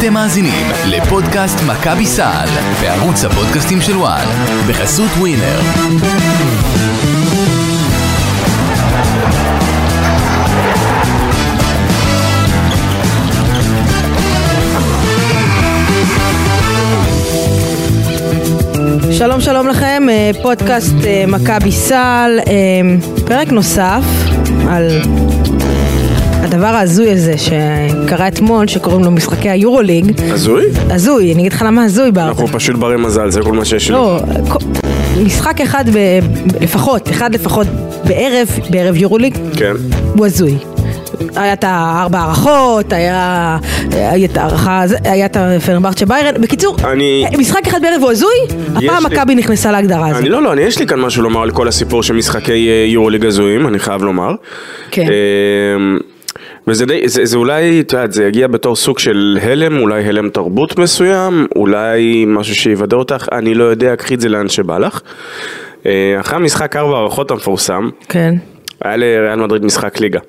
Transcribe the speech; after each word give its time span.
אתם 0.00 0.14
מאזינים 0.14 0.66
לפודקאסט 0.86 1.58
מכבי 1.66 2.06
סל 2.06 2.46
בערוץ 2.80 3.24
הפודקאסטים 3.24 3.80
של 3.80 3.96
וואן 3.96 4.26
בחסות 4.68 5.10
ווינר. 5.18 5.60
שלום 19.12 19.40
שלום 19.40 19.68
לכם, 19.68 20.02
אה, 20.10 20.30
פודקאסט 20.42 20.94
אה, 21.06 21.24
מכבי 21.28 21.72
סל, 21.72 22.38
אה, 22.46 22.52
פרק 23.26 23.48
נוסף 23.48 24.04
על 24.68 24.88
הדבר 26.42 26.66
ההזוי 26.66 27.10
הזה 27.10 27.34
שקרה 27.38 28.28
אתמול, 28.28 28.66
שקוראים 28.66 29.04
לו 29.04 29.10
משחקי 29.10 29.50
היורוליג. 29.50 30.12
הזוי? 30.32 30.64
הזוי, 30.90 31.32
אני 31.34 31.40
אגיד 31.42 31.52
לך 31.52 31.62
למה 31.66 31.84
הזוי 31.84 32.10
בר. 32.12 32.28
אנחנו 32.28 32.46
פשוט 32.48 32.76
ברי 32.76 32.96
מזל, 32.96 33.30
זה 33.30 33.40
כל 33.42 33.52
מה 33.52 33.64
שיש 33.64 33.88
לי. 33.90 33.94
לא, 33.96 34.20
משחק 35.24 35.60
אחד 35.60 35.84
ב, 35.92 35.98
לפחות, 36.60 37.08
אחד 37.10 37.34
לפחות 37.34 37.66
בערב, 38.04 38.48
בערב 38.70 38.96
יורוליג, 38.96 39.36
כן. 39.56 39.72
הוא 40.16 40.26
הזוי. 40.26 40.54
היה 41.36 41.52
את 41.52 41.64
הארבע 41.66 42.18
הערכות, 42.18 42.92
היה 42.92 43.58
את 44.24 44.36
הערכה, 44.36 44.82
היה 45.04 45.26
את 45.26 45.36
הפרנברצ'ה 45.36 46.06
ביירן, 46.06 46.40
בקיצור, 46.42 46.76
אני- 46.92 47.24
משחק 47.38 47.66
אחד 47.66 47.82
בערב 47.82 48.02
הוא 48.02 48.10
הזוי, 48.10 48.30
הפעם 48.68 48.82
לי- 49.08 49.16
מכבי 49.16 49.34
נכנסה 49.34 49.72
להגדרה 49.72 50.08
הזאת. 50.08 50.20
אני 50.20 50.28
לא, 50.28 50.42
לא, 50.42 50.52
אני 50.52 50.60
יש 50.62 50.78
לי 50.78 50.86
כאן 50.86 51.00
משהו 51.00 51.22
לומר 51.22 51.42
על 51.42 51.50
כל 51.50 51.68
הסיפור 51.68 52.02
של 52.02 52.14
משחקי 52.14 52.68
אה, 52.68 52.84
יורוליג 52.88 53.26
הזויים, 53.26 53.66
אני 53.66 53.78
חייב 53.78 54.02
לומר. 54.02 54.34
כן. 54.90 55.06
אמ, 55.76 55.98
וזה 56.66 56.86
די, 56.86 57.08
זה, 57.08 57.24
זה 57.24 57.36
אולי, 57.36 57.80
את 57.80 57.92
יודעת, 57.92 58.12
זה 58.12 58.24
יגיע 58.24 58.46
בתור 58.46 58.76
סוג 58.76 58.98
של 58.98 59.38
הלם, 59.42 59.78
אולי 59.78 60.04
הלם 60.04 60.28
תרבות 60.28 60.78
מסוים, 60.78 61.46
אולי 61.56 62.24
משהו 62.28 62.54
שיוודא 62.54 62.96
אותך, 62.96 63.26
אני 63.32 63.54
לא 63.54 63.64
יודע, 63.64 63.96
קחי 63.96 64.14
את 64.14 64.20
זה 64.20 64.28
לאן 64.28 64.48
שבא 64.48 64.78
לך. 64.78 65.00
אה, 65.86 66.16
אחרי 66.20 66.36
המשחק 66.36 66.76
ארבע 66.76 66.96
הערכות 66.96 67.30
המפורסם, 67.30 67.88
כן, 68.08 68.34
היה 68.84 68.96
לריאל 68.96 69.40
מדריד 69.40 69.64
משחק 69.64 70.00
ליגה. 70.00 70.20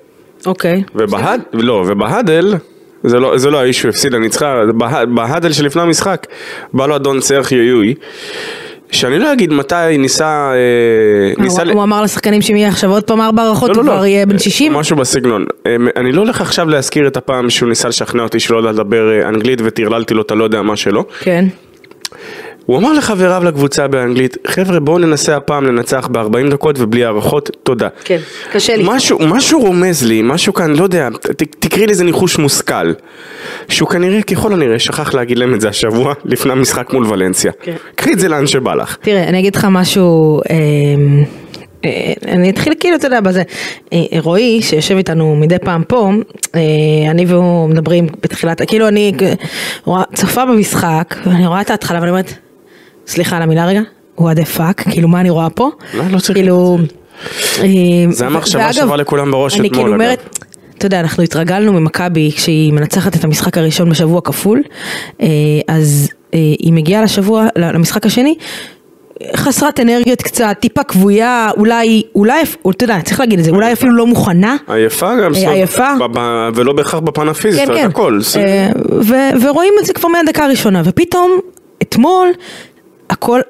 אוקיי. 0.45 0.83
ובהד... 0.95 1.41
לא, 1.53 1.83
ובהדל, 1.87 2.55
זה 3.03 3.19
לא, 3.19 3.37
זה 3.37 3.49
לא 3.49 3.59
האיש 3.61 3.81
שהפסידה, 3.81 4.19
ניצחה, 4.19 4.61
בה- 4.77 5.05
בהדל 5.05 5.51
שלפני 5.51 5.81
המשחק, 5.81 6.27
בא 6.73 6.85
לו 6.87 6.95
אדון 6.95 7.21
סרחיו 7.21 7.63
יואי, 7.63 7.93
שאני 8.91 9.19
לא 9.19 9.33
אגיד 9.33 9.53
מתי 9.53 9.97
ניסה... 9.99 10.51
אה, 10.53 11.43
ניסה 11.43 11.63
הוא 11.63 11.71
הוא 11.71 11.83
אמר 11.83 12.01
לשחקנים 12.01 12.41
שאם 12.41 12.55
יהיה 12.55 12.69
עכשיו 12.69 12.91
עוד 12.91 13.03
פעם 13.03 13.21
ארבע 13.21 13.41
הערכות, 13.43 13.69
לא, 13.69 13.75
הוא 13.75 13.83
לא, 13.83 13.91
כבר 13.91 14.01
לא. 14.01 14.05
יהיה 14.05 14.25
בן 14.25 14.37
60? 14.37 14.73
משהו 14.73 14.95
בסגנון. 14.95 15.45
אה, 15.67 15.75
אני 15.95 16.11
לא 16.11 16.21
הולך 16.21 16.41
עכשיו 16.41 16.69
להזכיר 16.69 17.07
את 17.07 17.17
הפעם 17.17 17.49
שהוא 17.49 17.69
ניסה 17.69 17.87
לשכנע 17.87 18.23
אותי 18.23 18.39
שלא 18.39 18.63
לדבר 18.63 19.11
אה, 19.11 19.29
אנגלית 19.29 19.59
וטרללתי 19.63 20.13
לו 20.13 20.21
את 20.21 20.31
הלא 20.31 20.43
יודע 20.43 20.61
מה 20.61 20.75
שלו. 20.75 21.05
כן. 21.19 21.45
הוא 22.65 22.77
אמר 22.77 22.93
לחבריו 22.93 23.43
לקבוצה 23.45 23.87
באנגלית, 23.87 24.37
חבר'ה 24.47 24.79
בואו 24.79 24.97
ננסה 24.97 25.35
הפעם 25.37 25.65
לנצח 25.65 26.07
ב-40 26.11 26.51
דקות 26.51 26.75
ובלי 26.79 27.05
הערכות, 27.05 27.49
תודה. 27.63 27.87
כן, 28.03 28.17
קשה 28.51 28.75
לי. 28.75 28.83
משהו, 28.87 29.19
משהו 29.19 29.59
רומז 29.59 30.03
לי, 30.03 30.21
משהו 30.21 30.53
כאן, 30.53 30.75
לא 30.75 30.83
יודע, 30.83 31.09
ת, 31.09 31.43
תקראי 31.59 31.87
לזה 31.87 32.03
ניחוש 32.03 32.37
מושכל. 32.37 32.93
שהוא 33.69 33.89
כנראה, 33.89 34.21
ככל 34.21 34.53
הנראה, 34.53 34.79
שכח 34.79 35.13
להגיד 35.13 35.37
להם 35.37 35.53
את 35.53 35.61
זה 35.61 35.69
השבוע, 35.69 36.13
לפני 36.25 36.51
המשחק 36.51 36.93
מול 36.93 37.07
ולנסיה. 37.07 37.51
כן. 37.61 37.75
קחי 37.95 38.13
את 38.13 38.19
זה 38.19 38.27
לאן 38.27 38.47
שבא 38.47 38.73
לך. 38.73 38.97
תראה, 39.01 39.23
אני 39.23 39.39
אגיד 39.39 39.55
לך 39.55 39.67
משהו, 39.69 40.41
אה, 40.49 40.55
אה, 41.85 42.13
אני 42.27 42.49
אתחיל 42.49 42.73
כאילו, 42.79 42.95
אתה 42.95 43.07
יודע, 43.07 43.21
בזה, 43.21 43.43
אה, 43.93 43.99
רועי, 44.19 44.61
שיושב 44.61 44.95
איתנו 44.95 45.35
מדי 45.35 45.59
פעם 45.59 45.83
פה, 45.87 46.11
אה, 46.55 46.61
אני 47.11 47.25
והוא 47.25 47.69
מדברים 47.69 48.07
בתחילת, 48.23 48.61
כאילו 48.67 48.87
אני 48.87 49.11
צופה 50.13 50.45
במשחק, 50.45 51.15
ואני 51.25 51.47
רואה 51.47 51.61
את 51.61 51.69
ההתחלה 51.69 51.99
ואני 51.99 52.09
אומרת, 52.09 52.33
סליחה 53.11 53.37
על 53.37 53.41
המילה 53.41 53.65
רגע, 53.65 53.81
what 54.19 54.21
the 54.21 54.57
fuck, 54.57 54.91
כאילו 54.91 55.07
מה 55.07 55.21
אני 55.21 55.29
רואה 55.29 55.49
פה? 55.49 55.69
לא, 55.93 56.03
לא 56.11 56.19
צריך 56.19 56.33
כאילו, 56.37 56.77
אה, 57.59 57.65
זה 58.09 58.25
המחשבה 58.25 58.73
שעברה 58.73 58.97
לכולם 58.97 59.31
בראש 59.31 59.59
אני 59.59 59.67
אתמול, 59.67 59.83
כאילו 59.83 59.95
אגב. 59.95 60.01
אומרת, 60.01 60.39
אתה 60.77 60.85
יודע, 60.85 60.99
אנחנו 60.99 61.23
התרגלנו 61.23 61.73
ממכבי 61.73 62.31
כשהיא 62.35 62.73
מנצחת 62.73 63.15
את 63.15 63.23
המשחק 63.23 63.57
הראשון 63.57 63.89
בשבוע 63.89 64.21
כפול, 64.21 64.61
אה, 65.21 65.27
אז 65.67 66.09
אה, 66.33 66.39
היא 66.59 66.73
מגיעה 66.73 67.03
לשבוע, 67.03 67.45
למשחק 67.55 68.05
השני, 68.05 68.35
חסרת 69.35 69.79
אנרגיות 69.79 70.21
קצת, 70.21 70.55
טיפה 70.59 70.83
כבויה, 70.83 71.49
אולי, 71.57 72.03
אולי, 72.15 72.43
אתה 72.69 72.83
יודע, 72.83 73.01
צריך 73.01 73.19
להגיד 73.19 73.39
את 73.39 73.45
זה, 73.45 73.51
אולי 73.51 73.73
אפילו 73.73 73.91
לא 73.91 74.07
מוכנה. 74.07 74.55
עייפה 74.67 75.15
גם, 75.15 75.31
עייפה? 75.33 75.89
ולא 76.55 76.73
בהכרח 76.73 76.99
בפן 76.99 77.27
הפיזי, 77.29 77.65
כן, 77.65 77.73
כן. 77.73 77.85
הכל. 77.85 78.19
ורואים 79.41 79.73
את 79.79 79.85
זה 79.85 79.93
כבר 79.93 80.09
מהדקה 80.09 80.45
הראשונה, 80.45 80.81
ופתאום, 80.85 81.39
אתמול, 81.81 82.27
הכל 83.11 83.41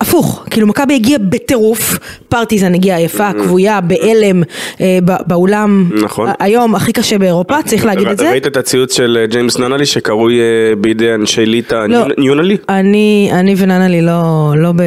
הפוך, 0.00 0.44
כאילו 0.50 0.66
מכבי 0.66 0.94
הגיעה 0.94 1.18
בטירוף, 1.18 1.98
פרטיזן 2.28 2.74
הגיעה 2.74 2.98
עייפה, 2.98 3.32
כבויה, 3.32 3.80
בהלם, 3.80 4.42
אה, 4.80 4.98
באולם, 5.26 5.90
נכון. 6.02 6.30
היום 6.38 6.74
הכי 6.74 6.92
קשה 6.92 7.18
באירופה, 7.18 7.62
צריך 7.62 7.84
להגיד 7.84 8.08
את 8.08 8.18
זה. 8.18 8.30
ראית 8.30 8.46
את 8.46 8.56
הציוץ 8.56 8.96
של 8.96 9.18
אה, 9.20 9.26
ג'יימס 9.26 9.58
ננלי 9.58 9.86
שקרוי 9.86 10.40
אה, 10.40 10.76
בידי 10.76 11.14
אנשי 11.14 11.46
ליטא 11.46 11.86
לא. 11.88 12.06
ניונלי? 12.18 12.56
אני, 12.68 13.30
אני 13.32 13.54
וננלי 13.58 14.02
לא, 14.02 14.52
לא 14.56 14.72
ב... 14.72 14.80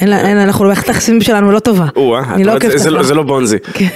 אין, 0.00 0.12
אין, 0.12 0.36
אנחנו 0.36 0.64
במערכת 0.64 0.88
היחסים 0.88 1.20
שלנו 1.20 1.52
לא 1.52 1.58
טובה. 1.58 1.86
או-אה, 1.96 2.20
לא 2.20 2.36
זה 2.36 2.44
לא- 2.44 2.96
אחריו. 2.96 3.04
זה 3.04 3.14
לא 3.14 3.22
בונזי. 3.22 3.58
כן. 3.72 3.86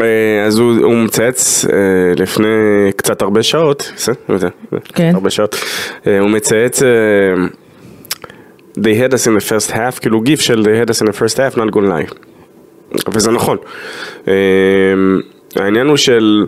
אה, 0.00 0.46
אז 0.46 0.58
הוא 0.58 0.72
הוא 0.82 0.94
מצייץ 0.94 1.64
אה, 1.64 1.78
לפני 2.16 2.46
קצת 2.96 3.22
הרבה 3.22 3.42
שעות, 3.42 3.92
כן. 4.94 5.10
הרבה 5.14 5.30
שעות, 5.30 5.56
אה, 6.06 6.18
הוא 6.18 6.30
מצייץ 6.30 6.82
אה, 6.82 6.88
They 8.78 8.94
had 8.94 9.14
us 9.14 9.26
in 9.26 9.34
the 9.34 9.50
first 9.50 9.70
half, 9.70 10.00
כאילו 10.00 10.20
גיף 10.20 10.40
של 10.40 10.62
They 10.62 10.86
had 10.86 10.90
us 10.90 11.02
in 11.02 11.06
the 11.06 11.16
first 11.16 11.36
half, 11.36 11.58
not 11.58 11.74
gonna 11.74 11.76
lie. 11.76 12.14
וזה 13.14 13.30
נכון. 13.30 13.56
אה, 14.28 14.34
העניין 15.56 15.86
הוא 15.86 15.96
של 15.96 16.46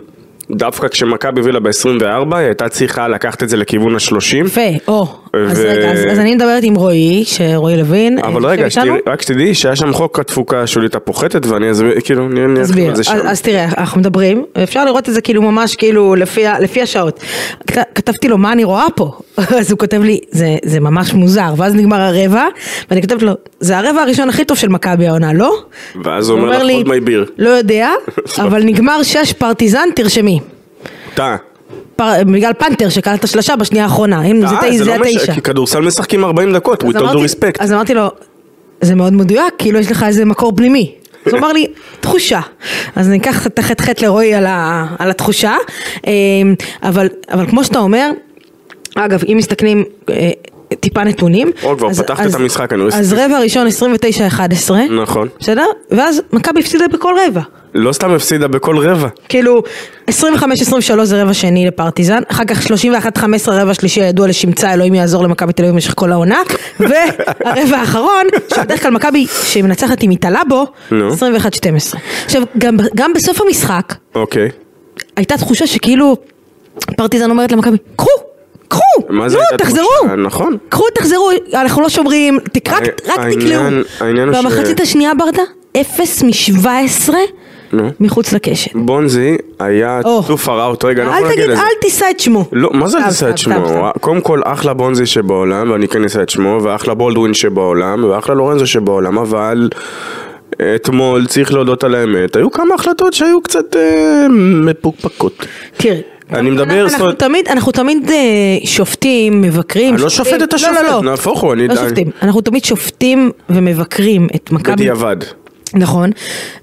דווקא 0.51 0.87
כשמכבי 0.87 1.39
הובילה 1.39 1.59
ב-24, 1.59 2.05
היא 2.35 2.45
הייתה 2.45 2.69
צריכה 2.69 3.07
לקחת 3.07 3.43
את 3.43 3.49
זה 3.49 3.57
לכיוון 3.57 3.95
ה-30. 3.95 4.35
יפה, 4.45 4.61
או. 4.87 5.07
אז 5.33 5.59
רגע, 5.59 5.91
אז, 5.91 6.19
אני 6.19 6.35
מדברת 6.35 6.63
עם 6.63 6.75
רועי, 6.75 7.23
שרועי 7.25 7.77
לוין. 7.77 8.19
אה, 8.19 8.27
אבל 8.27 8.59
יושב 8.59 8.81
רגע, 8.81 8.93
רק 9.07 9.21
שתדעי 9.21 9.53
שהיה 9.53 9.75
שם 9.75 9.93
חוק 9.93 10.19
התפוקה 10.19 10.61
השולית 10.61 10.95
הפוחתת, 10.95 11.45
ואני 11.45 11.71
אסביר, 11.71 11.91
כאילו, 12.03 12.25
אני 12.27 12.61
תסביר, 12.61 12.89
את 12.91 12.95
זה 12.95 13.03
שם. 13.03 13.17
אז, 13.27 13.41
תראה, 13.41 13.65
אנחנו 13.77 13.99
מדברים, 13.99 14.43
אפשר 14.63 14.85
לראות 14.85 15.09
את 15.09 15.13
זה 15.13 15.21
כאילו 15.21 15.41
ממש 15.41 15.75
כאילו 15.75 16.15
לפי, 16.15 16.81
השעות. 16.81 17.19
כת- 17.67 17.87
כתבתי 17.95 18.27
לו, 18.27 18.37
מה 18.37 18.51
אני 18.51 18.63
רואה 18.63 18.85
פה? 18.95 19.11
אז 19.59 19.71
הוא 19.71 19.79
כותב 19.79 20.01
לי, 20.01 20.19
זה, 20.31 20.55
זה 20.63 20.79
ממש 20.79 21.13
מוזר, 21.13 21.53
ואז 21.57 21.75
נגמר 21.75 22.01
הרבע, 22.01 22.45
ואני 22.89 23.01
כותבת 23.01 23.21
לו, 23.21 23.31
זה 23.59 23.77
הרבע 23.77 24.01
הראשון 24.01 24.29
הכי 24.29 24.45
טוב 24.45 24.57
של 24.57 24.69
מכבי 24.69 25.07
העונה, 25.07 25.33
לא? 25.33 25.53
ואז 26.03 26.29
הוא 26.29 26.39
אומר 26.39 26.63
לך, 26.63 26.71
hold 26.71 26.87
my 26.87 27.07
beer. 27.07 27.31
לא 27.37 27.49
יודע, 27.49 27.89
אבל 28.43 28.63
נגמר 28.63 29.03
שש 29.03 29.33
פרטיזן, 29.33 29.87
תרשמי. 29.95 30.39
טעה. 31.15 31.37
בגלל 32.25 32.53
פנתר 32.53 32.89
שקלט 32.89 33.23
השלושה 33.23 33.55
בשנייה 33.55 33.83
האחרונה, 33.85 34.25
אם 34.25 34.39
זה 34.41 34.47
טעה, 34.47 34.69
תשע, 34.69 34.77
זה 34.77 34.85
לא 34.85 34.93
התשע. 35.05 35.23
מש... 35.23 35.29
כי 35.29 35.41
כדורסל 35.41 35.79
משחקים 35.79 36.23
40 36.23 36.53
דקות, 36.53 36.83
told 36.83 36.87
אמרתי- 36.99 37.17
you 37.17 37.29
respect. 37.29 37.57
אז 37.59 37.73
אמרתי 37.73 37.93
לו, 37.93 38.07
זה 38.81 38.95
מאוד 38.95 39.13
מדויק, 39.13 39.53
כאילו 39.57 39.79
יש 39.79 39.91
לך 39.91 40.03
איזה 40.03 40.25
מקור 40.25 40.53
פנימי. 40.55 40.91
אז 41.25 41.31
הוא 41.33 41.39
אמר 41.39 41.53
לי, 41.53 41.67
תחושה. 41.99 42.39
אז 42.95 43.07
אני 43.07 43.17
אקח 43.17 43.47
את 43.47 43.59
החטא 43.59 43.83
חטא 43.83 44.05
לרועי 44.05 44.33
על, 44.33 44.45
ה, 44.45 44.85
על 44.99 45.09
התחושה. 45.09 45.55
אמ, 46.07 46.11
אבל, 46.83 47.09
אבל 47.31 47.47
כמו 47.47 47.63
שאתה 47.63 47.79
אומר, 47.79 48.11
אגב, 48.95 49.23
אם 49.31 49.37
מסתכלים 49.37 49.83
אה, 50.09 50.31
טיפה 50.79 51.03
נתונים. 51.03 51.51
או, 51.63 51.77
כבר 51.77 51.93
פתחת 51.93 52.29
את 52.29 52.35
המשחק, 52.35 52.73
אני 52.73 52.81
רואה 52.81 52.99
אז. 52.99 53.13
רבע 53.13 53.39
ראשון 53.39 53.67
29-11. 54.67 54.71
נכון. 54.91 55.27
בסדר? 55.39 55.65
ואז 55.91 56.21
מכבי 56.33 56.59
הפסידה 56.59 56.87
בכל 56.87 57.15
רבע. 57.27 57.41
לא 57.73 57.93
סתם 57.93 58.11
הפסידה 58.11 58.47
בכל 58.47 58.77
רבע. 58.77 59.07
כאילו, 59.29 59.63
25-23 60.09 60.13
זה 61.03 61.23
רבע 61.23 61.33
שני 61.33 61.67
לפרטיזן, 61.67 62.21
אחר 62.27 62.45
כך 62.45 62.67
31-15 62.67 62.69
רבע 63.47 63.73
שלישי 63.73 64.01
הידוע 64.01 64.27
לשמצה, 64.27 64.73
אלוהים 64.73 64.93
יעזור 64.93 65.23
למכבי 65.23 65.53
תל 65.53 65.63
אביב 65.63 65.73
במשך 65.73 65.93
כל 65.95 66.11
העונה, 66.11 66.41
והרבע 66.79 67.77
האחרון, 67.77 68.25
שבדרך 68.55 68.81
כלל 68.83 68.91
מכבי, 68.91 69.27
שהיא 69.43 69.63
מנצחת 69.63 70.01
היא 70.01 70.09
מתעלה 70.09 70.41
בו, 70.49 70.65
נו. 70.91 71.13
21-12. 71.13 71.15
עכשיו, 72.25 72.43
גם, 72.57 72.77
גם 72.95 73.13
בסוף 73.13 73.41
המשחק, 73.41 73.93
אוקיי. 74.15 74.49
הייתה 75.15 75.37
תחושה 75.37 75.67
שכאילו, 75.67 76.17
פרטיזן 76.97 77.29
אומרת 77.29 77.51
למכבי, 77.51 77.77
קחו! 77.95 78.32
קחו! 78.67 78.81
מה 79.09 79.29
זה 79.29 79.37
נו, 79.37 79.43
הייתה 79.49 79.65
תחזרו! 79.65 80.15
נכון. 80.17 80.57
קחו, 80.69 80.83
תחזרו, 80.95 81.29
אנחנו 81.53 81.81
לא 81.81 81.89
שומרים, 81.89 82.39
תק- 82.53 82.69
רק, 82.69 82.81
הע- 82.83 83.13
רק 83.13 83.19
העניין- 83.19 83.39
תקלעו. 83.39 83.63
העניין 84.07 84.27
הוא 84.29 84.35
ש- 84.35 84.37
והמחצית 84.37 84.79
השנייה 84.79 85.11
ברדה, 85.13 85.43
0 85.81 86.23
מ-17 86.23 87.13
נו. 87.73 87.89
מחוץ 87.99 88.33
לקשת. 88.33 88.71
בונזי 88.75 89.35
היה 89.59 89.99
או. 90.05 90.21
too 90.27 90.45
far 90.45 90.81
out, 90.81 90.85
רגע, 90.85 91.03
אנחנו 91.03 91.17
אל 91.17 91.23
נגיד 91.23 91.33
תגיד, 91.35 91.49
את 91.49 91.57
זה. 91.57 91.61
אל 91.63 91.81
תישא 91.81 92.05
את 92.11 92.19
שמו. 92.19 92.45
לא, 92.51 92.69
מה 92.73 92.87
זה 92.87 92.97
סתם, 92.99 93.09
תישא 93.09 93.29
את 93.29 93.37
סתם, 93.37 93.51
שמו? 93.51 93.67
סתם. 93.67 93.99
קודם 94.01 94.21
כל 94.21 94.41
אחלה 94.45 94.73
בונזי 94.73 95.05
שבעולם, 95.05 95.71
ואני 95.71 95.87
כן 95.87 96.03
אשא 96.05 96.21
את 96.21 96.29
שמו, 96.29 96.59
ואחלה 96.63 96.93
בולדווין 96.93 97.33
שבעולם, 97.33 98.03
ואחלה 98.03 98.35
לורנזו 98.35 98.67
שבעולם, 98.67 99.17
אבל 99.17 99.69
אתמול 100.75 101.25
צריך 101.27 101.53
להודות 101.53 101.83
על 101.83 101.95
האמת, 101.95 102.35
היו 102.35 102.51
כמה 102.51 102.75
החלטות 102.75 103.13
שהיו 103.13 103.41
קצת 103.41 103.75
אה, 103.75 104.27
מפוקפקות. 104.29 105.45
תראה, 105.77 105.99
אני 106.33 106.49
מדבר, 106.49 106.87
זאת 106.89 107.01
אומרת, 107.01 107.23
אנחנו 107.49 107.71
תמיד 107.71 108.09
אה, 108.11 108.15
שופטים, 108.65 109.41
מבקרים. 109.41 109.93
אני 109.93 110.01
לא. 110.01 110.09
שופט 110.09 110.43
את 110.43 110.53
השופט, 110.53 110.73
לא, 110.75 110.81
לא, 110.83 110.89
לא. 110.91 111.01
נהפוך 111.11 111.41
הוא, 111.41 111.53
אני- 111.53 111.67
לא 111.67 111.75
שופטים, 111.75 112.07
אנחנו 112.21 112.41
תמיד 112.41 112.65
שופטים 112.65 113.31
ומבקרים 113.49 114.27
את 114.35 114.51
מכבי. 114.51 114.73
בדיעבד. 114.75 115.17
נכון, 115.75 116.09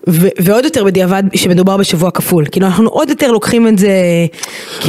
ו- 0.08 0.28
ועוד 0.38 0.64
יותר 0.64 0.84
בדיעבד 0.84 1.22
שמדובר 1.34 1.76
בשבוע 1.76 2.10
כפול, 2.10 2.44
כאילו 2.52 2.66
אנחנו 2.66 2.88
עוד 2.88 3.10
יותר 3.10 3.32
לוקחים 3.32 3.68
את 3.68 3.78
זה 3.78 3.90
כ... 4.80 4.88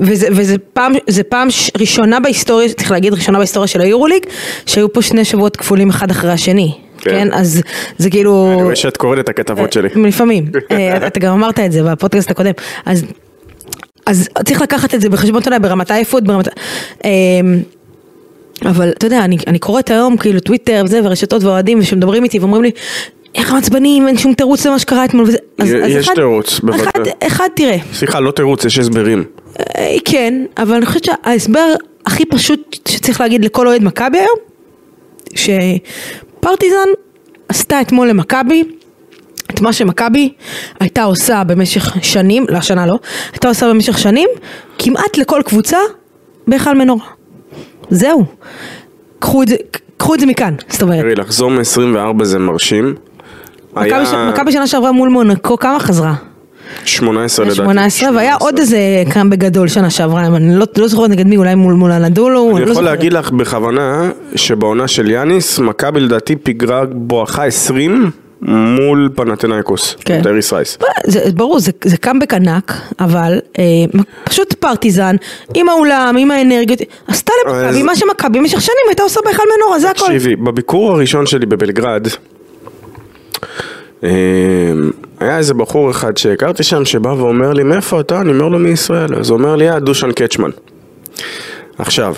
וזה, 0.00 0.28
וזה 0.32 0.56
פעם, 0.72 0.92
זה 1.06 1.22
פעם 1.22 1.50
ש- 1.50 1.70
ראשונה 1.78 2.20
בהיסטוריה, 2.20 2.68
צריך 2.68 2.90
להגיד 2.90 3.12
ראשונה 3.14 3.38
בהיסטוריה 3.38 3.66
של 3.66 3.80
היורוליג, 3.80 4.22
שהיו 4.66 4.92
פה 4.92 5.02
שני 5.02 5.24
שבועות 5.24 5.56
כפולים 5.56 5.90
אחד 5.90 6.10
אחרי 6.10 6.30
השני, 6.32 6.72
כן. 6.98 7.10
כן, 7.10 7.28
אז 7.32 7.62
זה 7.98 8.10
כאילו... 8.10 8.50
אני 8.54 8.62
רואה 8.62 8.76
שאת 8.76 8.96
קוראת 8.96 9.18
את 9.18 9.28
הכתבות 9.28 9.72
שלי. 9.72 9.88
לפעמים, 9.96 10.44
אה, 10.70 11.06
אתה 11.06 11.20
גם 11.20 11.32
אמרת 11.32 11.60
את 11.60 11.72
זה 11.72 11.82
בפודקאסט 11.82 12.30
הקודם, 12.30 12.52
אז, 12.86 13.04
אז 14.08 14.28
צריך 14.44 14.62
לקחת 14.62 14.94
את 14.94 15.00
זה 15.00 15.08
בחשבון, 15.08 15.40
אתה 15.40 15.48
יודע, 15.48 15.58
ברמת 15.58 15.90
העייפות, 15.90 16.24
ברמת... 16.24 16.48
אה, 17.04 17.10
אבל 18.64 18.88
אתה 18.90 19.06
יודע, 19.06 19.24
אני, 19.24 19.38
אני 19.46 19.58
קוראת 19.58 19.90
היום 19.90 20.16
כאילו 20.16 20.40
טוויטר 20.40 20.82
וזה, 20.84 21.00
ורשתות 21.04 21.42
ואוהדים, 21.42 21.82
שמדברים 21.82 22.24
איתי 22.24 22.38
ואומרים 22.38 22.62
לי, 22.62 22.70
איך 23.34 23.50
הם 23.50 23.56
עצבנים, 23.56 24.08
אין 24.08 24.18
שום 24.18 24.34
תירוץ 24.34 24.66
למה 24.66 24.78
שקרה 24.78 25.04
אתמול 25.04 25.24
וזה. 25.24 25.38
אז, 25.58 25.68
אז 25.68 25.90
יש 25.90 26.06
אחד, 26.06 26.14
תירוץ, 26.14 26.60
בוודאי. 26.60 26.82
אחד, 26.82 27.00
אחד 27.26 27.48
תראה, 27.56 27.76
סליחה, 27.92 28.20
לא 28.20 28.30
תירוץ, 28.30 28.64
יש 28.64 28.78
הסברים. 28.78 29.24
אה, 29.58 29.96
כן, 30.04 30.44
אבל 30.58 30.74
אני 30.74 30.86
חושבת 30.86 31.04
שההסבר 31.04 31.74
הכי 32.06 32.24
פשוט 32.24 32.78
שצריך 32.88 33.20
להגיד 33.20 33.44
לכל 33.44 33.68
אוהד 33.68 33.82
מכבי 33.82 34.18
היום, 34.18 34.38
שפרטיזן 35.34 36.88
עשתה 37.48 37.80
אתמול 37.80 38.08
למכבי 38.08 38.64
את 39.50 39.60
מה 39.60 39.72
שמכבי 39.72 40.32
הייתה 40.80 41.02
עושה 41.02 41.44
במשך 41.44 41.96
שנים, 42.02 42.46
לא 42.48 42.56
השנה 42.56 42.86
לא, 42.86 42.98
הייתה 43.32 43.48
עושה 43.48 43.68
במשך 43.68 43.98
שנים, 43.98 44.28
כמעט 44.78 45.18
לכל 45.18 45.40
קבוצה 45.44 45.78
בהיכל 46.46 46.74
מנורה. 46.74 47.04
זהו. 47.90 48.24
קחו 49.18 49.42
את 49.42 49.48
זה, 49.48 49.56
קחו 49.96 50.14
את 50.14 50.20
זה 50.20 50.26
מכאן, 50.26 50.54
זאת 50.68 50.82
אומרת. 50.82 51.00
תראי, 51.00 51.14
לחזור 51.14 51.50
מ-24 51.50 52.24
זה 52.24 52.38
מרשים. 52.38 52.94
מכבי 53.76 54.52
שנה 54.52 54.66
שעברה 54.66 54.92
מול 54.92 55.08
מונקו, 55.08 55.58
כמה 55.58 55.80
חזרה? 55.80 56.14
18 56.84 57.44
לדעתי. 57.44 57.56
18, 57.56 58.10
והיה 58.14 58.34
עוד 58.34 58.58
איזה 58.58 58.78
קאמבק 59.10 59.30
גדול 59.30 59.68
שנה 59.68 59.90
שעברה, 59.90 60.26
אני 60.26 60.58
לא, 60.58 60.66
לא 60.76 60.88
זוכרת 60.88 61.10
נגד 61.10 61.26
מי, 61.26 61.36
אולי 61.36 61.54
מול, 61.54 61.74
מול 61.74 61.92
אנדולו, 61.92 62.56
אני 62.56 62.64
לא 62.64 62.70
יכול. 62.70 62.84
להגיד 62.84 63.12
לך 63.12 63.30
בכוונה 63.30 64.10
שבעונה 64.36 64.88
של 64.88 65.10
יאניס, 65.10 65.58
מכבי 65.58 66.00
לדעתי 66.00 66.36
פיגרה 66.36 66.84
בואכה 66.86 67.44
20 67.44 68.10
מול 68.42 69.10
פנתנאיקוס. 69.14 69.96
כן. 70.04 70.20
טייריס 70.22 70.52
רייס. 70.52 70.78
זה, 71.06 71.20
ברור, 71.34 71.58
זה, 71.60 71.72
זה 71.84 71.96
קאמבק 71.96 72.34
ענק, 72.34 72.72
אבל 73.00 73.38
אה, 73.58 73.64
פשוט 74.24 74.52
פרטיזן, 74.54 75.16
עם 75.54 75.68
האולם, 75.68 76.16
עם 76.18 76.30
האנרגיות, 76.30 76.78
עשתה 77.08 77.32
למכבי 77.46 77.66
אז- 77.68 77.82
מה 77.82 77.96
שמכבי 77.96 78.38
במשך 78.38 78.60
שנים 78.60 78.76
הייתה 78.88 79.02
עושה 79.02 79.20
בהיכל 79.24 79.42
מנורה, 79.56 79.78
זה 79.80 79.90
הכל. 79.90 80.04
תקשיבי, 80.06 80.36
בביקור 80.36 80.92
הראשון 80.92 81.26
שלי 81.26 81.46
בבלגרד, 81.46 82.06
אה, 84.04 84.10
היה 85.20 85.38
איזה 85.38 85.54
בחור 85.54 85.90
אחד 85.90 86.16
שהכרתי 86.16 86.62
שם 86.62 86.84
שבא 86.84 87.08
ואומר 87.08 87.52
לי, 87.52 87.62
מאיפה 87.62 88.00
אתה? 88.00 88.20
אני 88.20 88.30
אומר 88.30 88.48
לו 88.48 88.58
מישראל. 88.58 89.14
אז 89.14 89.30
הוא 89.30 89.38
אומר 89.38 89.56
לי, 89.56 89.70
אה, 89.70 89.78
דושן 89.80 90.12
קצ'מן. 90.12 90.50
עכשיו, 91.78 92.14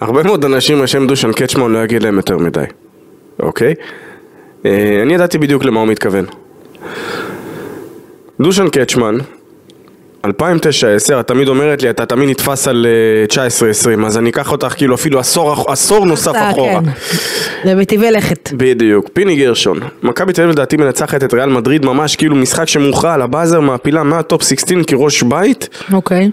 הרבה 0.00 0.22
מאוד 0.22 0.44
אנשים 0.44 0.82
השם 0.82 1.06
דושן 1.06 1.32
קצ'מן 1.32 1.72
לא 1.72 1.78
יגיד 1.78 2.02
להם 2.02 2.16
יותר 2.16 2.38
מדי, 2.38 2.64
אוקיי? 3.42 3.74
אה, 4.66 5.02
אני 5.02 5.14
ידעתי 5.14 5.38
בדיוק 5.38 5.64
למה 5.64 5.80
הוא 5.80 5.88
מתכוון. 5.88 6.24
דושן 8.40 8.68
קצ'מן, 8.68 9.18
2009-2010, 10.26 10.30
את 11.20 11.26
תמיד 11.26 11.48
אומרת 11.48 11.82
לי, 11.82 11.90
אתה 11.90 12.06
תמיד 12.06 12.28
נתפס 12.28 12.68
על 12.68 12.86
אה, 12.86 13.44
19-20, 14.00 14.06
אז 14.06 14.18
אני 14.18 14.30
אקח 14.30 14.52
אותך 14.52 14.74
כאילו 14.76 14.94
אפילו 14.94 15.20
עשור, 15.20 15.72
עשור 15.72 16.06
נוסף 16.06 16.34
אה, 16.34 16.50
אחורה. 16.50 16.80
כן. 16.84 16.90
זה 17.64 17.74
בטביילה. 17.74 18.50
בדיוק, 18.56 19.08
פיני 19.12 19.36
גרשון. 19.36 19.80
מכבי 20.02 20.32
תל 20.32 20.42
אביב 20.42 20.52
לדעתי 20.52 20.76
מנצחת 20.76 21.24
את 21.24 21.34
ריאל 21.34 21.48
מדריד 21.48 21.84
ממש 21.84 22.16
כאילו 22.16 22.36
משחק 22.36 22.68
שמוכרע 22.68 23.14
על 23.14 23.22
הבאזר, 23.22 23.60
מעפילה 23.60 24.02
מהטופ 24.02 24.42
16 24.42 24.84
כראש 24.86 25.22
בית, 25.22 25.68
אוקיי. 25.92 26.30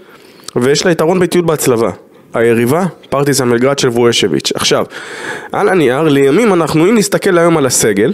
ויש 0.56 0.86
לה 0.86 0.92
יתרון 0.92 1.20
ביתיות 1.20 1.46
בהצלבה. 1.46 1.90
היריבה, 2.34 2.86
פרטיזן 3.10 3.50
בלגרד 3.50 3.80
של 3.80 3.88
וויושביץ'. 3.88 4.52
עכשיו, 4.56 4.86
על 5.52 5.70
הנייר, 5.70 6.02
לימים 6.02 6.54
אנחנו, 6.54 6.90
אם 6.90 6.98
נסתכל 6.98 7.38
היום 7.38 7.58
על 7.58 7.66
הסגל, 7.66 8.14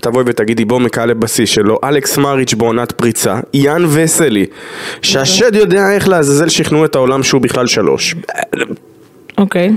תבואי 0.00 0.24
ותגידי 0.26 0.64
בוא 0.64 0.80
מקאלב 0.80 1.14
בסיס 1.14 1.50
שלו, 1.50 1.78
אלכס 1.84 2.18
מריץ' 2.18 2.54
בעונת 2.54 2.92
פריצה, 2.92 3.40
יאן 3.54 3.84
וסלי, 3.88 4.46
שהשד 5.02 5.54
יודע 5.54 5.92
איך 5.92 6.08
לעזאזל 6.08 6.48
שכנעו 6.48 6.84
את 6.84 6.94
העולם 6.94 7.22
שהוא 7.22 7.40
בכלל 7.40 7.66
שלוש. 7.66 8.14
אוקיי. 9.38 9.72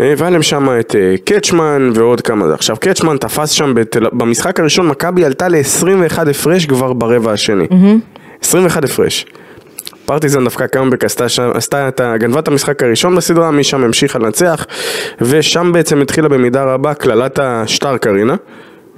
אה, 0.00 0.14
והיה 0.16 0.30
להם 0.30 0.42
שם 0.42 0.68
את 0.80 0.96
אה, 0.96 1.14
קצ'מן 1.24 1.90
ועוד 1.94 2.20
כמה 2.20 2.48
זה. 2.48 2.54
עכשיו 2.54 2.76
קצ'מן 2.80 3.16
תפס 3.16 3.50
שם 3.50 3.74
בתל... 3.74 4.06
במשחק 4.12 4.60
הראשון 4.60 4.88
מכבי 4.88 5.24
עלתה 5.24 5.48
ל-21 5.48 6.30
הפרש 6.30 6.66
כבר 6.66 6.92
ברבע 6.92 7.32
השני. 7.32 7.66
21 8.42 8.84
הפרש. 8.84 9.26
פרטיזן 10.08 10.44
דווקא 10.44 10.66
קאמבק 10.66 11.04
עשתה, 11.04 11.28
שם- 11.28 11.50
עשתה 11.54 11.88
את 11.88 12.00
ה... 12.00 12.16
גנבה 12.16 12.40
את 12.40 12.48
המשחק 12.48 12.82
הראשון 12.82 13.16
בסדרה, 13.16 13.50
משם 13.50 13.84
המשיכה 13.84 14.18
לנצח 14.18 14.66
ושם 15.20 15.70
בעצם 15.72 16.00
התחילה 16.00 16.28
במידה 16.28 16.64
רבה 16.64 16.94
קללת 16.94 17.38
השטארק 17.38 18.06
ארינה 18.06 18.34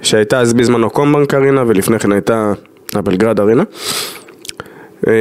שהייתה 0.01 0.39
אז 0.39 0.53
בזמנו 0.53 0.89
קומבנק 0.89 1.33
ארינה 1.33 1.63
ולפני 1.67 1.99
כן 1.99 2.11
הייתה 2.11 2.53
הבלגרד 2.95 3.39
ארינה 3.39 3.63
אה, 5.07 5.13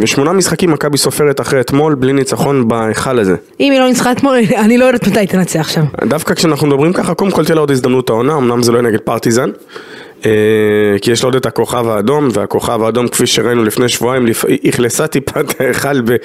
ושמונה 0.00 0.32
משחקים 0.32 0.70
מכבי 0.70 0.98
סופרת 0.98 1.40
אחרי 1.40 1.60
אתמול 1.60 1.94
בלי 1.94 2.12
ניצחון 2.12 2.68
בהיכל 2.68 3.18
הזה 3.18 3.36
אם 3.60 3.72
היא 3.72 3.80
לא 3.80 3.88
ניצחה 3.88 4.12
אתמול, 4.12 4.36
אני 4.64 4.78
לא 4.78 4.84
יודעת 4.84 5.08
מתי 5.08 5.18
היא 5.18 5.28
תנצח 5.28 5.68
שם. 5.68 5.84
דווקא 6.04 6.34
כשאנחנו 6.34 6.66
מדברים 6.66 6.92
ככה, 6.92 7.14
קודם 7.14 7.30
כל 7.30 7.44
תהיה 7.44 7.54
לה 7.54 7.60
עוד 7.60 7.70
הזדמנות 7.70 8.10
העונה, 8.10 8.36
אמנם 8.36 8.62
זה 8.62 8.72
לא 8.72 8.78
יהיה 8.78 8.88
נגד 8.88 9.00
פרטיזן, 9.00 9.50
כי 11.02 11.10
יש 11.10 11.22
לה 11.22 11.26
עוד 11.26 11.34
את 11.34 11.46
הכוכב 11.46 11.88
האדום, 11.88 12.28
והכוכב 12.32 12.82
האדום 12.82 13.08
כפי 13.08 13.26
שראינו 13.26 13.64
לפני 13.64 13.88
שבועיים, 13.88 14.26
אכלסה 14.68 15.06
טיפה 15.06 15.40
את 15.40 15.60
ההיכל 15.60 16.00
ב... 16.00 16.16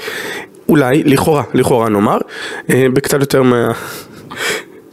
אולי, 0.70 1.04
לכאורה, 1.04 1.44
לכאורה 1.54 1.90
נאמר, 1.90 2.18
אה, 2.70 2.86
בקצת 2.94 3.20
יותר 3.20 3.44
מה... 3.44 3.72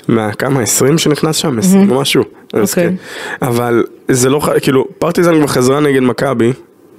מה, 0.08 0.32
כמה? 0.32 0.62
20 0.62 0.98
שנכנס 0.98 1.36
שם? 1.36 1.58
20 1.58 1.90
או 1.90 2.00
משהו. 2.00 2.22
אוקיי. 2.54 2.66
כן. 2.66 2.94
אבל 3.42 3.84
זה 4.08 4.28
לא, 4.28 4.40
כאילו, 4.62 4.86
פרטיזן 4.98 5.36
כבר 5.38 5.46
חזרה 5.46 5.80
נגד 5.80 6.00
מכבי 6.00 6.52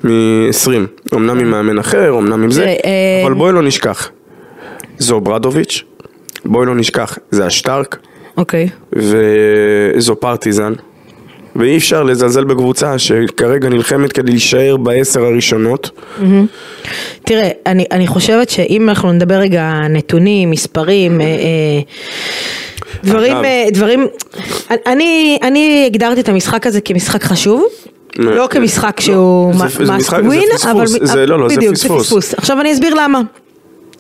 מ-20. 0.04 0.70
אמנם 1.14 1.40
עם 1.40 1.52
מאמן 1.52 1.80
אחר, 1.80 2.18
אמנם 2.18 2.44
עם 2.44 2.52
זה, 2.52 2.66
אה, 2.66 3.24
אבל 3.24 3.34
בואי 3.34 3.54
לא 3.54 3.62
נשכח. 3.62 4.10
זו 4.98 5.20
ברדוביץ', 5.22 5.84
בואי 6.46 6.66
לא 6.66 6.76
נשכח, 6.76 7.18
זה 7.32 7.46
השטארק 7.46 7.98
אוקיי. 8.38 8.70
וזו 8.94 10.16
פרטיזן. 10.16 10.74
ואי 11.56 11.78
אפשר 11.78 12.04
לזלזל 12.04 12.44
בקבוצה 12.44 13.00
שכרגע 13.00 13.70
נלחמת 13.70 14.12
כדי 14.14 14.32
להישאר 14.32 14.78
בעשר 14.78 15.24
הראשונות. 15.24 15.90
תראה, 17.26 17.50
אני, 17.66 17.86
אני 17.92 18.08
חושבת 18.08 18.50
שאם 18.50 18.90
אנחנו 18.90 19.12
נדבר 19.12 19.36
רגע 19.36 19.74
נתונים, 19.90 20.50
מספרים, 20.52 21.22
אה, 21.22 21.26
אה, 21.26 21.32
דברים. 23.04 23.36
אה, 23.46 23.66
דברים, 23.74 24.08
אני, 24.88 25.38
אני 25.44 25.84
הגדרתי 25.88 26.22
את 26.22 26.30
המשחק 26.30 26.68
הזה 26.68 26.82
כמשחק 26.82 27.24
חשוב. 27.24 27.64
לא 28.18 28.48
כמשחק 28.48 28.96
לא, 29.00 29.06
שהוא 29.06 29.54
must 29.54 30.10
win, 30.12 30.70
אבל 30.72 30.88
זה- 30.88 31.26
לא, 31.26 31.40
לא, 31.40 31.48
זה 31.50 31.88
פספוס. 32.00 32.34
עכשיו 32.34 32.62
אני 32.62 32.74
אסביר 32.74 32.94
למה, 32.94 33.22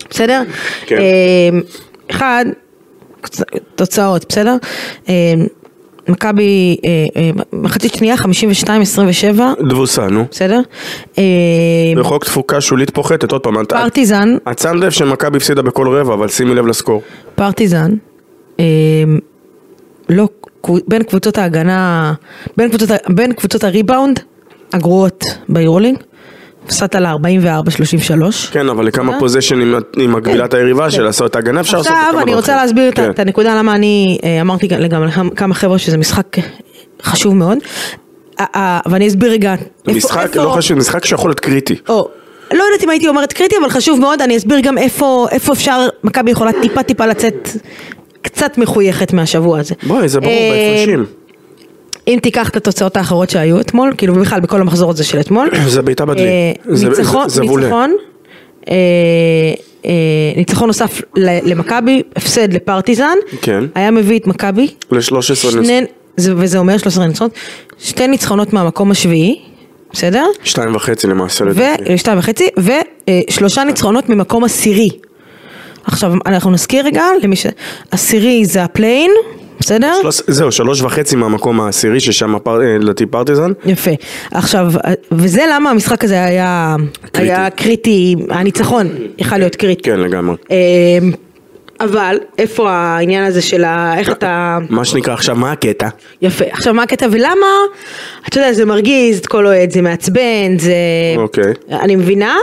בסדר? 0.09 0.41
כן. 0.85 0.99
אחד, 2.11 2.45
תוצאות, 3.75 4.25
בסדר? 4.29 4.55
מכבי, 6.11 6.77
אה, 6.85 6.89
אה, 7.15 7.29
מחצית 7.53 7.93
שנייה 7.93 8.15
52-27, 8.15 9.41
תבוסה, 9.69 10.07
נו. 10.07 10.25
בסדר? 10.31 10.59
אה, 11.17 11.23
בחוק 11.97 12.23
תפוקה 12.23 12.61
שולית 12.61 12.89
פוחתת, 12.89 13.31
עוד 13.31 13.41
פעם, 13.41 13.65
פרטיזן, 13.65 14.35
את 14.51 14.59
שמת 14.59 14.75
לב 14.75 14.89
שמכבי 14.89 15.37
הפסידה 15.37 15.61
בכל 15.61 15.87
רבע, 15.87 16.13
אבל 16.13 16.27
שימי 16.27 16.55
לב 16.55 16.67
לסקור. 16.67 17.01
פרטיזן, 17.35 17.91
לא, 20.09 20.27
בין 20.87 21.03
קבוצות 21.03 21.37
ההגנה, 21.37 22.13
בין 22.57 22.69
קבוצות, 22.69 22.91
ה- 22.91 22.95
בין 23.09 23.33
קבוצות 23.33 23.63
הריבאונד 23.63 24.19
הגרועות 24.73 25.23
ביורלינג, 25.49 25.97
הפסדת 26.65 26.95
לה 26.95 27.13
44-33. 27.13 27.17
כן, 28.51 28.69
אבל 28.69 28.85
לכמה? 28.85 29.19
פוזיישנים 29.19 29.75
עם 29.97 30.13
מקבילת 30.13 30.53
היריבה 30.53 30.91
של 30.91 31.03
לעשות 31.03 31.31
את 31.31 31.35
ההגנה 31.35 31.59
אפשר 31.61 31.77
לעשות 31.77 31.91
עכשיו 31.91 32.19
אני 32.21 32.33
רוצה. 32.35 32.55
להסביר 32.55 32.89
את 32.89 32.95
כן. 32.95 33.09
את 33.09 33.19
הנקודה 33.19 33.55
למה 33.55 33.75
אני 33.75 34.17
אה, 34.23 34.41
אמרתי 34.41 34.67
גם 34.67 35.05
לכמה 35.05 35.53
חבר'ה 35.53 35.77
שזה 35.77 35.97
משחק 35.97 36.27
חשוב 37.03 37.35
מאוד, 37.35 37.57
אה, 38.39 38.45
אה, 38.55 38.79
ואני 38.85 39.07
אסביר 39.07 39.31
רגע. 39.31 39.55
משחק, 39.87 40.35
לא 40.35 40.49
חשוב, 40.49 40.77
משחק 40.77 41.05
שיכול 41.05 41.29
להיות 41.29 41.39
קריטי. 41.39 41.75
לא 42.53 42.63
יודעת 42.63 42.83
אם 42.83 42.89
הייתי 42.89 43.07
אומרת 43.07 43.33
קריטי, 43.33 43.55
אבל 43.61 43.69
חשוב 43.69 43.99
מאוד, 43.99 44.21
אני 44.21 44.37
אסביר 44.37 44.59
גם 44.59 44.77
איפה, 44.77 45.27
איפה 45.31 45.53
אפשר, 45.53 45.87
מכבי 46.03 46.31
יכולה 46.31 46.51
טיפה 46.61 46.83
טיפה 46.83 47.05
לצאת 47.05 47.49
קצת 48.21 48.57
מחויכת 48.57 49.13
מהשבוע 49.13 49.59
הזה. 49.59 49.75
בואי, 49.83 50.07
זה 50.07 50.19
ברור, 50.19 50.33
אה, 50.33 50.75
בהפרשים. 50.75 51.05
אם 52.07 52.19
תיקח 52.21 52.49
את 52.49 52.55
התוצאות 52.57 52.97
האחרות 52.97 53.29
שהיו 53.29 53.59
אתמול, 53.59 53.93
כאילו 53.97 54.15
ובכלל 54.15 54.39
בכל 54.39 54.61
המחזור 54.61 54.89
הזה 54.91 55.03
של 55.03 55.19
אתמול. 55.19 55.49
זה 55.67 55.81
בעיטה 55.81 56.05
בדלי. 56.05 56.27
אה, 56.27 56.51
ניצחון, 56.65 57.95
אה, 58.69 58.75
אה, 59.85 59.91
ניצחון 60.35 60.67
נוסף 60.67 61.01
למכבי, 61.15 62.01
הפסד 62.15 62.53
לפרטיזן, 62.53 63.17
כן. 63.41 63.63
היה 63.75 63.91
מביא 63.91 64.19
את 64.19 64.27
מכבי, 64.27 64.67
ל-13 64.91 65.15
ניצחונות. 65.29 65.65
וזה 66.17 66.57
אומר 66.57 66.77
13 66.77 67.07
ניצחונות, 67.07 67.33
שתי 67.79 68.07
ניצחונות 68.07 68.53
מהמקום 68.53 68.91
השביעי, 68.91 69.41
בסדר? 69.93 70.25
שתיים 70.43 70.75
וחצי 70.75 71.07
למעשה 71.07 71.45
לדעתי. 71.45 71.93
ושתיים 71.93 72.19
וחצי, 72.19 72.47
ושלושה 73.29 73.63
ניצחונות 73.63 74.09
ממקום 74.09 74.43
עשירי. 74.43 74.89
עכשיו, 75.83 76.13
אנחנו 76.25 76.51
נזכיר 76.51 76.85
רגע 76.85 77.03
למי 77.23 77.35
ש... 77.35 77.45
עשירי 77.91 78.45
זה 78.45 78.63
הפליי 78.63 78.90
אין, 78.90 79.11
בסדר? 79.61 79.93
שלוש- 80.01 80.21
זהו, 80.27 80.51
שלוש 80.51 80.81
וחצי 80.81 81.15
מהמקום 81.15 81.61
העשירי 81.61 81.99
ששם 81.99 82.35
הפר- 82.35 82.61
אה, 82.61 82.77
לדעתי 82.79 83.05
פרטיזן. 83.05 83.51
יפה. 83.65 83.91
עכשיו, 84.31 84.67
וזה 85.11 85.41
למה 85.53 85.69
המשחק 85.69 86.03
הזה 86.03 86.23
היה 86.23 86.75
קריטי. 87.11 87.31
היה 87.31 87.49
קריטי, 87.49 88.15
הניצחון 88.29 88.87
יכל 89.17 89.37
להיות 89.37 89.55
קריטי. 89.55 89.83
כן, 89.83 89.99
לגמרי. 89.99 90.35
אמ, 90.49 91.11
אבל 91.79 92.17
איפה 92.37 92.69
העניין 92.71 93.23
הזה 93.23 93.41
של 93.41 93.63
ה... 93.63 93.93
איך 93.97 94.09
אתה... 94.11 94.57
מה 94.69 94.85
שנקרא 94.85 95.13
עכשיו, 95.13 95.35
מה 95.35 95.51
הקטע? 95.51 95.87
יפה. 96.21 96.45
עכשיו 96.51 96.73
מה 96.73 96.83
הקטע 96.83 97.07
ולמה? 97.11 97.47
אתה 98.27 98.39
יודע, 98.39 98.53
זה 98.53 98.65
מרגיז 98.65 99.19
את 99.19 99.25
כל 99.27 99.45
אוהד, 99.47 99.71
זה 99.71 99.81
מעצבן, 99.81 100.57
זה... 100.57 100.73
אוקיי. 101.17 101.53
אני 101.71 101.95
מבינה. 101.95 102.35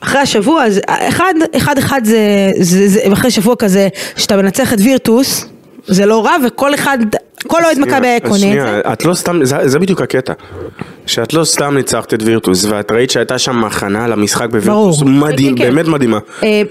אחרי 0.00 0.20
השבוע, 0.20 0.64
אז 0.64 0.80
אחד, 0.86 1.34
אחד 1.56 1.78
אחד 1.78 2.00
זה, 2.04 2.50
זה, 2.60 2.88
זה, 2.88 3.00
אחרי 3.12 3.30
שבוע 3.30 3.56
כזה, 3.56 3.88
שאתה 4.16 4.36
מנצח 4.36 4.72
את 4.72 4.78
וירטוס, 4.80 5.44
זה 5.86 6.06
לא 6.06 6.24
רע, 6.24 6.36
וכל 6.46 6.74
אחד, 6.74 6.98
כל 7.46 7.64
אוהד 7.64 7.78
מכבי 7.78 8.06
היה 8.06 8.20
קונה 8.20 8.34
את 8.34 8.40
שנייה, 8.40 8.64
זה. 8.66 8.92
את 8.92 9.04
לא 9.04 9.14
סתם, 9.14 9.44
זה, 9.44 9.68
זה 9.68 9.78
בדיוק 9.78 10.00
הקטע. 10.00 10.32
שאת 11.06 11.32
לא 11.32 11.44
סתם 11.44 11.76
ניצחת 11.76 12.14
את 12.14 12.22
וירטוס, 12.22 12.64
ואת 12.64 12.92
ראית 12.92 13.10
שהייתה 13.10 13.38
שם 13.38 13.64
הכנה 13.64 14.08
למשחק 14.08 14.48
בווירטוס, 14.50 14.98
ברור. 15.00 15.10
מדהים, 15.10 15.56
כן, 15.56 15.62
כן, 15.62 15.68
כן. 15.68 15.74
באמת 15.74 15.88
מדהימה. 15.88 16.18
אה, 16.42 16.62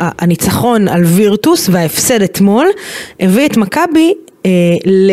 והניצחון 0.00 0.88
על 0.88 1.04
וירטוס 1.04 1.68
וההפסד 1.72 2.22
אתמול 2.22 2.66
הביא 3.20 3.46
את 3.46 3.56
מכבי 3.56 4.14
אה, 4.14 4.27
ל... 4.86 5.10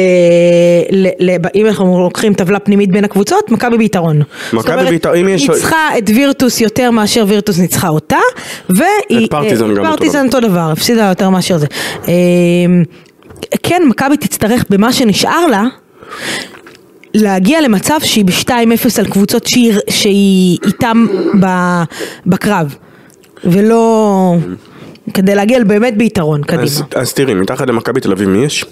ל... 0.92 1.08
ל... 1.20 1.38
אם 1.56 1.66
אנחנו 1.66 2.04
לוקחים 2.04 2.34
טבלה 2.34 2.60
פנימית 2.60 2.92
בין 2.92 3.04
הקבוצות, 3.04 3.52
מכבי 3.52 3.78
ביתרון. 3.78 4.22
אומרת, 4.54 4.90
ביתרון, 4.90 5.16
אם 5.18 5.30
יש- 5.30 5.50
ניצחה 5.50 5.98
את 5.98 6.10
וירטוס 6.16 6.62
יותר 6.62 6.92
מאשר 6.92 7.26
וירטוס 7.28 7.60
ניצחה 7.60 7.88
אותה, 7.88 8.18
והיא... 8.70 9.26
את 9.26 9.30
פרטיזן 9.32 9.70
אה, 9.70 9.76
גם 9.76 9.84
פרטיזן 9.86 10.26
אותו 10.28 10.40
דבר, 10.40 10.70
הפסידה 10.72 11.06
יותר 11.10 11.30
מאשר 11.30 11.58
זה. 11.58 11.68
אה, 12.08 12.14
כן, 13.64 13.82
מכבי 13.90 14.18
תצטרך 14.18 14.66
במה 14.70 14.94
שנשאר 14.94 15.48
לה, 15.48 15.64
להגיע 17.14 17.62
למצב 17.62 18.00
שהיא 18.04 18.26
ב-2-0 18.26 19.00
על 19.00 19.06
קבוצות 19.06 19.48
שהיא, 19.48 19.74
שהיא 19.90 20.58
איתם 20.66 21.06
ב, 21.42 21.46
בקרב, 22.26 22.76
ולא... 23.44 24.36
כדי 25.14 25.36
להגיע 25.36 25.64
באמת 25.64 25.98
ביתרון, 25.98 26.44
קדימה. 26.44 26.64
אז, 26.64 26.84
אז 26.96 27.14
תראי, 27.14 27.34
מתחת 27.34 27.68
למכבי 27.68 28.00
תל 28.02 28.12
אביב 28.12 28.30
מי 28.30 28.46
יש? 28.46 28.66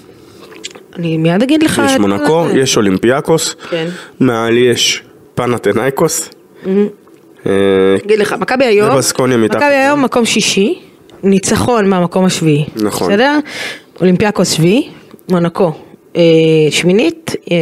אני 0.95 1.17
מיד 1.17 1.43
אגיד 1.43 1.63
לך... 1.63 1.81
יש 1.85 1.99
מונקו, 1.99 2.45
זה. 2.47 2.59
יש 2.59 2.77
אולימפיאקוס, 2.77 3.55
כן. 3.69 3.87
מעל 4.19 4.57
יש 4.57 5.03
פנתנאיקוס. 5.35 6.29
אה, 6.67 7.51
אגיד 8.05 8.19
לך, 8.19 8.35
מכבי 8.39 8.65
היום. 8.65 8.89
מכבי 9.55 9.75
היום 9.75 10.03
מקום 10.03 10.25
שישי, 10.25 10.79
ניצחון 11.23 11.89
מהמקום 11.89 12.25
השביעי, 12.25 12.65
נכון. 12.75 13.07
בסדר? 13.07 13.39
אולימפיאקוס 14.01 14.51
שביעי, 14.51 14.89
מונקו 15.29 15.71
אה, 16.15 16.21
שמינית, 16.69 17.35
אה, 17.51 17.57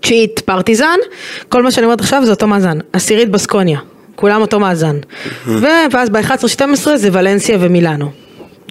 תשיעית 0.00 0.40
פרטיזן, 0.40 0.98
כל 1.48 1.62
מה 1.62 1.70
שאני 1.70 1.84
אומרת 1.84 2.00
עכשיו 2.00 2.22
זה 2.24 2.30
אותו 2.30 2.46
מאזן, 2.46 2.78
עשירית 2.92 3.30
בסקוניה, 3.30 3.78
כולם 4.16 4.40
אותו 4.40 4.60
מאזן, 4.60 4.96
ו- 5.46 5.66
ואז 5.92 6.10
ב-11-12 6.10 6.96
זה 6.96 7.08
ולנסיה 7.12 7.56
ומילאנו. 7.60 8.10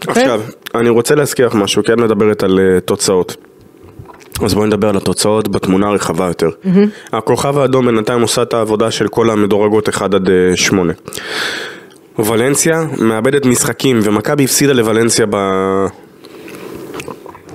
אוקיי? 0.07 0.23
עכשיו, 0.23 0.41
אני 0.75 0.89
רוצה 0.89 1.15
להזכיר 1.15 1.47
לך 1.47 1.55
משהו, 1.55 1.83
כי 1.83 1.93
את 1.93 1.97
מדברת 1.97 2.43
על 2.43 2.59
אה, 2.59 2.79
תוצאות. 2.79 3.35
אז 4.45 4.53
בואי 4.53 4.67
נדבר 4.67 4.89
על 4.89 4.97
התוצאות 4.97 5.47
בתמונה 5.47 5.87
הרחבה 5.87 6.27
יותר. 6.27 6.49
הכוכב 7.13 7.57
האדום 7.57 7.85
בינתיים 7.85 8.21
עושה 8.21 8.41
את 8.41 8.53
העבודה 8.53 8.91
של 8.91 9.07
כל 9.07 9.29
המדורגות 9.29 9.89
1 9.89 10.13
עד 10.13 10.29
8. 10.55 10.93
ולנסיה 12.19 12.85
מאבדת 12.97 13.45
משחקים, 13.45 13.99
ומכבי 14.03 14.43
הפסידה 14.43 14.73
לוולנסיה 14.73 15.25
ב... 15.29 15.35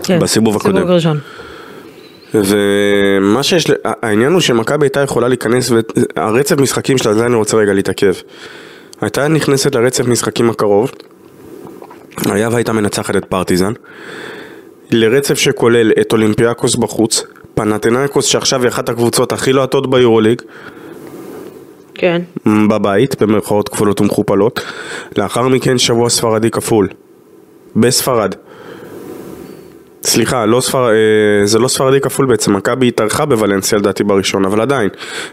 כן, 0.03 0.19
בסיבוב 0.19 0.57
הקודם. 0.57 0.77
סיבוב 0.77 0.91
ראשון. 0.91 1.19
ומה 2.35 3.43
שיש, 3.43 3.71
העניין 3.85 4.33
הוא 4.33 4.41
שמכבי 4.41 4.85
הייתה 4.85 5.01
יכולה 5.01 5.29
להיכנס, 5.29 5.71
והרצף 6.17 6.59
משחקים 6.59 6.99
שלה, 6.99 7.15
זה 7.15 7.27
אני 7.27 7.35
רוצה 7.35 7.57
רגע 7.57 7.73
להתעכב. 7.73 8.15
הייתה 9.01 9.29
נכנסת 9.29 9.75
לרצף 9.75 10.07
משחקים 10.07 10.51
הקרוב, 10.51 10.93
היה 12.31 12.49
והייתה 12.53 12.73
מנצחת 12.73 13.17
את 13.17 13.25
פרטיזן, 13.25 13.73
לרצף 14.91 15.39
שכולל 15.39 15.93
את 16.01 16.13
אולימפיאקוס 16.13 16.77
בחוץ, 16.77 17.25
פנתנאיקוס 17.55 18.25
שעכשיו 18.25 18.63
היא 18.63 18.69
אחת 18.69 18.89
הקבוצות 18.89 19.33
הכי 19.33 19.51
הטובות 19.61 19.91
ביורוליג, 19.91 20.43
כן. 21.95 22.23
בבית, 22.47 23.23
במרכאות 23.23 23.69
כפולות 23.69 24.01
ומכופלות, 24.01 24.61
לאחר 25.17 25.49
מכן 25.49 25.79
שבוע 25.79 26.11
ספרדי 26.11 26.51
כפול, 26.51 26.89
בספרד. 27.77 28.35
סליחה, 30.03 30.47
לא 30.47 30.61
ספר... 30.61 30.89
אה, 30.89 31.47
זה 31.47 31.59
לא 31.59 31.69
ספרדי 31.69 32.01
כפול 32.01 32.27
בעצם, 32.27 32.57
מכבי 32.57 32.89
התארחה 32.89 33.25
בוולנסיה 33.25 33.79
לדעתי 33.79 34.05
בראשון, 34.05 34.45
אבל 34.45 34.61
עדיין, 34.61 34.89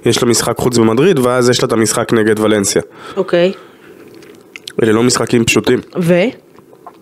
יש 0.05 0.24
לה 0.24 0.29
משחק 0.29 0.57
חוץ 0.57 0.77
במדריד, 0.77 1.19
ואז 1.19 1.50
יש 1.50 1.62
לה 1.62 1.67
את 1.67 1.71
המשחק 1.71 2.13
נגד 2.13 2.39
ולנסיה. 2.39 2.81
אוקיי. 3.17 3.53
אלה 4.83 4.91
לא 4.91 5.03
משחקים 5.03 5.45
פשוטים. 5.45 5.79
ו? 6.00 6.13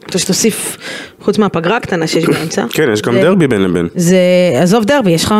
רוצה 0.07 0.19
שתוסיף, 0.19 0.77
חוץ 1.21 1.37
מהפגרה 1.37 1.77
הקטנה 1.77 2.07
שיש 2.07 2.25
באמצע. 2.25 2.65
כן, 2.73 2.89
יש 2.93 3.01
גם 3.01 3.15
דרבי 3.15 3.47
בין 3.47 3.61
לבין. 3.61 3.87
זה, 3.95 4.17
עזוב 4.61 4.85
דרבי, 4.85 5.11
יש 5.11 5.23
לך 5.23 5.35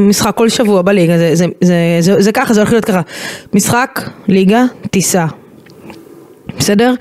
משחק 0.00 0.34
כל 0.34 0.48
שבוע 0.48 0.82
בליגה, 0.82 1.14
זה, 2.18 2.32
ככה, 2.34 2.54
זה 2.54 2.60
הולך 2.60 2.72
להיות 2.72 2.84
ככה. 2.84 3.00
משחק, 3.52 4.00
ליגה, 4.28 4.64
טיסה. 4.90 5.26
בסדר? 6.58 6.94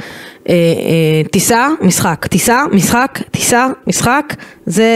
אה, 0.50 0.54
אה, 0.54 1.30
טיסה, 1.32 1.68
משחק, 1.82 2.28
טיסה, 2.28 2.64
משחק, 2.72 3.20
טיסה, 3.32 3.68
משחק, 3.88 4.36
זה, 4.66 4.92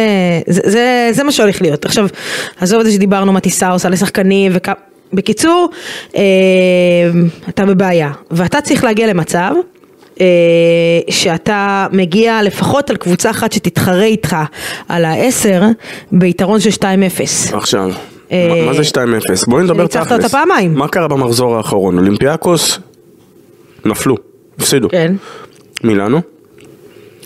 זה, 0.47 0.61
זה, 0.65 1.09
זה 1.11 1.23
מה 1.23 1.31
שהולך 1.31 1.61
להיות. 1.61 1.85
עכשיו, 1.85 2.07
עזוב 2.59 2.79
את 2.79 2.85
זה 2.85 2.91
שדיברנו 2.91 3.31
מה 3.31 3.39
טיסה 3.39 3.69
עושה 3.69 3.89
לשחקנים 3.89 4.51
וכ... 4.55 4.69
בקיצור, 5.13 5.69
אה, 6.15 6.21
אתה 7.49 7.65
בבעיה, 7.65 8.11
ואתה 8.31 8.61
צריך 8.61 8.83
להגיע 8.83 9.07
למצב 9.07 9.51
שאתה 11.09 11.87
מגיע 11.91 12.43
לפחות 12.43 12.89
על 12.89 12.95
קבוצה 12.97 13.29
אחת 13.29 13.51
שתתחרה 13.51 14.03
איתך 14.03 14.35
על 14.89 15.05
העשר 15.05 15.61
ביתרון 16.11 16.59
של 16.59 16.69
2-0. 16.69 16.81
עכשיו, 17.53 17.91
אה, 18.31 18.63
מה- 18.65 18.73
זה 18.73 18.83
2-0? 18.83 19.45
בואי 19.47 19.63
נדבר 19.63 19.87
תכלס. 19.87 19.95
ניצחת 19.95 20.11
אותה 20.11 20.29
פעמיים. 20.29 20.73
מה 20.73 20.87
קרה 20.87 21.07
במחזור 21.07 21.57
האחרון? 21.57 21.97
אולימפיאקוס 21.97 22.79
נפלו, 23.85 24.15
הפסידו. 24.57 24.89
כן, 24.89 25.13
מילאנו, 25.83 26.21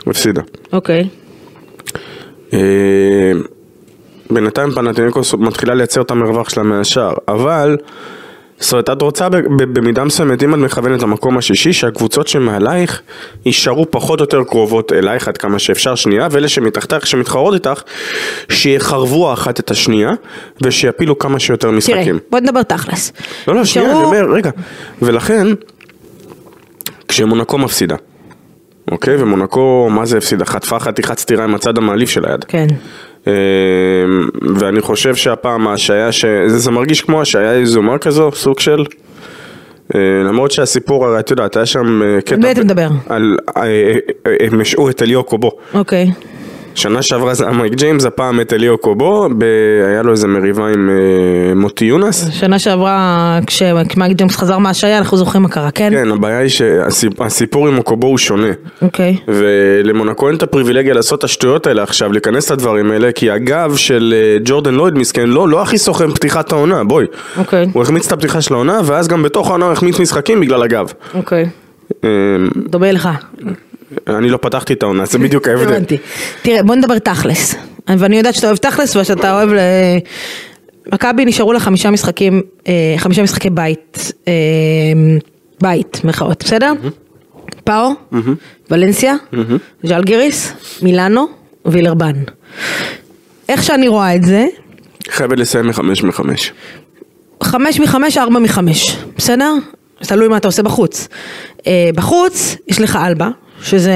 הפסידה. 0.07 0.41
אוקיי. 0.73 1.07
אה, 2.53 2.59
בינתיים 4.31 4.71
פנתיניקוס 4.71 5.33
מתחילה 5.33 5.73
לייצר 5.73 6.01
את 6.01 6.11
המרווח 6.11 6.49
שלה 6.49 6.63
מהשאר, 6.63 7.13
אבל 7.27 7.77
זאת 8.59 8.71
אומרת, 8.71 8.89
את 8.89 9.01
רוצה 9.01 9.29
במידה 9.57 10.03
מסוימת, 10.03 10.43
אם 10.43 10.53
את 10.53 10.59
מכוונת 10.59 11.01
למקום 11.01 11.38
השישי, 11.38 11.74
שהקבוצות 11.74 12.27
שמעלייך 12.27 13.01
יישארו 13.45 13.91
פחות 13.91 14.19
או 14.19 14.24
יותר 14.24 14.43
קרובות 14.43 14.93
אלייך 14.93 15.27
עד 15.27 15.38
כמה 15.38 15.59
שאפשר 15.59 15.95
שנייה, 15.95 16.27
ואלה 16.31 16.47
שמתחתיך, 16.47 17.07
שמתחרות 17.07 17.53
איתך, 17.53 17.81
שיחרבו 18.51 19.29
האחת 19.29 19.59
את 19.59 19.71
השנייה, 19.71 20.12
ושיפילו 20.62 21.19
כמה 21.19 21.39
שיותר 21.39 21.67
תראה, 21.67 21.77
משחקים. 21.77 22.19
בוא 22.31 22.39
נדבר 22.39 22.63
תכלס. 22.63 23.13
לא, 23.47 23.55
לא, 23.55 23.65
שנייה, 23.65 23.91
אני 23.91 24.03
אומר, 24.03 24.25
רגע. 24.33 24.51
ולכן, 25.01 25.47
כשמונקו 27.07 27.57
מפסידה, 27.57 27.95
אוקיי? 28.91 29.15
ומונקו, 29.23 29.89
מה 29.91 30.05
זה 30.05 30.17
הפסידה? 30.17 30.45
חטפה 30.45 30.79
חתיכת 30.79 31.19
סטירה 31.19 31.43
עם 31.43 31.55
הצד 31.55 31.77
המעליב 31.77 32.07
של 32.07 32.25
היד. 32.25 32.43
כן. 32.43 32.67
אה, 33.27 33.33
ואני 34.55 34.81
חושב 34.81 35.15
שהפעם 35.15 35.67
ההשעיה, 35.67 36.11
ש... 36.11 36.25
זה, 36.25 36.59
זה 36.59 36.71
מרגיש 36.71 37.01
כמו 37.01 37.21
השעיה 37.21 37.55
יזומה 37.55 37.97
כזו, 37.97 38.31
סוג 38.33 38.59
של... 38.59 38.85
אה, 39.95 39.99
למרות 40.25 40.51
שהסיפור, 40.51 41.05
הרי 41.05 41.19
את 41.19 41.31
יודעת, 41.31 41.55
היה 41.55 41.65
שם 41.65 42.01
אה, 42.03 42.21
קטע... 42.21 42.35
מי 42.35 42.51
אתה 42.51 42.63
מדבר? 42.63 42.87
על... 43.09 43.37
אה, 43.57 43.63
אה, 43.63 44.35
הם 44.39 44.61
השעו 44.61 44.89
את 44.89 45.01
אליוקו 45.01 45.37
בו. 45.37 45.51
אוקיי. 45.73 46.11
שנה 46.75 47.01
שעברה 47.01 47.34
זה 47.34 47.48
היה 47.48 47.53
מייק 47.53 47.74
ג'יימס, 47.74 48.05
הפעם 48.05 48.41
את 48.41 48.53
אליו 48.53 48.77
קובו, 48.77 49.29
ב... 49.38 49.44
היה 49.88 50.01
לו 50.01 50.12
איזה 50.12 50.27
מריבה 50.27 50.67
עם 50.67 50.89
אה, 50.89 51.55
מוטי 51.55 51.86
יונס. 51.86 52.27
שנה 52.32 52.60
שעברה, 52.60 53.39
כשמייק 53.48 54.17
ג'יימס 54.17 54.36
חזר 54.36 54.58
מהשעיה, 54.58 54.98
אנחנו 54.98 55.17
זוכרים 55.17 55.44
מה 55.44 55.50
קרה, 55.50 55.72
כן? 55.72 55.89
כן, 55.91 56.12
הבעיה 56.12 56.39
היא 56.39 56.50
שהסיפור 56.50 57.67
עם 57.67 57.77
אוקובו 57.77 58.08
הוא 58.08 58.17
שונה. 58.17 58.48
אוקיי. 58.82 59.17
ולמונקו 59.27 60.27
אין 60.27 60.36
את 60.36 60.44
הפריבילגיה 60.44 60.94
לעשות 60.94 61.20
את 61.20 61.24
השטויות 61.24 61.67
האלה 61.67 61.84
עכשיו, 61.84 62.12
להיכנס 62.12 62.51
לדברים 62.51 62.91
האלה, 62.91 63.12
כי 63.12 63.32
הגב 63.32 63.74
של 63.75 64.13
אה, 64.17 64.38
ג'ורדן 64.46 64.74
לויד 64.74 64.94
מסכן, 64.94 65.29
לא, 65.29 65.50
לא 65.50 65.62
הכי 65.62 65.77
סוכם 65.77 66.12
פתיחת 66.12 66.51
העונה, 66.51 66.84
בואי. 66.84 67.05
אוקיי. 67.38 67.70
הוא 67.74 67.82
החמיץ 67.82 68.05
את 68.08 68.12
הפתיחה 68.12 68.41
של 68.41 68.53
העונה, 68.53 68.82
ואז 68.86 69.08
גם 69.08 69.24
בתוך 69.24 69.48
העונה 69.48 69.65
הוא 69.65 69.74
החמיץ 69.74 70.00
משחקים 70.00 70.39
בגלל 70.39 70.63
הגב. 70.63 70.94
אוקיי. 71.13 71.50
אה, 72.03 72.10
דומה 72.70 72.91
לך. 72.91 73.10
אני 74.07 74.29
לא 74.29 74.37
פתחתי 74.37 74.73
את 74.73 74.83
העונה, 74.83 75.05
זה 75.05 75.17
בדיוק 75.19 75.47
ההבדל. 75.47 75.65
תראה, 76.41 76.63
בוא 76.63 76.75
נדבר 76.75 76.99
תכלס. 76.99 77.55
ואני 77.87 78.17
יודעת 78.17 78.35
שאתה 78.35 78.47
אוהב 78.47 78.57
תכלס 78.57 78.95
ושאתה 78.95 79.33
אוהב 79.33 79.49
ל... 79.49 79.59
מכבי 80.93 81.25
נשארו 81.25 81.53
לה 81.53 81.59
חמישה 81.59 81.91
משחקים, 81.91 82.41
אה, 82.67 82.95
חמישה 82.97 83.23
משחקי 83.23 83.49
בית, 83.49 84.11
אה, 84.27 84.33
בית, 85.61 86.01
מירכאות, 86.03 86.43
בסדר? 86.43 86.73
פאו, 87.63 87.89
ולנסיה, 88.71 89.15
ז'לגיריס, 89.83 90.53
מילאנו, 90.81 91.27
וילרבן. 91.65 92.13
איך 93.49 93.63
שאני 93.63 93.87
רואה 93.87 94.15
את 94.15 94.23
זה, 94.23 94.45
חייבת 95.09 95.39
לסיים 95.39 95.67
מחמש 95.67 96.03
מחמש. 96.03 96.51
חמש 97.43 97.79
מחמש, 97.79 98.17
ארבע 98.17 98.39
מחמש, 98.39 98.97
בסדר? 99.17 99.53
תלוי 99.99 100.27
מה 100.27 100.37
אתה 100.37 100.47
עושה 100.47 100.63
בחוץ. 100.63 101.07
אה, 101.67 101.89
בחוץ, 101.95 102.55
יש 102.67 102.81
לך 102.81 102.99
אלבה, 103.05 103.29
שזה... 103.65 103.93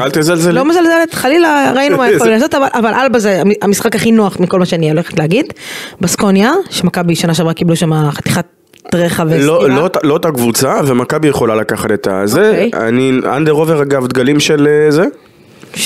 אל 0.00 0.10
תזלזלי. 0.10 0.52
לא 0.52 0.64
מזלזלת, 0.64 1.14
חלילה 1.14 1.72
ראינו 1.76 1.96
מה 1.96 2.10
יכול 2.10 2.28
לעשות, 2.34 2.54
אבל, 2.54 2.66
אבל 2.74 2.94
אלבה 2.94 3.18
זה 3.18 3.42
המשחק 3.62 3.96
הכי 3.96 4.12
נוח 4.12 4.40
מכל 4.40 4.58
מה 4.58 4.66
שאני 4.66 4.90
הולכת 4.90 5.18
להגיד. 5.18 5.52
בסקוניה, 6.00 6.52
שמכבי 6.70 7.16
שנה 7.16 7.34
שעברה 7.34 7.54
קיבלו 7.54 7.76
שם 7.76 8.10
חתיכת 8.10 8.46
רחב 8.94 9.26
וסטירה. 9.30 9.46
לא, 9.46 9.68
לא, 9.68 9.88
לא 10.02 10.12
אותה 10.12 10.30
קבוצה, 10.30 10.74
ומכבי 10.86 11.28
יכולה 11.28 11.54
לקחת 11.54 11.92
את 11.92 12.06
הזה. 12.06 12.48
אוקיי. 12.48 12.70
אני 12.86 13.12
אנדר 13.36 13.52
עובר 13.52 13.82
אגב 13.82 14.06
דגלים 14.06 14.40
של 14.40 14.68
אה, 14.68 14.90
זה. 14.90 15.04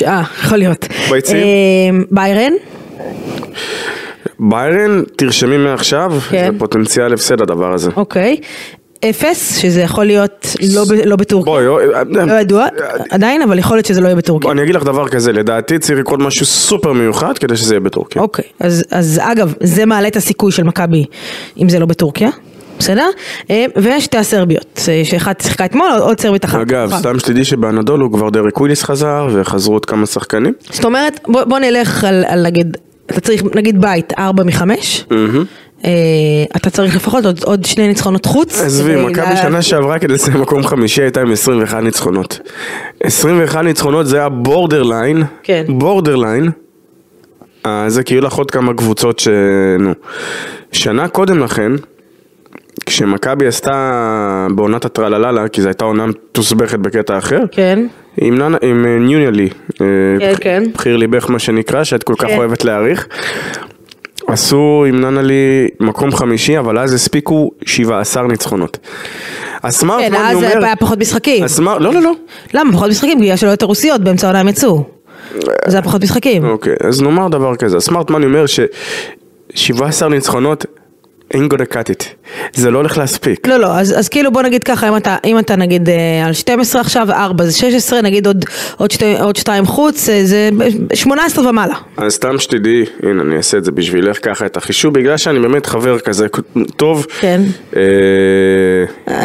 אה, 0.06 0.22
יכול 0.42 0.58
להיות. 0.58 0.86
ביציעים? 1.10 2.00
אה, 2.00 2.06
ביירן, 2.10 2.52
ביירן, 4.40 5.02
תרשמי 5.16 5.56
מעכשיו, 5.56 6.12
כן. 6.30 6.50
זה 6.52 6.58
פוטנציאל 6.58 7.12
הפסד 7.12 7.40
הדבר 7.40 7.72
הזה. 7.74 7.90
אוקיי. 7.96 8.36
אפס, 9.10 9.58
שזה 9.58 9.80
יכול 9.80 10.04
להיות 10.04 10.46
לא, 10.74 10.84
ב- 10.84 10.92
לא 10.92 11.16
בטורקיה. 11.16 11.52
בואי, 11.52 11.66
אה, 11.94 12.24
לא 12.26 12.32
ידוע, 12.32 12.66
עדיין, 13.10 13.42
אבל 13.42 13.58
יכול 13.58 13.76
להיות 13.76 13.86
שזה 13.86 14.00
לא 14.00 14.06
יהיה 14.06 14.16
בטורקיה. 14.16 14.50
אני 14.50 14.62
אגיד 14.62 14.74
לך 14.74 14.84
דבר 14.84 15.08
כזה, 15.08 15.32
לדעתי 15.32 15.78
צריך 15.78 15.98
לקרות 15.98 16.20
משהו 16.20 16.46
סופר 16.46 16.92
מיוחד 16.92 17.38
כדי 17.38 17.56
שזה 17.56 17.74
יהיה 17.74 17.80
בטורקיה. 17.80 18.22
אוקיי, 18.22 18.44
אז, 18.60 18.84
אז 18.90 19.20
אגב, 19.22 19.54
זה 19.62 19.86
מעלה 19.86 20.08
את 20.08 20.16
הסיכוי 20.16 20.52
של 20.52 20.62
מכבי 20.62 21.04
אם 21.58 21.68
זה 21.68 21.78
לא 21.78 21.86
בטורקיה, 21.86 22.30
בסדר? 22.78 23.08
אה, 23.50 23.64
ושתי 23.76 24.16
הסרביות, 24.18 24.80
אה, 24.88 25.00
שאחת 25.04 25.40
שיחקה 25.40 25.64
אתמול, 25.64 25.88
עוד 26.00 26.20
סרבית 26.20 26.44
אחת. 26.44 26.60
אגב. 26.60 26.92
סתם 26.98 27.18
שתדעי 27.18 27.44
שבאנדולו 27.44 28.12
כבר 28.12 28.30
דרק 28.30 28.60
וויליס 28.60 28.82
חזר, 28.82 29.28
וחזרו 29.32 29.74
עוד 29.74 29.86
כמה 29.86 30.06
שחקנים. 30.06 30.52
זאת 30.70 30.84
אומרת, 30.84 31.20
בוא, 31.28 31.44
בוא 31.44 31.58
נלך 31.58 32.04
על, 32.04 32.24
על 32.28 32.42
נגיד, 32.46 32.76
אתה 33.06 33.20
צריך 33.20 33.42
נגיד 33.54 33.80
בית 33.80 34.12
4 34.18 34.44
מחמש, 34.44 35.04
אה, 35.12 35.16
אתה 36.56 36.70
צריך 36.70 36.96
לפחות 36.96 37.24
עוד, 37.24 37.40
עוד 37.44 37.64
שני 37.64 37.88
ניצחונות 37.88 38.26
חוץ. 38.26 38.60
עזבי, 38.60 38.92
כדי 38.92 39.06
מכבי 39.06 39.36
שנה 39.36 39.62
שעברה 39.62 39.98
כדי 39.98 40.14
לסיים 40.14 40.40
מקום 40.40 40.64
חמישי 40.64 41.02
הייתה 41.02 41.20
עם 41.20 41.32
21 41.32 41.82
ניצחונות. 41.82 42.38
21 43.02 43.64
ניצחונות 43.64 44.06
זה 44.06 44.16
היה 44.16 44.28
borderline, 44.28 45.22
כן. 45.42 45.64
borderline. 45.68 46.50
אה, 47.66 47.84
זה 47.88 48.02
כאילו 48.02 48.26
לך 48.26 48.34
עוד 48.34 48.50
כמה 48.50 48.74
קבוצות 48.74 49.18
ש... 49.18 49.28
נו. 49.78 49.92
שנה 50.72 51.08
קודם 51.08 51.38
לכן, 51.38 51.72
כשמכבי 52.86 53.46
עשתה 53.46 54.46
בעונת 54.54 54.84
הטרלללה, 54.84 55.48
כי 55.48 55.62
זו 55.62 55.68
הייתה 55.68 55.84
עונה 55.84 56.06
מתוסבכת 56.06 56.78
בקטע 56.78 57.18
אחר, 57.18 57.40
כן, 57.50 57.86
עם, 58.16 58.34
ננה, 58.34 58.56
עם 58.62 58.86
אה, 58.86 58.98
ניוניאלי, 58.98 59.48
אה, 59.80 59.86
כן, 60.18 60.34
כן. 60.40 60.62
בחיר 60.74 60.96
ליבך 60.96 61.30
מה 61.30 61.38
שנקרא, 61.38 61.84
שאת 61.84 62.02
כל 62.02 62.14
כך 62.18 62.26
כן. 62.26 62.36
אוהבת 62.36 62.64
להעריך. 62.64 63.06
עשו 64.26 64.84
עם 64.88 65.00
ננלי 65.00 65.68
מקום 65.80 66.12
חמישי, 66.12 66.58
אבל 66.58 66.78
אז 66.78 66.92
הספיקו 66.94 67.50
17 67.64 68.22
ניצחונות. 68.22 68.78
הסמארט 69.62 70.00
כן, 70.00 70.12
מאני 70.12 70.30
אז 70.30 70.36
אומר... 70.36 70.64
היה 70.64 70.76
פחות 70.76 70.98
משחקים. 70.98 71.44
הסמארט, 71.44 71.80
לא, 71.80 71.94
לא, 71.94 72.02
לא. 72.02 72.12
למה 72.54 72.72
פחות 72.72 72.90
משחקים? 72.90 73.20
בגלל 73.20 73.36
שלא 73.36 73.50
יותר 73.50 73.66
רוסיות 73.66 74.00
באמצע 74.00 74.26
העונה 74.26 74.40
הם 74.40 74.48
יצאו. 74.48 74.84
זה 75.66 75.76
היה 75.76 75.82
פחות 75.82 76.02
משחקים. 76.02 76.44
אוקיי, 76.44 76.74
אז 76.88 77.02
נאמר 77.02 77.28
דבר 77.28 77.56
כזה, 77.56 77.76
הסמארט 77.76 78.10
מאני 78.10 78.26
אומר 78.26 78.46
ש-17 78.46 80.08
ניצחונות, 80.10 80.66
אין 81.30 81.48
gonna 81.52 81.72
cut 81.74 81.88
it. 81.90 82.04
זה 82.54 82.70
לא 82.70 82.78
הולך 82.78 82.98
להספיק. 82.98 83.46
לא, 83.48 83.56
לא, 83.56 83.78
אז, 83.78 83.98
אז 83.98 84.08
כאילו 84.08 84.32
בוא 84.32 84.42
נגיד 84.42 84.64
ככה, 84.64 84.88
אם 84.88 84.96
אתה, 84.96 85.16
אם 85.24 85.38
אתה 85.38 85.56
נגיד 85.56 85.88
אה, 85.88 86.26
על 86.26 86.32
12 86.32 86.80
עכשיו, 86.80 87.10
4 87.10 87.44
זה 87.44 87.52
16, 87.52 88.02
נגיד 88.02 88.26
עוד, 88.26 88.44
עוד, 88.76 88.90
שתי, 88.90 89.18
עוד 89.20 89.36
2 89.36 89.66
חוץ, 89.66 90.08
אה, 90.08 90.20
זה 90.24 90.48
18 90.94 91.48
ומעלה. 91.48 91.74
אז 91.96 92.12
סתם 92.12 92.38
שתדעי, 92.38 92.84
הנה 93.02 93.22
אני 93.22 93.36
אעשה 93.36 93.58
את 93.58 93.64
זה 93.64 93.72
בשבילך 93.72 94.18
ככה 94.22 94.46
את 94.46 94.56
החישוב, 94.56 94.94
בגלל 94.94 95.16
שאני 95.16 95.38
באמת 95.38 95.66
חבר 95.66 95.98
כזה 95.98 96.26
טוב. 96.76 97.06
כן. 97.20 97.40
אה, 97.76 97.82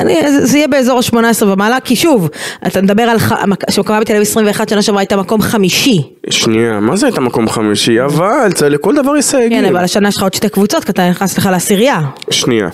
אני, 0.02 0.32
זה, 0.32 0.46
זה 0.46 0.58
יהיה 0.58 0.68
באזור 0.68 0.98
ה-18 1.00 1.46
ומעלה, 1.46 1.80
כי 1.80 1.96
שוב, 1.96 2.30
אתה 2.68 2.82
מדבר 2.82 3.04
על 3.04 3.20
ח- 3.20 3.34
שמכבי 3.70 4.00
בתל 4.00 4.12
אביב 4.14 4.22
21 4.22 4.70
שנה 4.70 4.82
שעברה 4.82 5.02
הייתה 5.02 5.18
מקום 5.18 5.42
חמישי. 5.42 6.02
שנייה, 6.30 6.80
מה 6.80 6.96
זה 6.96 7.06
הייתה 7.06 7.22
מקום 7.22 7.50
חמישי? 7.50 8.02
אבל 8.06 8.50
לכל 8.70 8.96
דבר 8.96 9.18
יש 9.18 9.26
סייגים. 9.26 9.62
כן, 9.62 9.66
אבל 9.66 9.84
השנה 9.84 10.10
יש 10.10 10.18
לך 10.18 10.24
עוד 10.24 10.34
שתי 10.34 10.50
קבוצות, 10.50 10.84
כי 10.84 10.92
אתה 10.92 11.10
נכנס 11.10 11.38
לך 11.38 11.46
לעשירייה. 11.52 11.91
שנייה. 12.30 12.70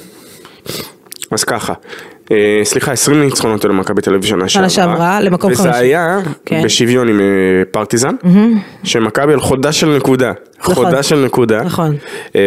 אז 1.31 1.43
ככה, 1.43 1.73
אה, 2.31 2.61
סליחה, 2.63 2.91
20 2.91 3.21
ניצחונות 3.23 3.63
היו 3.63 3.71
למכבי 3.71 4.01
תל 4.01 4.13
אביב 4.13 4.25
שנה 4.25 4.49
שעברה. 4.49 4.69
שעברה, 4.69 5.21
למקום 5.21 5.51
וזה 5.51 5.63
חמישי. 5.63 5.77
היה 5.77 6.17
כן. 6.45 6.61
בשוויון 6.63 7.07
עם 7.09 7.19
אה, 7.19 7.25
פרטיזן, 7.71 8.15
שמכבי 8.83 9.33
על 9.33 9.39
חודה 9.39 9.71
של 9.71 9.95
נקודה. 9.97 10.31
נכון. 10.59 10.75
חודה 10.75 11.03
של 11.03 11.25
נקודה. 11.25 11.61
נכון. 11.63 11.95
אה, 12.35 12.41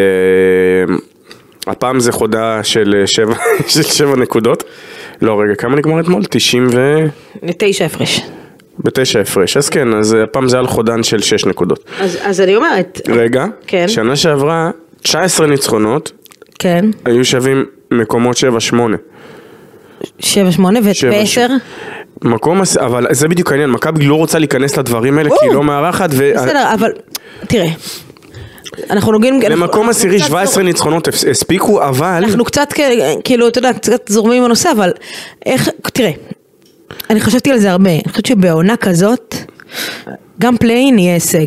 הפעם 1.66 2.00
זה 2.00 2.12
חודה 2.12 2.60
של 2.64 2.94
אה, 3.00 3.06
שבע- 3.06 3.34
של 3.68 3.82
שבע 3.82 4.16
נקודות. 4.16 4.64
לא, 5.22 5.40
רגע, 5.40 5.54
כמה 5.54 5.76
נגמר 5.76 6.00
אתמול? 6.00 6.22
90 6.30 6.66
ו... 6.72 6.98
תשע 7.58 7.84
הפרש. 7.84 8.20
בתשע 8.78 9.20
הפרש. 9.20 9.56
אז 9.56 9.68
כן, 9.68 9.94
אז 9.94 10.16
הפעם 10.24 10.48
זה 10.48 10.58
על 10.58 10.66
חודן 10.66 11.02
של 11.02 11.20
6 11.22 11.44
נקודות. 11.46 11.84
אז, 12.00 12.18
אז 12.22 12.40
אני 12.40 12.56
אומרת, 12.56 13.00
רגע, 13.08 13.44
כן. 13.66 13.88
שנה 13.88 14.16
שעברה 14.16 14.70
19 15.02 15.46
ניצחונות, 15.46 16.12
כן, 16.60 16.84
היו 17.04 17.24
שווים 17.24 17.64
מקומות 17.90 18.36
7-8. 18.36 18.40
7, 20.18 20.52
8 20.52 20.80
שבע, 20.92 21.10
ו-10. 21.10 21.26
שבע. 21.26 21.46
מקום, 22.24 22.60
הס- 22.60 22.76
אבל 22.76 23.06
זה 23.10 23.28
בדיוק 23.28 23.50
העניין, 23.52 23.70
מכבי 23.70 24.06
לא 24.06 24.14
רוצה 24.14 24.38
להיכנס 24.38 24.76
לדברים 24.76 25.18
האלה 25.18 25.30
כי 25.30 25.46
היא. 25.46 25.52
לא 25.54 25.62
מארחת, 25.62 26.10
ו... 26.12 26.32
בסדר, 26.36 26.74
אבל 26.74 26.90
תראה, 27.48 27.68
אנחנו 28.90 29.12
נוגעים... 29.12 29.40
למקום 29.50 29.88
עשירי 29.88 30.18
קצת 30.18 30.26
17 30.26 30.62
ניצחונות 30.62 31.08
הספיקו, 31.30 31.82
אבל... 31.82 32.22
אנחנו 32.24 32.44
קצת 32.44 32.72
כאילו, 33.24 33.48
אתה 33.48 33.58
יודע, 33.58 33.72
קצת 33.72 34.08
זורמים 34.08 34.38
עם 34.38 34.44
הנושא, 34.44 34.70
אבל 34.76 34.90
איך, 35.46 35.68
תראה, 35.82 36.10
אני 37.10 37.20
חשבתי 37.20 37.50
על 37.50 37.58
זה 37.58 37.70
הרבה, 37.70 37.90
אני 37.90 38.02
חושבת 38.08 38.26
שבעונה 38.26 38.76
כזאת, 38.76 39.34
גם 40.40 40.56
play-in 40.56 40.98
יהיה 40.98 41.14
הישג. 41.14 41.46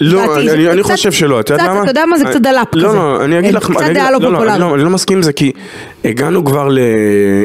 לא, 0.00 0.36
אני- 0.38 0.68
אני 0.70 0.82
קצת- 0.82 0.90
חושב 0.92 1.12
שלא, 1.12 1.40
את 1.40 1.50
יודעת 1.50 1.66
קצת, 1.66 1.74
למה? 1.74 1.82
אתה 1.82 1.90
יודע 1.90 2.06
מה? 2.06 2.18
זה 2.18 2.24
קצת 2.24 2.40
דלאפ 2.40 2.66
לא, 2.72 2.88
כזה. 2.88 2.96
לא, 2.96 3.24
אני 3.24 3.38
אגיד 3.38 3.54
לך, 3.54 3.70
קצת 3.70 3.84
דעה 3.94 4.10
לא 4.10 4.18
לא, 4.20 4.32
לא, 4.32 4.36
פופולרית. 4.36 4.60
לא, 4.60 4.74
אני 4.74 4.82
לא 4.84 4.90
מסכים 4.90 5.16
עם 5.16 5.22
זה 5.22 5.32
כי 5.32 5.52
הגענו 6.04 6.44
כבר 6.44 6.68
ל... 6.68 6.78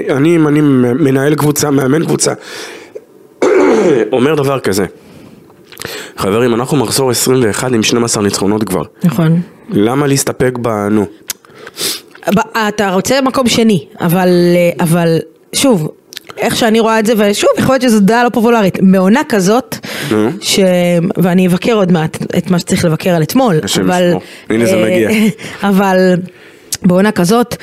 אני, 0.10 0.36
אם 0.36 0.48
אני 0.48 0.62
מנהל 0.62 1.36
קבוצה, 1.36 1.72
מאמן 1.72 2.06
קבוצה, 2.06 2.34
אומר 4.14 4.36
דבר 4.36 4.60
כזה, 4.60 4.86
חברים, 6.18 6.54
אנחנו 6.54 6.78
מחזור 6.78 7.12
21 7.12 7.72
עם 7.74 7.84
12 7.84 8.24
ניצחונות 8.24 8.64
כבר, 8.64 8.84
נכון. 9.04 9.42
למה 9.70 10.08
להסתפק 10.08 10.58
ב... 10.62 10.68
נו. 10.92 11.06
ב- 12.36 12.58
אתה 12.68 12.94
רוצה 12.94 13.22
מקום 13.22 13.48
שני, 13.48 13.86
אבל, 14.02 14.28
אה, 14.56 14.84
אבל 14.84 15.18
שוב, 15.54 15.90
איך 16.42 16.56
שאני 16.56 16.80
רואה 16.80 17.00
את 17.00 17.06
זה, 17.06 17.14
ושוב, 17.18 17.50
יכול 17.58 17.74
להיות 17.74 17.82
שזו 17.82 18.00
דעה 18.00 18.24
לא 18.24 18.30
פופולרית, 18.30 18.78
בעונה 18.82 19.22
כזאת. 19.30 19.76
ש... 20.42 20.60
ואני 21.18 21.48
אבקר 21.48 21.74
עוד 21.74 21.92
מעט 21.92 22.18
את 22.38 22.52
מה 22.52 22.60
שצריך 22.60 22.86
לבקר 22.86 23.10
על 23.10 23.24
אתמול, 23.24 23.60
אבל... 23.82 24.14
הנה 24.50 24.66
זה 24.66 24.76
אה, 24.76 24.86
מגיע. 24.86 25.10
אבל 25.70 26.16
בעונה 26.84 27.12
כזאת, 27.12 27.56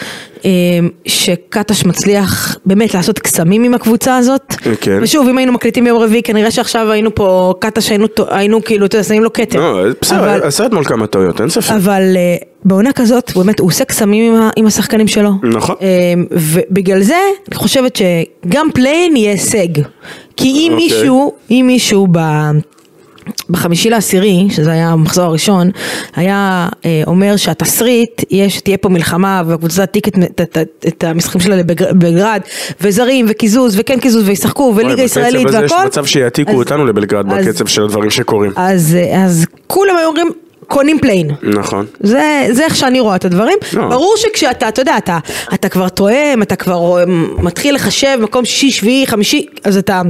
שקטש 1.06 1.84
מצליח 1.84 2.56
באמת 2.66 2.94
לעשות 2.94 3.18
קסמים 3.18 3.64
עם 3.64 3.74
הקבוצה 3.74 4.16
הזאת, 4.16 4.54
כן. 4.80 4.98
ושוב, 5.02 5.28
אם 5.28 5.38
היינו 5.38 5.52
מקליטים 5.52 5.84
ביום 5.84 5.98
רביעי, 5.98 6.22
כנראה 6.22 6.50
שעכשיו 6.50 6.90
היינו 6.90 7.14
פה, 7.14 7.54
קטש 7.58 7.88
היינו, 7.88 8.06
היינו 8.28 8.64
כאילו, 8.64 8.86
אתה 8.86 8.96
יודע, 8.96 9.04
שמים 9.04 9.24
לו 9.24 9.32
כתם. 9.32 9.58
לא, 9.58 9.84
בסדר, 10.00 10.46
עשה 10.46 10.66
אתמול 10.66 10.84
כמה 10.84 11.06
טעויות, 11.06 11.40
אין 11.40 11.48
ספק. 11.48 11.72
אבל 11.74 12.02
אה, 12.16 12.36
בעונה 12.64 12.92
כזאת, 12.92 13.32
באמת, 13.36 13.60
הוא 13.60 13.68
עושה 13.68 13.84
קסמים 13.84 14.34
עם, 14.34 14.48
עם 14.56 14.66
השחקנים 14.66 15.08
שלו. 15.08 15.30
נכון. 15.42 15.76
אה, 15.82 15.86
ובגלל 16.30 17.02
זה, 17.02 17.18
אני 17.48 17.56
חושבת 17.56 17.96
שגם 17.96 18.68
play-in 18.74 19.16
יהיה 19.16 19.32
הישג. 19.32 19.82
כי 20.36 20.48
אם 20.48 20.72
אוקיי. 20.72 20.86
מישהו, 20.86 21.32
אם 21.50 21.64
מישהו 21.66 22.06
ב... 22.12 22.18
בחמישי 23.50 23.90
לעשירי, 23.90 24.46
שזה 24.50 24.70
היה 24.72 24.88
המחזור 24.88 25.24
הראשון, 25.24 25.70
היה 26.16 26.68
אה, 26.84 27.02
אומר 27.06 27.36
שהתסריט 27.36 28.22
יהיה 28.30 28.50
שתהיה 28.50 28.78
פה 28.78 28.88
מלחמה 28.88 29.42
והקבוצה 29.46 29.86
תעתיק 29.86 30.08
את, 30.08 30.14
את, 30.40 30.58
את, 30.58 30.86
את 30.88 31.04
המשחקים 31.04 31.40
שלה 31.40 31.56
לבלגר- 31.56 31.90
לבלגרד, 31.90 32.40
וזרים 32.80 33.26
וקיזוז 33.28 33.74
וכן 33.78 34.00
קיזוז 34.00 34.28
וישחקו 34.28 34.72
וליגה 34.76 35.02
ישראלית 35.02 35.46
והכל. 35.52 35.64
יש 35.64 35.72
מצב 35.86 36.04
שיעתיקו 36.06 36.50
אז- 36.50 36.56
אותנו 36.58 36.86
לבלגרד 36.86 37.32
אז- 37.32 37.46
בקצב 37.46 37.66
של 37.66 37.84
הדברים 37.84 38.10
שקורים. 38.10 38.52
אז, 38.56 38.96
אה, 38.98 39.24
אז 39.24 39.46
כולם 39.66 39.96
היו 39.96 40.08
אומרים, 40.08 40.30
קונים 40.66 40.98
play-in. 40.98 41.30
נכון. 41.42 41.86
זה, 42.00 42.48
זה 42.52 42.64
איך 42.64 42.76
שאני 42.76 43.00
רואה 43.00 43.16
את 43.16 43.24
הדברים. 43.24 43.58
לא. 43.72 43.88
ברור 43.88 44.14
שכשאתה, 44.16 44.68
אתה 44.68 44.80
יודע, 44.82 44.96
אתה, 44.98 45.18
אתה 45.54 45.68
כבר 45.68 45.88
תואם, 45.88 46.42
אתה 46.42 46.56
כבר 46.56 46.74
רואה- 46.74 47.04
מתחיל 47.38 47.74
לחשב 47.74 48.18
מקום 48.22 48.44
שישי, 48.44 48.70
שביעי, 48.70 49.06
חמישי, 49.06 49.46
אז 49.64 49.76
אתה, 49.76 50.02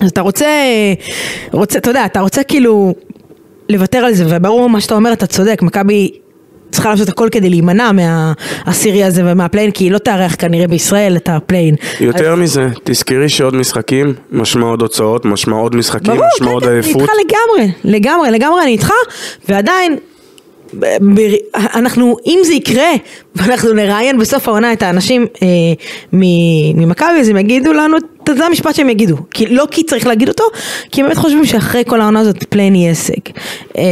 אז 0.00 0.10
אתה 0.10 0.20
רוצה, 0.20 0.46
רוצה, 1.52 1.78
אתה 1.78 1.90
יודע, 1.90 2.04
אתה 2.04 2.20
רוצה 2.20 2.42
כאילו 2.42 2.94
לוותר 3.68 3.98
על 3.98 4.14
זה, 4.14 4.24
וברור 4.28 4.68
מה 4.70 4.80
שאתה 4.80 4.94
אומר, 4.94 5.12
אתה 5.12 5.26
צודק, 5.26 5.62
מכבי 5.62 6.10
צריכה 6.70 6.90
לעשות 6.90 7.08
הכל 7.08 7.28
כדי 7.32 7.50
להימנע 7.50 7.90
מהעשירי 7.92 9.04
הזה 9.04 9.22
ומה 9.24 9.37
play-in, 9.37 9.70
כי 9.70 9.84
היא 9.84 9.92
לא 9.92 9.98
תארח 9.98 10.34
כנראה 10.38 10.68
בישראל 10.68 11.16
את 11.16 11.28
ה 11.28 11.33
play-in. 11.33 11.74
יותר 12.00 12.34
מזה, 12.34 12.66
תזכרי 12.84 13.28
שעוד 13.28 13.54
משחקים, 13.54 14.14
משמע 14.30 14.66
עוד 14.66 14.82
הוצאות, 14.82 15.24
משמע 15.24 15.56
עוד 15.56 15.76
משחקים, 15.76 16.14
ברור, 16.14 16.26
משמע 16.34 16.46
כן, 16.46 16.52
עוד 16.52 16.62
כן, 16.62 16.68
אני 16.68 16.80
עייפות. 16.80 17.02
איתך 17.02 17.12
לגמרי, 17.24 17.72
לגמרי, 17.84 18.30
לגמרי 18.30 18.62
אני 18.62 18.70
איתך, 18.70 18.90
ועדיין, 19.48 19.96
אנחנו, 21.74 22.16
אם 22.26 22.38
זה 22.44 22.52
יקרה, 22.54 22.90
ואנחנו 23.36 23.72
נראיין 23.72 24.18
בסוף 24.18 24.48
העונה 24.48 24.72
את 24.72 24.82
האנשים 24.82 25.26
אה, 25.42 25.46
ממכבי, 26.12 27.20
אז 27.20 27.28
הם 27.28 27.36
יגידו 27.36 27.72
לנו, 27.72 27.96
זה 28.36 28.46
המשפט 28.46 28.74
שהם 28.74 28.88
יגידו, 28.88 29.16
כי, 29.30 29.46
לא 29.46 29.64
כי 29.70 29.84
צריך 29.84 30.06
להגיד 30.06 30.28
אותו, 30.28 30.44
כי 30.92 31.00
הם 31.00 31.06
באמת 31.06 31.18
חושבים 31.18 31.44
שאחרי 31.44 31.82
כל 31.86 32.00
העונה 32.00 32.20
הזאת 32.20 32.44
play-in 32.44 32.74
יהיה 32.74 32.88
הישג. 32.88 33.14
אה, 33.78 33.82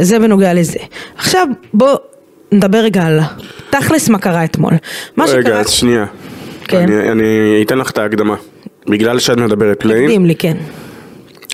זה 0.00 0.18
בנוגע 0.18 0.54
לזה. 0.54 0.78
עכשיו, 1.16 1.46
בוא 1.74 1.96
נדבר 2.52 2.78
רגע 2.78 3.02
על 3.02 3.20
תכלס 3.70 4.08
מה 4.08 4.18
קרה 4.18 4.44
אתמול. 4.44 4.72
מה 5.16 5.24
רגע, 5.24 5.42
שקרה, 5.42 5.60
אז 5.60 5.70
שנייה. 5.70 6.06
כן. 6.68 6.76
אני- 6.78 7.10
אני 7.12 7.24
אתן 7.66 7.78
לך 7.78 7.90
את 7.90 7.98
ההקדמה. 7.98 8.34
בגלל 8.86 9.18
שאת 9.18 9.36
מדברת 9.38 9.80
play-in, 9.80 10.02
תקדים 10.04 10.26
לי, 10.26 10.34
כן. 10.34 10.56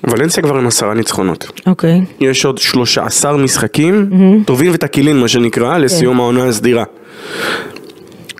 ולנסיה 0.08 0.42
כבר 0.42 0.56
עם 0.58 0.66
עשרה 0.66 0.94
ניצחונות. 0.94 1.60
אוקיי. 1.66 2.00
יש 2.20 2.44
עוד 2.44 2.58
13 2.58 3.36
משחקים 3.36 4.10
טובים 4.46 4.70
ותקילין 4.74 5.16
מה 5.16 5.28
שנקרא 5.28 5.78
לסיום 5.78 6.20
העונה 6.20 6.44
הסדירה. 6.44 6.84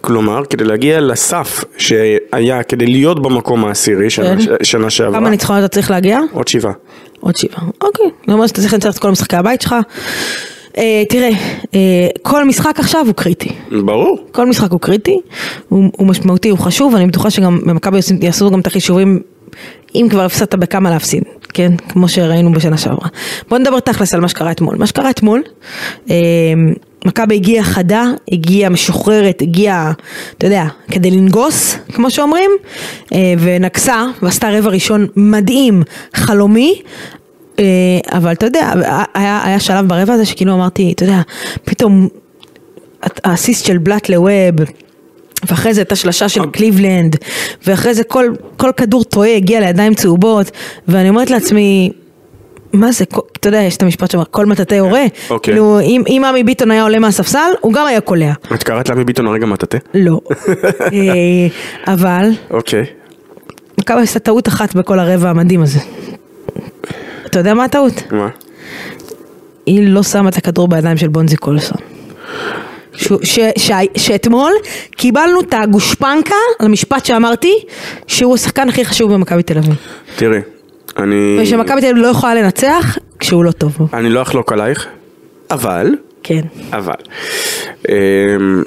כלומר, 0.01 0.45
כדי 0.51 0.65
להגיע 0.65 1.01
לסף 1.01 1.65
שהיה 1.77 2.63
כדי 2.63 2.87
להיות 2.87 3.23
במקום 3.23 3.65
העשירי 3.65 4.11
שנה, 4.11 4.37
כן. 4.37 4.55
שנה 4.63 4.91
שעברה, 4.91 5.21
כמה 5.21 5.31
ניצחונות 5.31 5.65
אתה 5.65 5.69
צריך 5.69 5.91
להגיע? 5.91 6.21
עוד 6.33 6.49
שבעה. 6.49 6.73
עוד 7.21 7.37
שבעה. 7.37 7.65
אוקיי. 7.81 8.07
זה 8.27 8.33
אומר 8.33 8.47
שאתה 8.47 8.61
צריך 8.61 8.73
לנצח 8.73 8.95
את 8.95 8.99
כל 8.99 9.11
משחקי 9.11 9.37
הבית 9.37 9.61
שלך. 9.61 9.75
אה, 10.79 11.03
תראה, 11.09 11.31
אה, 11.75 12.09
כל 12.23 12.45
משחק 12.45 12.81
עכשיו 12.81 13.07
הוא 13.07 13.15
קריטי. 13.15 13.49
ברור. 13.85 14.27
כל 14.33 14.47
משחק 14.47 14.71
הוא 14.71 14.81
קריטי, 14.81 15.19
הוא, 15.69 15.91
הוא 15.97 16.07
משמעותי, 16.07 16.49
הוא 16.49 16.59
חשוב, 16.59 16.95
ואני 16.95 17.07
בטוחה 17.07 17.31
שגם 17.31 17.61
במכבי 17.67 17.99
יעשו 18.21 18.51
גם 18.51 18.61
את 18.61 18.67
החישובים, 18.67 19.21
אם 19.95 20.07
כבר 20.11 20.25
הפסדת 20.25 20.55
בכמה 20.55 20.91
להפסיד, 20.91 21.23
כן? 21.55 21.73
כמו 21.89 22.09
שראינו 22.09 22.53
בשנה 22.53 22.77
שעברה. 22.77 23.09
בוא 23.49 23.59
נדבר 23.59 23.81
תכלס 23.81 24.15
על 24.15 24.21
מה 24.21 24.29
שקרה 24.29 24.51
אתמול. 24.51 24.77
מה 24.79 24.87
שקרה 24.87 25.11
אתמול, 25.11 25.43
אה, 26.11 26.17
מכבי 27.05 27.35
הגיעה 27.35 27.65
חדה, 27.65 28.05
הגיעה 28.33 28.71
משוחררת, 28.71 29.43
הגיעה, 29.43 29.93
אתה 30.39 30.47
יודע, 30.47 30.65
כדי 30.91 31.11
לנגוס, 31.11 31.77
כמו 31.93 32.11
שאומרים, 32.11 32.51
אה, 33.13 33.35
ונגסה, 33.39 34.05
ועשתה 34.23 34.51
רבע 34.51 34.71
ראשון 34.71 35.07
מדהים, 35.17 35.83
חלומי. 36.15 36.83
אה, 37.59 37.65
אבל 38.13 38.33
אתה 38.33 38.47
יודע, 38.47 38.73
היה, 39.15 39.41
היה 39.45 39.61
שלב 39.61 39.89
ברבע 39.89 40.13
הזה 40.13 40.25
שכאילו 40.25 40.55
אמרתי, 40.55 40.93
אתה 40.93 41.05
יודע, 41.05 41.21
פתאום 41.65 42.09
האסיסט 43.25 43.67
של 43.67 43.79
בלאט 43.79 44.09
לווב, 44.09 44.55
ואחרי 45.49 45.75
זה 45.75 45.83
את 45.83 45.93
השלשה 45.93 46.29
של 46.29 46.47
קליבלנד, 46.51 47.17
ואחרי 47.67 47.95
זה 47.95 48.05
כל, 48.05 48.27
כל 48.57 48.71
כדור 48.77 49.05
טועה 49.05 49.37
הגיע 49.37 49.61
לידיים 49.61 49.95
צהובות, 49.95 50.51
ואני 50.89 51.09
אומרת 51.09 51.31
לעצמי, 51.31 51.91
מה 52.73 52.93
זה, 52.93 53.07
כל- 53.07 53.21
אתה 53.33 53.49
יודע, 53.49 53.63
יש 53.63 53.77
את 53.77 53.83
המשפט 53.83 54.11
שאומר, 54.11 54.25
כל 54.31 54.47
מטאטא 54.47 54.75
יורה, 54.75 55.03
אוקיי. 55.31 55.53
כאילו, 55.55 55.81
אם, 55.81 56.03
אם 56.09 56.23
עמי 56.29 56.45
ביטון 56.45 56.71
היה 56.71 56.83
עולה 56.83 56.99
מהספסל, 56.99 57.39
הוא 57.61 57.73
גם 57.73 57.87
היה 57.87 58.01
קולע. 58.01 58.33
את 58.55 58.63
קראת 58.63 58.89
לעמי 58.89 59.05
ביטון 59.05 59.27
הרגע 59.27 59.47
מטאטא? 59.47 59.79
לא. 59.95 60.21
אה, 60.81 61.47
אבל, 61.93 62.31
אוקיי. 62.51 62.85
מכבי 63.81 64.01
עשתה 64.03 64.19
טעות 64.19 64.49
אחת 64.49 64.75
בכל 64.75 64.99
הרבע 64.99 65.31
המדהים 65.31 65.63
הזה. 65.63 65.79
אתה 67.27 67.39
יודע 67.39 67.55
מה 67.55 67.65
הטעות? 67.65 68.03
מה? 68.13 68.29
היא 69.67 69.89
לא 69.89 70.03
שמה 70.03 70.29
את 70.29 70.37
הכדור 70.37 70.69
בידיים 70.69 70.97
של 70.97 71.09
בונזי 71.09 71.37
קולסון. 71.37 71.79
שהוא- 72.97 73.19
ש- 73.23 73.39
ש- 73.59 73.73
שאתמול 73.97 74.53
קיבלנו 74.97 75.41
את 75.41 75.55
הגושפנקה 75.55 76.35
למשפט 76.61 77.05
שאמרתי 77.05 77.65
שהוא 78.07 78.35
השחקן 78.35 78.69
הכי 78.69 78.85
חשוב 78.85 79.15
במכבי 79.15 79.43
תל 79.43 79.59
אביב. 79.59 79.75
תראי, 80.17 80.39
אני... 80.97 81.39
ושמכבי 81.43 81.81
תל 81.81 81.87
אביב 81.87 81.97
לא 82.03 82.09
יכולה 82.09 82.35
לנצח 82.35 82.99
כשהוא 83.21 83.45
לא 83.45 83.51
טוב. 83.51 83.77
אני 83.93 84.11
לא 84.11 84.23
אחלוק 84.23 84.53
עלייך, 84.53 84.87
אבל... 85.51 85.95
כן. 86.23 86.41
אבל, 86.73 86.95
אמ, 87.89 88.63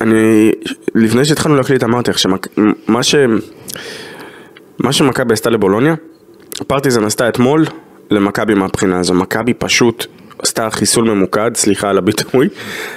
אני, 0.00 0.52
לפני 0.94 1.24
שהתחלנו 1.24 1.56
להקליט 1.56 1.84
אמרתי 1.84 2.10
לך 2.10 2.18
שמה 2.18 3.02
ש... 3.02 3.14
מה 4.78 4.92
שמכבי 4.92 5.32
עשתה 5.32 5.50
לבולוניה, 5.50 5.94
פרטיזן 6.66 7.04
עשתה 7.04 7.28
אתמול 7.28 7.64
למכבי 8.10 8.54
מהבחינה 8.54 8.98
הזו, 9.00 9.14
מכבי 9.14 9.54
פשוט 9.54 10.06
עשתה 10.42 10.70
חיסול 10.70 11.10
ממוקד, 11.10 11.50
סליחה 11.54 11.90
על 11.90 11.98
הביטוי, 11.98 12.48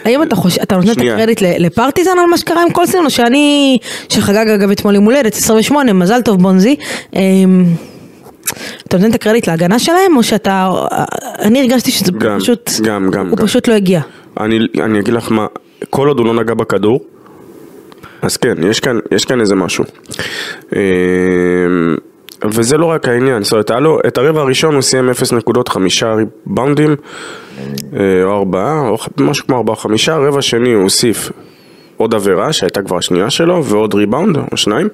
האם 0.06 0.23
אתה 0.23 0.36
חושב, 0.36 0.62
אתה 0.62 0.75
נותן 0.75 0.91
את. 0.91 0.97
הקרדיט 0.97 1.41
לפרטיזן 1.41 2.12
על 2.12 2.25
מה 2.25 2.38
שקרה 2.38 2.63
עם 2.63 2.71
קולסון, 2.71 3.06
או 3.06 3.10
שאני, 3.10 3.78
שחגג 4.10 4.47
אגב 4.47 4.71
אתמול 4.71 4.95
יום 4.95 5.06
הולדת 5.06 5.34
28, 5.34 5.93
מזל 5.93 6.21
טוב 6.21 6.41
בונזי, 6.41 6.75
אמ, 7.15 7.65
אתה 8.88 8.97
נותן 8.97 9.10
את 9.10 9.15
הקרדיט 9.15 9.47
להגנה 9.47 9.80
שלהם, 9.80 10.17
או 10.17 10.23
שאתה, 10.23 10.71
אני 11.39 11.62
הרגשתי 11.62 11.91
שזה 11.91 12.12
גם, 12.12 12.39
פשוט, 12.39 12.71
גם, 12.84 13.12
גם, 13.12 13.30
הוא 13.30 13.38
גם. 13.38 13.45
פשוט 13.45 13.67
לא 13.67 13.73
הגיע. 13.73 14.02
אני, 14.39 14.60
אני 14.84 14.99
אגיד 14.99 15.13
לך 15.13 15.32
מה, 15.32 15.45
כל 15.89 16.08
עוד 16.08 16.19
הוא 16.19 16.25
לא 16.25 16.34
נגע 16.34 16.54
בכדור, 16.54 16.99
אז 18.21 18.38
כן, 18.38 18.56
יש 18.69 18.80
כאן, 18.80 18.99
יש 19.12 19.25
כאן 19.25 19.41
איזה 19.41 19.56
משהו. 19.56 19.84
וזה 22.45 22.78
לא 22.78 22.86
רק 22.86 23.08
העניין, 23.08 23.43
זאת 23.43 23.52
אומרת, 23.52 23.69
היה 23.69 23.80
לו, 23.80 23.99
את 24.08 24.17
הרבע 24.17 24.41
הראשון 24.41 24.73
הוא 24.73 24.82
סיים 24.82 25.10
0 25.10 25.34
נקודות, 25.34 25.67
חמישה 25.67 26.13
ריבאונדים, 26.13 26.95
אה, 27.93 28.23
או 28.23 28.38
ארבעה, 28.38 28.89
או 28.89 28.97
משהו 29.17 29.47
כמו 29.47 29.58
ארבעה, 29.58 29.75
חמישה, 29.75 30.17
רבע 30.17 30.41
שני 30.41 30.73
הוא 30.73 30.84
הוסיף 30.84 31.32
עוד 31.97 32.15
עבירה, 32.15 32.54
שהייתה 32.54 32.82
כבר 32.82 32.97
השנייה 32.97 33.30
שלו, 33.30 33.65
ועוד 33.65 33.93
ריבאונד, 33.93 34.38
או 34.52 34.58
שניים. 34.58 34.88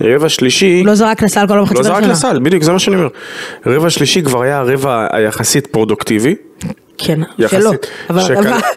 רבע 0.00 0.28
שלישי... 0.28 0.82
לא 0.84 0.94
זרק 0.94 1.22
לסל 1.22 1.46
כל 1.48 1.58
המחצית 1.58 1.76
לא 1.76 1.82
זרק 1.82 1.94
הראשונה. 1.94 2.12
לסל, 2.12 2.38
בדיוק, 2.42 2.62
זה 2.62 2.72
מה 2.72 2.78
שאני 2.78 2.96
אומר. 2.96 3.08
רבע 3.66 3.90
שלישי 3.90 4.22
כבר 4.22 4.42
היה 4.42 4.58
הרבע 4.58 5.06
היחסית 5.12 5.66
פרודוקטיבי. 5.66 6.34
כן, 6.98 7.20
שלא. 7.48 7.70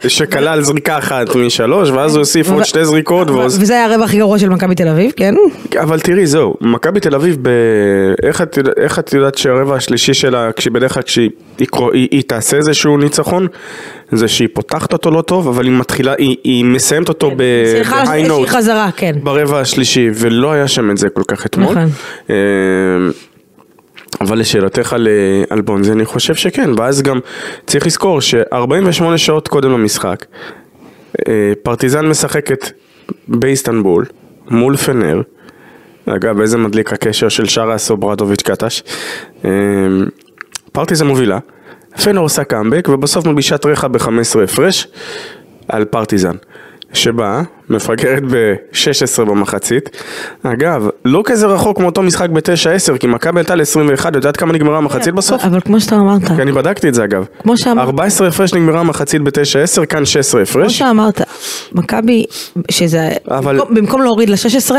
שכלל 0.08 0.62
זריקה 0.62 0.98
אחת 0.98 1.36
משלוש, 1.36 1.90
ואז 1.90 2.16
הוא 2.16 2.20
הוסיף 2.20 2.50
עוד 2.50 2.64
שתי 2.64 2.86
זריקות, 2.86 3.30
וזה 3.30 3.74
היה 3.74 3.86
הרווח 3.86 4.10
הכי 4.10 4.18
גרוע 4.18 4.40
של 4.40 4.50
מכבי 4.50 4.76
תל 4.76 4.88
אביב, 4.88 5.12
כן? 5.16 5.36
אבל 5.82 6.00
תראי, 6.00 6.28
זהו, 6.28 6.56
מכבי 6.62 7.00
תל 7.00 7.16
אביב. 7.16 7.38
איך, 8.24 8.42
את, 9.00 9.14
יודעת 9.14 9.38
שהרבע 9.38 9.76
השלישי 9.76 10.14
שלה, 10.14 10.50
כשבדרך 10.56 10.94
כלל 10.94 11.04
כשהיא 11.04 12.24
תעשה 12.28 12.58
איזשהו 12.58 12.98
ניצחון, 12.98 13.48
זה 14.12 14.28
שהיא 14.28 14.48
פותחת 14.54 14.94
אותו 14.94 15.12
לא 15.12 15.22
טוב, 15.22 15.48
אבל 15.48 15.66
היא 15.66 15.74
מתחילה, 15.74 16.14
היא, 16.18 16.36
היא 16.44 16.66
מסיימת 16.66 17.10
אותו 17.10 17.28
על 17.28 17.34
ב-high 17.38 18.30
note. 18.30 18.48
חזרה, 18.48 18.90
כן. 18.98 19.16
ברבע 19.24 19.60
השלישי, 19.60 20.10
ולא 20.14 20.52
היה 20.52 20.68
שם 20.68 20.92
את 20.92 20.98
זה 20.98 21.10
כל 21.10 21.24
כך 21.28 21.46
אתמול. 21.46 21.72
נכון. 21.72 21.90
אבל 24.22 24.40
לשאלתך 24.40 24.94
על, 24.94 25.08
אה, 25.08 25.44
על 25.50 25.62
בונזי, 25.62 25.92
אני 25.92 26.06
חושב 26.06 26.36
שכן, 26.36 26.70
ואז 26.78 27.02
גם 27.02 27.20
צריך 27.68 27.86
לזכור 27.86 28.22
ש-48 28.22 29.18
שעות 29.18 29.48
קודם 29.48 29.72
למשחק, 29.72 30.26
אה, 31.28 31.54
פרטיזן 31.64 32.06
משחקת 32.06 32.72
באיסטנבול, 33.28 34.06
מול 34.50 34.78
פנר, 34.78 35.22
אגב, 36.06 36.42
איזה 36.42 36.58
מדליק 36.58 36.94
הקשר 36.94 37.30
של 37.30 37.46
שרס 37.46 37.92
אוברדוביץ' 37.92 38.42
קטש, 38.42 38.84
אה, 39.46 39.50
פרטיזן 40.72 41.08
מובילה, 41.08 41.40
פנר 42.04 42.22
עושה 42.22 42.44
קאמבק, 42.44 42.88
ובסוף 42.92 43.26
מלבישת 43.26 43.66
רחה 43.66 43.88
ב-15 43.88 44.44
הפרש 44.44 44.88
על 45.68 45.86
פרטיזן. 45.86 46.36
שבאה, 46.94 47.42
מפגרת 47.70 48.24
ב-16 48.32 49.26
במחצית. 49.26 49.90
אגב, 50.44 50.88
לא 51.06 51.22
כזה 51.26 51.48
רחוק 51.48 51.80
מאותו 51.80 52.02
משחק 52.02 52.30
ב-9-10, 52.30 52.98
כי 52.98 53.08
מכבי 53.08 53.40
עלתה 53.40 53.56
ל-21, 53.56 54.06
יודעת 54.16 54.38
כמה 54.38 54.54
נגמרה 54.54 54.78
המחצית 54.78 55.14
בסוף? 55.14 55.44
אבל 55.46 55.60
כמו 55.62 55.80
שאתה 55.82 55.96
אמרת, 55.96 56.22
כי 56.36 56.42
אני 56.42 56.52
בדקתי 56.52 56.90
את 56.90 56.94
זה 56.94 57.04
אגב. 57.04 57.26
כמו 57.44 57.58
שאמרת. 57.58 57.78
14 57.86 58.28
הפרש 58.28 58.54
נגמרה 58.54 58.80
המחצית 58.80 59.22
ב-9-10, 59.22 59.86
כאן 59.86 60.06
16 60.06 60.46
כמו 60.46 60.62
הפרש. 60.62 60.78
שאמרת, 60.78 61.22
מכבי, 61.72 62.26
שזה, 62.72 63.10
אבל- 63.28 63.56
במקום- 63.58 63.76
במקום 63.76 64.02
להוריד 64.02 64.30
ל-16, 64.30 64.72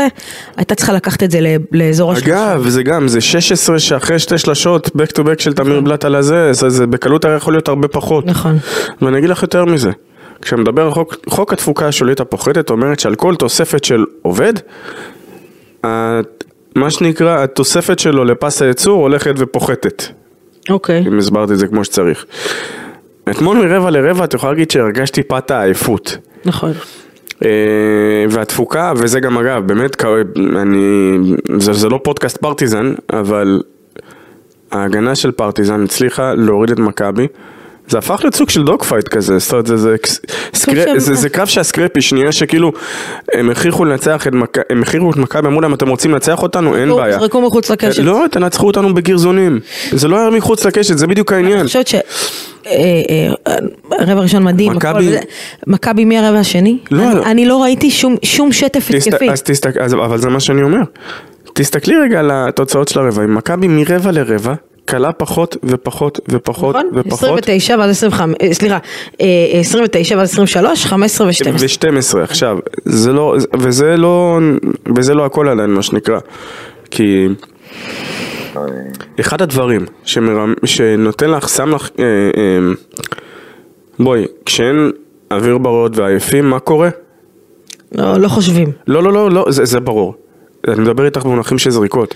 הייתה 0.57 0.75
צריכה 0.75 0.93
לקחת 0.93 1.23
את 1.23 1.31
זה 1.31 1.39
לאזור 1.71 2.11
השלושה. 2.11 2.53
אגב, 2.53 2.67
זה 2.67 2.83
גם, 2.83 3.07
זה 3.07 3.21
16 3.21 3.79
שאחרי 3.79 4.19
שתי 4.19 4.37
שלשות, 4.37 4.87
back 4.87 5.19
to 5.19 5.23
back 5.23 5.39
של 5.43 5.53
תמיר 5.53 5.81
בלאט 5.81 6.05
על 6.05 6.15
הזה, 6.15 6.53
זה, 6.53 6.69
זה 6.69 6.87
בקלות 6.87 7.25
היה 7.25 7.35
יכול 7.35 7.53
להיות 7.53 7.67
הרבה 7.67 7.87
פחות. 7.87 8.25
נכון. 8.25 8.57
ואני 9.01 9.17
אגיד 9.17 9.29
לך 9.29 9.41
יותר 9.41 9.65
מזה, 9.65 9.89
כשמדבר 10.41 10.85
על 10.85 10.91
חוק, 10.91 11.15
חוק 11.29 11.53
התפוקה 11.53 11.87
השולית 11.87 12.19
הפוחתת 12.19 12.69
אומרת 12.69 12.99
שעל 12.99 13.15
כל 13.15 13.35
תוספת 13.35 13.83
של 13.83 14.05
עובד, 14.21 14.53
מה 16.75 16.89
שנקרא 16.89 17.43
התוספת 17.43 17.99
שלו 17.99 18.23
לפס 18.23 18.61
הייצור 18.61 19.01
הולכת 19.01 19.33
ופוחתת, 19.37 20.03
אוקיי. 20.69 21.03
אם 21.07 21.19
הסברתי 21.19 21.53
את 21.53 21.59
זה 21.59 21.67
כמו 21.67 21.85
שצריך. 21.85 22.25
אתמול 23.29 23.57
מרבע 23.57 23.89
לרבע 23.89 24.23
את 24.23 24.33
יכולה 24.33 24.51
להגיד 24.51 24.71
שהרגשתי 24.71 25.23
את 25.23 25.51
העייפות. 25.51 26.17
נכון. 26.45 26.71
אה, 27.45 27.49
והתפוקה, 28.29 28.93
וזה 28.97 29.19
גם 29.19 29.37
אגב, 29.37 29.67
באמת, 29.67 30.03
אני, 30.55 31.17
זה, 31.57 31.73
זה 31.73 31.89
לא 31.89 31.99
פודקאסט 32.03 32.37
פרטיזן, 32.37 32.93
אבל 33.09 33.61
ההגנה 34.71 35.15
של 35.15 35.31
פרטיזן 35.31 35.83
הצליחה 35.83 36.33
להוריד 36.33 36.71
את 36.71 36.79
מכבי. 36.79 37.27
זה 37.91 37.97
הפך 37.97 38.19
להיות 38.23 38.35
סוג 38.35 38.49
של 38.49 38.63
dog 38.63 38.83
fight 38.83 39.07
כזה, 39.07 39.37
זאת 39.39 39.51
אומרת, 39.51 39.67
זה, 39.67 39.77
זה, 39.77 39.95
סקר, 40.53 40.83
של- 40.85 40.99
זה, 40.99 41.13
זה 41.15 41.29
קרב 41.29 41.47
שה 41.47 41.62
scrappy, 41.62 42.01
שנייה 42.01 42.31
שכאילו, 42.31 42.71
הם 43.33 43.49
הכריחו 43.49 43.85
לנצח 43.85 44.27
את 44.27 44.33
מכבי, 44.33 44.63
הם 44.69 44.81
הכריחו 44.81 45.11
את 45.11 45.17
מכבי, 45.17 45.47
אמרו 45.47 45.61
להם, 45.61 45.73
אתם 45.73 45.89
רוצים 45.89 46.11
לנצח 46.11 46.43
אותנו? 46.43 46.75
אין 46.75 46.95
בעיה. 46.95 47.19
זרקו 47.19 47.41
מחוץ 47.41 47.71
לקשת. 47.71 48.03
לא, 48.03 48.25
תנצחו 48.31 48.67
אותנו 48.67 48.93
בגרזונים. 48.93 49.59
זה 49.91 50.07
לא 50.07 50.19
היה 50.19 50.29
מחוץ 50.29 50.65
לקשת, 50.65 50.97
זה 50.97 51.07
בדיוק 51.07 51.33
העניין. 51.33 51.57
אני 51.57 51.67
חושבת 51.67 51.87
ש... 51.87 51.95
אה, 51.95 52.01
אה, 52.67 53.53
הרבע 53.99 54.13
הראשון 54.19 54.43
מדהים, 54.43 54.71
מכבי- 55.67 56.05
מהרבע 56.05 56.39
השני, 56.39 56.77
לא, 56.91 57.03
אני- 57.25 57.45
לא. 57.45 57.51
לא 57.57 57.63
ראיתי 57.63 57.91
שום- 57.91 58.15
שום 58.23 58.51
שטף. 58.51 58.87
התקפי. 59.07 59.27
אבל 60.05 60.17
זה 60.17 60.29
מה 60.29 60.39
שאני 60.39 60.63
אומר. 60.63 60.79
תסתכלי 61.53 61.95
רגע 61.95 62.19
על 62.19 62.31
התוצאות 62.33 62.87
של 62.87 62.99
הרבעים. 62.99 63.35
מכבי 63.35 63.67
מרבע 63.67 64.11
לרבע, 64.11 64.53
קלה 64.91 65.11
פחות 65.11 65.57
ופחות 65.63 66.19
ופחות 66.29 66.75
נכון? 66.75 66.89
ופחות. 66.93 67.13
29 67.13 67.75
ואז 67.79 67.89
25, 67.89 68.35
אה, 68.41 68.53
סליחה, 68.53 68.77
אה, 69.21 69.27
29 69.59 70.17
ואז 70.17 70.29
23, 70.31 70.85
15 70.85 71.27
ו-12. 71.27 71.43
ו-12 71.59 72.19
עכשיו, 72.23 72.57
זה 72.85 73.13
לא, 73.13 73.35
וזה 73.59 73.97
לא, 73.97 74.39
וזה 74.95 75.13
לא 75.13 75.25
הכל 75.25 75.47
עליהן 75.47 75.69
מה 75.69 75.81
שנקרא, 75.81 76.19
כי 76.91 77.27
אחד 79.19 79.41
הדברים 79.41 79.85
שמרמ, 80.03 80.53
שנותן 80.65 81.29
לך, 81.29 81.49
שם 81.49 81.75
לך, 81.75 81.89
אה, 81.99 82.03
אה, 82.05 82.73
בואי, 83.99 84.25
כשאין 84.45 84.91
אוויר 85.31 85.57
בריאות 85.57 85.97
ועייפים, 85.97 86.49
מה 86.49 86.59
קורה? 86.59 86.89
לא 87.91 88.17
לא 88.17 88.27
חושבים. 88.27 88.71
לא, 88.87 89.03
לא, 89.03 89.13
לא, 89.13 89.31
לא, 89.31 89.45
זה, 89.49 89.65
זה 89.65 89.79
ברור. 89.79 90.15
אני 90.67 90.81
מדבר 90.81 91.05
איתך 91.05 91.23
במונחים 91.25 91.57
של 91.57 91.69
זריקות. 91.69 92.15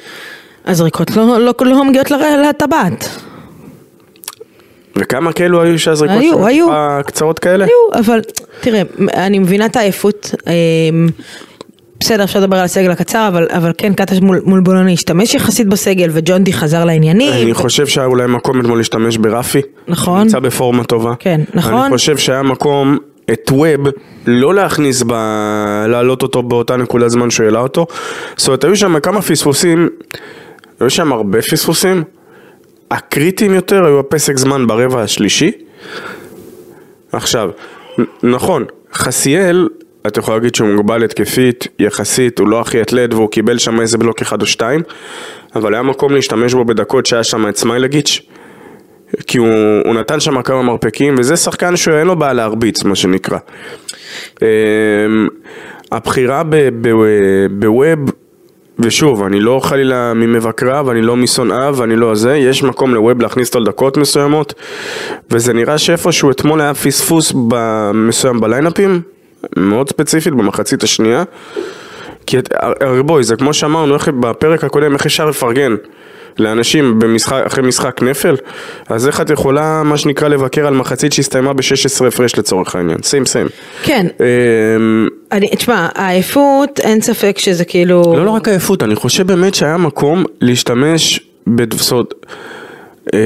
הזריקות 0.65 1.11
לא- 1.15 1.39
לא 1.39 1.53
לא 1.61 1.85
מגיעות 1.85 2.11
לר- 2.11 2.41
לטבעת. 2.49 3.09
וכמה 4.95 5.33
כאלו 5.33 5.61
היו 5.61 5.79
שהזריקות 5.79 6.17
היו, 6.19 6.47
היו. 6.47 6.67
קצרות 7.05 7.39
כאלה? 7.39 7.65
היו, 7.65 7.99
אבל 7.99 8.19
תראה, 8.61 8.81
אני 9.13 9.39
מבינה 9.39 9.65
את 9.65 9.75
העייפות. 9.75 10.31
אמ, 10.47 11.07
בסדר, 11.99 12.23
אפשר 12.23 12.39
לדבר 12.39 12.57
על 12.57 12.63
הסגל 12.65 12.91
הקצר, 12.91 13.27
אבל, 13.27 13.47
אבל 13.49 13.71
כן, 13.77 13.93
קטש 13.93 14.17
מול, 14.21 14.41
מול 14.45 14.59
בולוני 14.61 14.93
השתמש 14.93 15.33
יחסית 15.35 15.67
בסגל, 15.67 16.09
וג'ונדי 16.13 16.53
חזר 16.53 16.85
לעניינים. 16.85 17.33
אני 17.33 17.53
חושב 17.53 17.87
שהיה 17.87 18.07
אולי 18.07 18.27
מקום 18.27 18.59
אתמול 18.61 18.77
להשתמש 18.77 19.17
ברפי. 19.17 19.61
נכון. 19.87 20.19
נמצא 20.21 20.39
בפורמה 20.39 20.83
טובה. 20.83 21.13
כן, 21.19 21.41
נכון. 21.53 21.73
אני 21.73 21.89
חושב 21.89 22.17
שהיה 22.17 22.43
מקום 22.43 22.97
את 23.33 23.51
ווב 23.51 23.87
לא 24.27 24.55
להכניס 24.55 25.03
ב... 25.07 25.11
להעלות 25.87 26.21
אותו 26.21 26.43
באותה 26.43 26.75
נקודת 26.77 27.09
זמן 27.09 27.29
שהוא 27.29 27.45
העלה 27.45 27.59
אותו. 27.59 27.85
זאת 28.37 28.47
אומרת, 28.47 28.63
היו 28.63 28.75
שם 28.75 28.99
כמה 28.99 29.21
פספוסים, 29.21 29.89
היו 30.79 30.89
שם 30.89 31.13
הרבה 31.13 31.41
פספוסים. 31.41 32.03
הקריטיים 32.91 33.53
יותר 33.53 33.85
היו 33.85 33.99
הפסק 33.99 34.37
זמן 34.37 34.67
ברבע 34.67 35.01
השלישי. 35.01 35.51
עכשיו, 37.11 37.49
נכון, 38.23 38.65
חסיאל, 38.93 39.69
את 40.07 40.17
יכולה 40.17 40.37
להגיד 40.37 40.55
שהוא 40.55 40.69
מוגבל 40.69 41.03
התקפית, 41.03 41.67
יחסית, 41.79 42.39
הוא 42.39 42.47
לא 42.47 42.61
הכי 42.61 42.81
אתלט 42.81 43.13
והוא 43.13 43.29
קיבל 43.29 43.57
שם 43.57 43.81
איזה 43.81 43.97
בלוק 43.97 44.21
אחד 44.21 44.41
או 44.41 44.45
שתיים, 44.45 44.81
אבל 45.55 45.73
היה 45.73 45.83
מקום 45.83 46.13
להשתמש 46.13 46.53
בו 46.53 46.65
בדקות 46.65 47.05
שהיה 47.05 47.23
שם 47.23 47.49
את 47.49 47.57
סמיילגיץ', 47.57 48.21
כי 49.27 49.37
הוא, 49.37 49.47
הוא 49.85 49.93
נתן 49.93 50.19
שם 50.19 50.41
כמה 50.41 50.61
מרפקים, 50.61 51.15
וזה 51.17 51.35
שחקן 51.35 51.75
שאין 51.75 52.07
לו 52.07 52.15
בעיה 52.15 52.33
להרביץ, 52.33 52.83
מה 52.83 52.95
שנקרא. 52.95 53.37
אמ, 54.41 54.47
הבחירה 55.91 56.43
בווב, 57.51 57.97
ושוב, 58.79 59.23
אני 59.23 59.39
לא 59.39 59.59
חלילה 59.63 60.13
ממבקריו, 60.13 60.91
אני 60.91 61.01
לא 61.01 61.15
משונאיו, 61.15 61.83
אני 61.83 61.95
לא 61.95 62.15
זה, 62.15 62.37
יש 62.37 62.63
מקום 62.63 62.93
לווב 62.93 63.21
להכניס 63.21 63.47
אותו 63.47 63.59
לדקות 63.59 63.97
מסוימות, 63.97 64.53
וזה 65.31 65.53
נראה 65.53 65.77
שאיפשהו 65.77 66.31
אתמול 66.31 66.61
היה 66.61 66.73
פספוס 66.73 67.33
מסוים 67.93 68.39
בליינאפים, 68.39 69.01
מאוד 69.57 69.89
ספציפית, 69.89 70.33
במחצית 70.33 70.83
השנייה. 70.83 71.23
כי 72.25 72.37
הרי 72.81 73.03
בואי, 73.03 73.23
זה 73.23 73.35
כמו 73.35 73.53
שאמרנו 73.53 73.97
בפרק 74.19 74.63
הקודם, 74.63 74.93
איך 74.93 75.05
אפשר 75.05 75.25
לפרגן 75.25 75.75
לאנשים 76.39 76.99
במשחק, 76.99 77.43
אחרי 77.47 77.63
משחק 77.63 78.01
נפל, 78.01 78.35
אז 78.89 79.07
איך 79.07 79.21
את 79.21 79.29
יכולה, 79.29 79.83
מה 79.83 79.97
שנקרא, 79.97 80.27
לבקר 80.27 80.67
על 80.67 80.73
מחצית 80.73 81.13
שהסתיימה 81.13 81.53
ב-16 81.53 82.05
הפרש 82.07 82.35
לצורך 82.35 82.75
העניין, 82.75 82.97
סיים 83.03 83.25
סיים. 83.25 83.47
כן, 83.83 84.07
אמ, 84.19 85.07
אני, 85.31 85.47
תשמע, 85.47 85.87
העייפות, 85.95 86.79
אין 86.79 87.01
ספק 87.01 87.37
שזה 87.37 87.65
כאילו... 87.65 88.01
לא, 88.17 88.25
לא 88.25 88.31
רק 88.31 88.47
עייפות, 88.47 88.83
אני 88.83 88.95
חושב 88.95 89.27
באמת 89.27 89.55
שהיה 89.55 89.77
מקום 89.77 90.23
להשתמש 90.41 91.19
בדפסות. 91.47 92.25
אמ, 93.13 93.19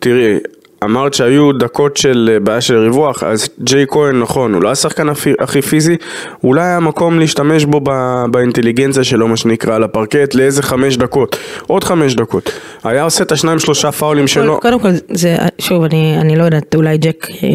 תראי, 0.00 0.38
אמרת 0.84 1.14
שהיו 1.14 1.52
דקות 1.52 1.96
של 1.96 2.30
אה, 2.32 2.40
בעיה 2.40 2.60
של 2.60 2.78
ריווח, 2.78 3.22
אז 3.22 3.48
ג'יי 3.60 3.86
כהן 3.88 4.20
נכון, 4.20 4.54
הוא 4.54 4.62
לא 4.62 4.70
השחקן 4.70 5.08
הכי, 5.40 5.62
פיזי, 5.62 5.96
אולי 6.44 6.62
היה 6.62 6.80
מקום 6.80 7.18
להשתמש 7.18 7.64
בו 7.64 7.80
ב, 7.84 7.90
באינטליגנציה 8.30 9.04
שלו, 9.04 9.28
מה 9.28 9.36
שנקרא, 9.36 9.74
על 9.74 9.82
הפרקט, 9.82 10.34
לאיזה 10.34 10.62
חמש 10.62 10.96
דקות, 10.96 11.36
עוד 11.66 11.84
חמש 11.84 12.14
דקות. 12.14 12.52
היה 12.84 13.02
עושה 13.02 13.24
את 13.24 13.32
השניים 13.32 13.58
שלושה 13.58 13.92
פאולים 13.92 14.26
שלו. 14.26 14.60
קודם 14.60 14.80
כל, 14.80 14.88
זה, 15.08 15.36
שוב, 15.58 15.84
אני, 15.84 16.16
אני 16.20 16.36
לא 16.36 16.44
יודעת, 16.44 16.74
אולי 16.74 16.98
ג'ק, 16.98 17.26
אה, 17.42 17.48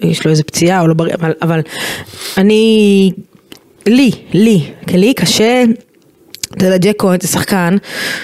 יש 0.00 0.24
לו 0.24 0.30
איזה 0.30 0.42
פציעה 0.42 0.80
או 0.80 0.88
לא 0.88 0.94
בריא, 0.94 1.14
אבל, 1.14 1.32
אבל 1.42 1.60
אני, 2.38 3.12
לי, 3.86 4.10
לי, 4.32 4.60
לי 4.88 5.14
קשה, 5.14 5.64
אתה 6.56 6.66
יודע, 6.66 6.76
ג'ק 6.76 6.94
כהן 6.98 7.18
זה 7.20 7.28
שחקן 7.28 7.76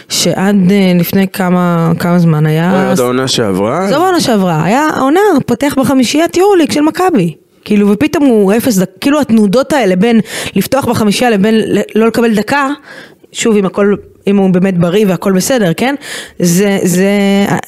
שעד 0.09 0.57
אה, 0.71 0.93
לפני 1.01 1.29
כמה, 1.29 1.93
כמה 1.99 2.19
זמן 2.19 2.47
היה... 2.47 2.91
עד 2.91 3.01
העונה 3.01 3.29
שעברה, 3.29 3.85
עזוב 3.85 4.03
העונה 4.03 4.21
שעברה, 4.21 4.65
היה 4.65 4.89
העונה, 4.97 5.21
פותח 5.47 5.75
בחמישיית 5.79 6.37
יורוליג 6.37 6.73
של 6.73 6.81
מכבי. 6.81 7.35
כאילו, 7.65 7.91
ופתאום 7.91 8.25
הוא 8.25 8.53
אפס 8.57 8.79
דקה, 8.79 8.93
כאילו 9.01 9.21
התנודות 9.21 9.73
האלה 9.73 9.97
בין 9.97 10.21
לפתוח 10.57 10.85
בחמישייה 10.89 11.31
לבין 11.31 11.55
לא 11.95 12.07
לקבל 12.07 12.35
דקה, 12.35 12.69
שוב, 13.33 13.57
אם 13.57 13.67
הכל, 13.67 13.95
אם 14.27 14.37
הוא 14.37 14.51
באמת 14.51 14.79
בריא 14.79 15.07
והכל 15.09 15.33
בסדר, 15.33 15.73
כן? 15.77 15.95
זה, 16.39 16.79
זה, 16.83 17.09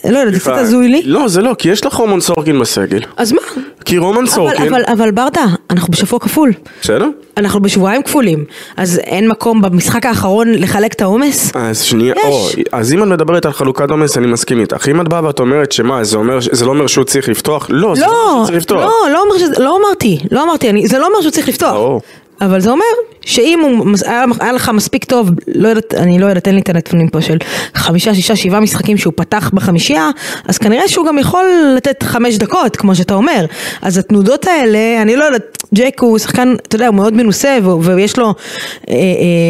לא 0.04 0.18
יודעת, 0.18 0.34
זה 0.34 0.40
קצת 0.40 0.52
הזוי 0.52 0.88
לי. 0.88 1.02
לא, 1.04 1.28
זה 1.28 1.42
לא, 1.42 1.54
כי 1.58 1.68
יש 1.68 1.86
לך 1.86 1.94
רומן 1.94 2.20
סורקין 2.20 2.60
בסגל. 2.60 3.00
אז 3.16 3.32
מה? 3.32 3.40
כי 3.84 3.98
רומן 3.98 4.18
אבל, 4.18 4.26
סורקין, 4.26 4.74
אבל, 4.74 4.82
אבל 4.92 5.10
ברדה, 5.10 5.44
אנחנו 5.70 5.88
בשבוע 5.92 6.18
כפול. 6.20 6.52
בסדר? 6.82 7.08
אנחנו 7.36 7.60
בשבועיים 7.60 8.02
כפולים. 8.02 8.44
אז 8.76 8.98
אין 8.98 9.28
מקום 9.28 9.62
במשחק 9.62 10.06
האחרון 10.06 10.48
לחלק 10.52 10.92
את 10.92 11.02
העומס? 11.02 11.52
אז 11.54 11.82
שנייה, 11.82 12.14
יש. 12.16 12.24
או, 12.24 12.48
אז 12.72 12.92
אם 12.92 13.02
את 13.02 13.08
מדברת 13.08 13.46
על 13.46 13.52
חלוקת 13.52 13.90
עומס, 13.90 14.18
אני 14.18 14.26
מסכים 14.26 14.60
איתך. 14.60 14.88
אם 14.88 15.00
את 15.00 15.08
באה 15.08 15.24
ואת 15.24 15.40
אומרת 15.40 15.72
שמה, 15.72 16.04
זה, 16.04 16.16
אומר, 16.16 16.38
זה 16.40 16.64
לא 16.64 16.70
אומר 16.70 16.86
שהוא 16.86 17.04
צריך 17.04 17.28
לפתוח? 17.28 17.66
לא, 17.70 17.94
זה 17.94 18.00
לא 18.00 18.06
אומר 18.06 18.24
לא, 18.24 18.32
שהוא 18.34 18.46
צריך 18.46 18.58
לפתוח. 18.58 18.80
לא, 18.80 19.12
לא, 19.12 19.22
אומר 19.22 19.38
שזה, 19.38 19.62
לא 19.64 19.78
אמרתי, 19.78 20.18
לא 20.30 20.42
אמרתי, 20.42 20.70
אני, 20.70 20.88
זה 20.88 20.98
לא 20.98 21.06
אומר 21.06 21.20
שהוא 21.20 21.30
צריך 21.30 21.48
לפתוח. 21.48 22.02
אבל 22.40 22.60
זה 22.60 22.70
אומר 22.70 22.84
שאם 23.20 23.60
הוא, 23.60 23.96
היה, 24.40 24.52
לך 24.52 24.68
מספיק 24.74 25.04
טוב, 25.04 25.30
לא 25.54 25.68
יודעת, 25.68 25.94
אני 25.94 26.18
לא 26.18 26.26
יודעת, 26.26 26.46
אין 26.46 26.54
לי 26.54 26.60
את 26.60 26.68
הנתונים 26.68 27.08
פה 27.08 27.20
של 27.20 27.38
חמישה, 27.74 28.14
שישה, 28.14 28.36
שבעה 28.36 28.60
משחקים 28.60 28.96
שהוא 28.96 29.12
פתח 29.16 29.50
בחמישייה, 29.54 30.10
אז 30.48 30.58
כנראה 30.58 30.88
שהוא 30.88 31.06
גם 31.06 31.18
יכול 31.18 31.44
לתת 31.76 32.02
חמש 32.02 32.38
דקות, 32.38 32.76
כמו 32.76 32.94
שאתה 32.94 33.14
אומר. 33.14 33.46
אז 33.82 33.98
התנודות 33.98 34.46
האלה, 34.46 35.02
אני 35.02 35.16
לא 35.16 35.24
יודעת, 35.24 35.58
ג'ק 35.74 36.00
הוא 36.00 36.18
שחקן, 36.18 36.54
אתה 36.68 36.76
יודע, 36.76 36.86
הוא 36.86 36.94
מאוד 36.94 37.14
מנוסה, 37.14 37.58
ויש 37.80 38.18
לו, 38.18 38.26
אה, 38.26 38.94
אה, 38.94 38.98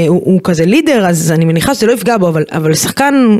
הוא, 0.08 0.22
הוא 0.24 0.40
כזה 0.44 0.64
לידר, 0.64 1.06
אז 1.06 1.32
אני 1.32 1.44
מניחה 1.44 1.74
שזה 1.74 1.86
לא 1.86 1.92
יפגע 1.92 2.16
בו, 2.16 2.28
אבל, 2.28 2.44
אבל 2.52 2.74
שחקן... 2.74 3.38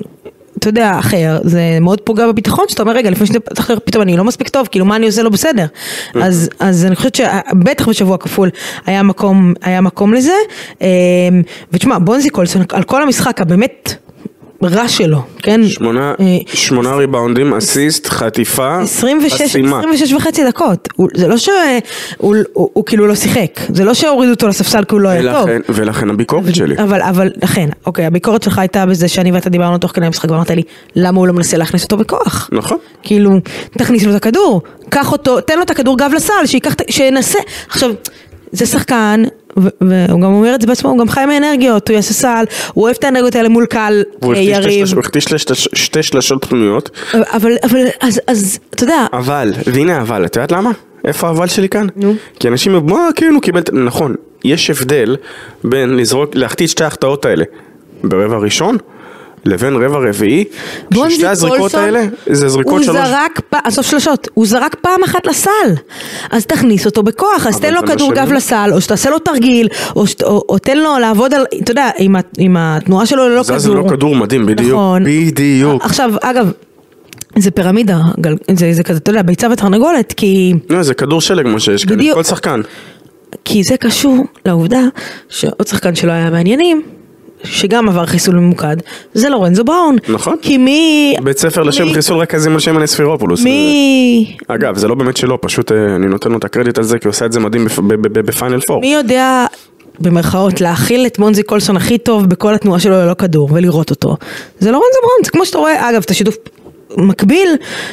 אתה 0.65 0.71
יודע, 0.71 0.99
אחר, 0.99 1.39
זה 1.43 1.79
מאוד 1.81 2.01
פוגע 2.01 2.27
בביטחון, 2.27 2.65
שאתה 2.69 2.83
אומר, 2.83 2.93
רגע, 2.93 3.11
לפני 3.11 3.27
שאתה 3.27 3.41
פתאום 3.85 4.03
אני 4.03 4.17
לא 4.17 4.25
מספיק 4.25 4.49
טוב, 4.49 4.69
כאילו, 4.71 4.85
מה 4.85 4.97
אני 4.97 5.07
עושה 5.07 5.23
לא 5.23 5.31
בסדר? 5.31 5.67
אז, 6.23 6.51
אז 6.61 6.87
אני 6.87 6.97
חושבת 6.97 7.15
שבטח 7.15 7.89
בשבוע 7.89 8.19
כפול 8.19 8.51
היה 8.87 9.03
מקום, 9.03 9.55
היה 9.63 9.81
מקום 9.81 10.15
לזה. 10.15 10.33
אמ, 10.81 10.87
ותשמע, 11.73 11.99
בונזי 11.99 12.31
קולסון, 12.31 12.63
על 12.73 12.83
כל 12.83 13.03
המשחק 13.03 13.41
הבאמת 13.41 13.95
רע 14.63 14.89
שלו, 14.89 15.23
כן? 15.39 15.69
שמונה, 15.69 16.15
אה, 16.21 16.39
שמונה 16.47 16.95
ריבאונדים, 16.95 17.55
אסיסט, 17.55 18.07
חטיפה, 18.07 18.81
26, 18.81 19.43
חסימה. 19.43 19.79
26 19.79 20.13
וחצי 20.13 20.45
דקות, 20.45 20.89
הוא, 20.97 21.09
זה 21.15 21.29
לא 21.29 21.37
שהוא 21.37 21.55
הוא, 22.19 22.37
הוא, 22.53 22.71
הוא 22.73 22.85
כאילו 22.87 23.07
לא 23.07 23.15
שיחק, 23.15 23.61
זה 23.69 23.85
לא 23.85 23.95
שהורידו 23.95 24.33
אותו 24.33 24.49
לספסל 24.49 24.85
כי 24.85 24.95
הוא 24.95 25.01
לא 25.01 25.09
היה 25.09 25.33
טוב. 25.33 25.49
ולכן, 25.69 26.11
הביקורת 26.11 26.55
שלי. 26.55 26.75
אבל, 26.79 27.03
אבל, 27.03 27.31
לכן, 27.43 27.69
אוקיי, 27.87 28.07
הביקורת 28.07 28.43
שלך 28.43 28.59
הייתה 28.59 28.87
בזה 28.87 29.09
שאני 29.09 29.33
ואתה 29.33 29.51
דיברנו 29.51 29.79
תוך 29.79 29.91
כדי 29.95 30.07
המשחק 30.07 30.31
ואמרת 30.31 30.51
לי, 30.51 30.63
למה 30.97 31.19
הוא 31.19 31.27
לא 31.27 31.33
מנסה 31.33 31.57
להכניס 31.57 31.85
אותו 31.85 31.97
בכוח? 31.97 32.51
נכון. 32.53 32.79
כאילו, 33.03 33.31
תכניס 33.79 34.05
לו 34.05 34.11
את 34.11 34.17
הכדור, 34.17 34.63
קח 34.89 35.13
אותו, 35.13 35.41
תן 35.41 35.57
לו 35.57 35.63
את 35.63 35.71
הכדור 35.71 35.99
גב 35.99 36.11
לסל, 36.17 36.47
שייקח, 36.47 36.75
שינסה. 36.91 37.39
עכשיו, 37.69 37.91
זה 38.53 38.67
שחקן, 38.67 39.23
והוא 39.57 40.21
גם 40.21 40.33
אומר 40.35 40.55
את 40.55 40.61
זה 40.61 40.67
בעצמו, 40.67 40.91
הוא 40.91 40.99
גם 40.99 41.09
חי 41.09 41.25
מאנרגיות, 41.27 41.89
הוא 41.89 41.95
יעשה 41.95 42.13
סל, 42.15 42.45
הוא 42.75 42.85
אוהב 42.85 42.97
את 42.99 43.05
האנרגיות 43.05 43.35
האלה 43.35 43.49
מול 43.49 43.67
קהל 43.67 44.03
יריב. 44.35 44.93
הוא 44.93 45.01
החטיא 45.01 45.21
שתי- 45.75 46.03
שלשות 46.03 46.45
פנויות, 46.45 46.91
אבל, 47.15 47.53
אבל, 47.65 47.87
אז, 48.01 48.21
אז, 48.27 48.59
אתה 48.71 48.85
יודע, 48.85 49.07
אבל, 49.13 49.53
והנה 49.67 50.01
אבל, 50.01 50.25
את 50.25 50.37
יודעת 50.37 50.53
למה? 50.53 50.71
איפה 51.05 51.29
האבל 51.29 51.47
שלי 51.47 51.69
כאן? 51.69 51.87
נו. 51.97 52.15
כי 52.41 52.49
אנשים 52.49 52.87
מה, 52.87 53.09
כן, 53.17 53.31
הוא 53.35 53.43
קיבל, 53.43 53.61
את-" 53.61 53.71
נכון, 53.73 54.15
יש 54.45 54.71
הבדל 54.71 55.17
בין 55.65 55.97
לזרוק, 55.97 56.31
להחטיא 56.35 56.67
את 56.67 56.71
שתי 56.71 56.85
ההחטאות 56.85 57.25
האלה 57.25 57.45
ברבע 58.05 58.37
ראשון, 58.39 58.77
לבין 59.47 59.75
רבע 59.77 59.99
רביעי, 60.09 60.45
ששתי 61.09 61.27
הזריקות 61.27 61.75
האלה, 61.75 62.05
זה 62.33 62.49
זריקות 62.49 62.73
הוא 62.73 62.83
שלוש, 62.83 62.97
זרק, 62.97 63.41
פ- 63.51 63.55
עזוב 63.65 63.85
שלושות, 63.85 64.29
הוא 64.35 64.47
זרק 64.47 64.75
פעם 64.75 65.03
אחת 65.05 65.27
לסל, 65.27 65.51
אז 66.31 66.47
תכניס 66.47 66.87
אותו 66.87 67.03
בכוח, 67.03 67.47
אז 67.47 67.61
תן 67.61 67.75
לו 67.75 67.81
זה 67.87 67.93
כדור 67.95 68.13
גב. 68.15 68.33
לסל, 68.33 68.71
או 68.73 68.81
שתעשה 68.81 69.11
לו 69.11 69.19
תרגיל, 69.19 69.69
או, 69.97 70.07
שת, 70.07 70.23
או, 70.23 70.45
או 70.49 70.59
תן 70.59 70.79
לו 70.79 70.99
לעבוד 71.01 71.35
על, 71.35 71.45
אתה 71.63 71.71
יודע, 71.71 71.91
עם, 71.99 72.17
ה- 72.17 72.21
עם 72.39 72.57
התנועה 72.59 73.07
שלו 73.07 73.29
ללא 73.29 73.43
כדור. 73.43 73.59
זז 73.59 73.69
ללא 73.69 73.85
כדור 73.91 74.17
מדהים, 74.17 74.47
בדיוק, 74.47 74.71
נכון. 74.73 75.05
בדיוק. 75.05 75.85
עכשיו, 75.85 76.11
אגב, 76.23 76.51
זה 77.39 77.51
פירמידה, 77.51 77.99
זה, 78.57 78.73
זה 78.73 78.83
כזה, 78.83 78.99
אתה 78.99 79.11
יודע, 79.11 79.23
ביצה 79.23 79.49
ותרנגולת, 79.53 80.13
כי, 80.17 80.53
לא, 80.71 80.83
זה 80.83 80.95
כדור 80.95 81.21
שלג 81.21 81.47
מה 81.47 81.61
שיש 81.61 81.85
כאן. 81.85 82.13
כל 82.15 82.23
שחקן. 82.23 82.61
כי 83.45 83.63
זה 83.63 83.77
קשור 83.77 84.17
לעובדה 84.47 84.81
שעוד 85.29 85.67
שחקן 85.67 85.95
שלא 85.95 86.13
היה 86.13 86.31
מעניינים, 86.31 86.83
שגם 87.45 87.89
עבר 87.89 88.07
חיסול 88.07 88.35
ממוקד, 88.35 88.77
זה 89.15 89.29
לורנזו 89.29 89.65
בראון. 89.65 89.97
נכון. 90.09 90.37
כי 90.43 90.59
מי... 90.59 91.15
בית 91.23 91.39
ספר 91.39 91.63
לשם 91.63 91.85
מי- 91.85 91.95
חיסול 91.95 92.19
רכזים 92.19 92.53
על 92.53 92.59
שם 92.59 92.79
אנספירופולוס. 92.79 93.45
מי... 93.45 94.37
אגב, 94.49 94.77
זה 94.77 94.89
לא 94.89 94.95
באמת 94.95 95.17
שלו, 95.17 95.41
פשוט 95.41 95.73
אה, 95.73 95.97
אני 95.97 96.07
נותן 96.07 96.33
לו 96.33 96.39
את 96.39 96.45
הקרדיט 96.45 96.79
על 96.79 96.85
זה, 96.85 96.99
כי 96.99 97.09
הוא 97.09 97.11
עושה 97.11 97.27
את 97.27 97.33
זה 97.33 97.41
מדהים 97.41 97.67
בפיינל 98.13 98.61
פור. 98.61 98.81
מי 98.81 98.95
יודע, 98.95 99.47
במרכאות, 100.01 100.61
להכיל 100.61 101.07
את 101.07 101.19
מונזי 101.19 101.43
קולסון 101.43 101.77
הכי 101.77 101.99
טוב 101.99 102.27
בכל 102.27 102.55
התנועה 102.55 102.81
שלו 102.81 102.95
ללא 102.95 103.15
כדור 103.15 103.49
ולראות 103.53 103.91
אותו. 103.91 104.17
זה 104.59 104.71
לא 104.71 104.77
רנזו 104.77 104.99
בראון, 105.03 105.25
זה 105.25 105.31
כמו 105.31 105.47
שאתה 105.47 105.59
רואה, 105.59 105.91
אגב, 105.91 106.03
את 106.05 106.11
השיתוף 106.11 106.37
מקביל, 106.97 107.49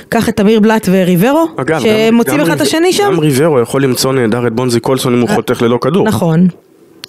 קח 0.10 0.30
את 0.30 0.40
אמיר 0.40 0.60
בלאט 0.60 0.90
וריברו, 0.92 1.46
אגב, 1.58 1.82
שמוצאים 1.82 2.40
אחד 2.40 2.56
את 2.56 2.62
השני 2.62 2.94
שם. 2.94 3.04
גם 3.04 3.20
ריברו 3.20 3.60
יכול 3.60 3.84
למצוא 3.84 4.14
נהדר 4.14 4.48
את 4.48 4.54
בונזי 4.54 4.80
קולסון 4.80 5.14
אם 5.14 5.22
הוא 5.22 5.30
חותך 5.30 5.62
ללא 5.62 5.78
כדור. 5.82 6.08
נכון. 6.08 6.48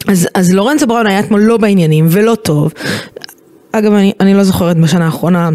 אז, 0.09 0.29
אז 0.35 0.53
לורנזו 0.53 0.87
בראון 0.87 1.07
היה 1.07 1.21
אתמול 1.21 1.41
לא 1.41 1.57
בעניינים 1.57 2.07
ולא 2.09 2.35
טוב. 2.35 2.73
אגב, 3.73 3.93
אני, 3.93 4.13
אני 4.21 4.35
לא 4.35 4.43
זוכרת 4.45 4.77
בשנה 4.77 5.05
האחרונה, 5.05 5.51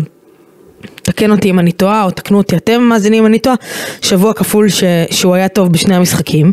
תקן 1.01 1.31
אותי 1.31 1.49
אם 1.49 1.59
אני 1.59 1.71
טועה, 1.71 2.03
או 2.03 2.11
תקנו 2.11 2.37
אותי 2.37 2.57
אתם 2.57 2.81
מאזינים 2.81 3.23
אם 3.23 3.25
אני 3.25 3.39
טועה, 3.39 3.55
שבוע 4.01 4.33
כפול 4.33 4.69
ש, 4.69 4.83
שהוא 5.11 5.35
היה 5.35 5.47
טוב 5.47 5.71
בשני 5.71 5.95
המשחקים. 5.95 6.51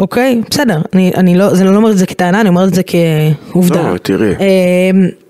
אוקיי, 0.00 0.40
בסדר, 0.50 0.78
אני, 0.94 1.12
אני 1.16 1.38
לא, 1.38 1.54
זה 1.54 1.64
לא 1.64 1.76
אומר 1.76 1.90
את 1.90 1.98
זה 1.98 2.06
כטענה, 2.06 2.40
אני 2.40 2.48
אומרת 2.48 2.68
את 2.68 2.74
זה 2.74 2.82
כעובדה. 3.52 3.90
לא, 3.92 3.96
תראי. 3.98 4.28
אמ, 4.30 4.36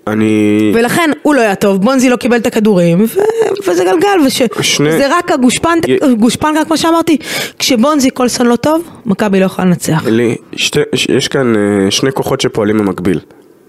אני... 0.07 0.71
ולכן 0.75 1.09
הוא 1.21 1.35
לא 1.35 1.41
היה 1.41 1.55
טוב, 1.55 1.81
בונזי 1.81 2.09
לא 2.09 2.15
קיבל 2.15 2.37
את 2.37 2.45
הכדורים, 2.47 3.01
ו... 3.01 3.19
וזה 3.67 3.83
גלגל, 3.83 4.29
שני- 4.61 4.87
וזה 4.89 5.17
רק 5.17 5.31
הגושפנק, 5.31 5.87
י- 5.89 5.97
גושפנקה 6.19 6.65
כמו 6.65 6.77
שאמרתי, 6.77 7.17
כשבונזי 7.59 8.09
קולסון 8.09 8.47
לא 8.47 8.55
טוב, 8.55 8.89
מכבי 9.05 9.39
לא 9.39 9.45
יכולה 9.45 9.67
לנצח. 9.67 10.03
לי, 10.07 10.35
שתי, 10.55 10.79
ש- 10.95 11.07
יש 11.09 11.27
כאן 11.27 11.53
אה, 11.55 11.91
שני 11.91 12.11
כוחות 12.11 12.41
שפועלים 12.41 12.77
במקביל, 12.77 13.19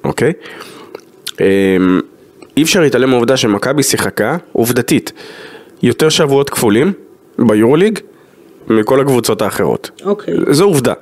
אוקיי? 0.04 0.32
אה, 1.40 1.46
אי 2.56 2.62
אפשר 2.62 2.80
להתעלם 2.80 3.10
מהעובדה 3.10 3.36
שמכבי 3.36 3.82
שיחקה, 3.82 4.36
עובדתית, 4.52 5.12
יותר 5.82 6.08
שבועות 6.08 6.50
כפולים 6.50 6.92
ביורוליג 7.38 7.98
מכל 8.68 9.00
הקבוצות 9.00 9.42
האחרות. 9.42 9.90
אוקיי. 10.04 10.34
זו 10.50 10.64
עובדה. 10.64 10.92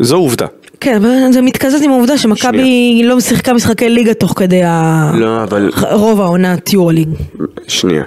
זו 0.00 0.16
עובדה. 0.16 0.46
כן, 0.80 0.96
אבל 0.96 1.32
זה 1.32 1.42
מתקזז 1.42 1.82
עם 1.82 1.90
העובדה 1.90 2.18
שמכבי 2.18 3.02
לא 3.04 3.20
שיחקה 3.20 3.52
משחקי 3.52 3.88
ליגה 3.88 4.14
תוך 4.14 4.32
כדי 4.36 4.62
ה... 4.62 5.10
לא, 5.14 5.42
אבל... 5.42 5.70
רוב 5.92 6.20
העונת 6.20 6.72
יורוליג. 6.72 7.08
שנייה. 7.68 8.04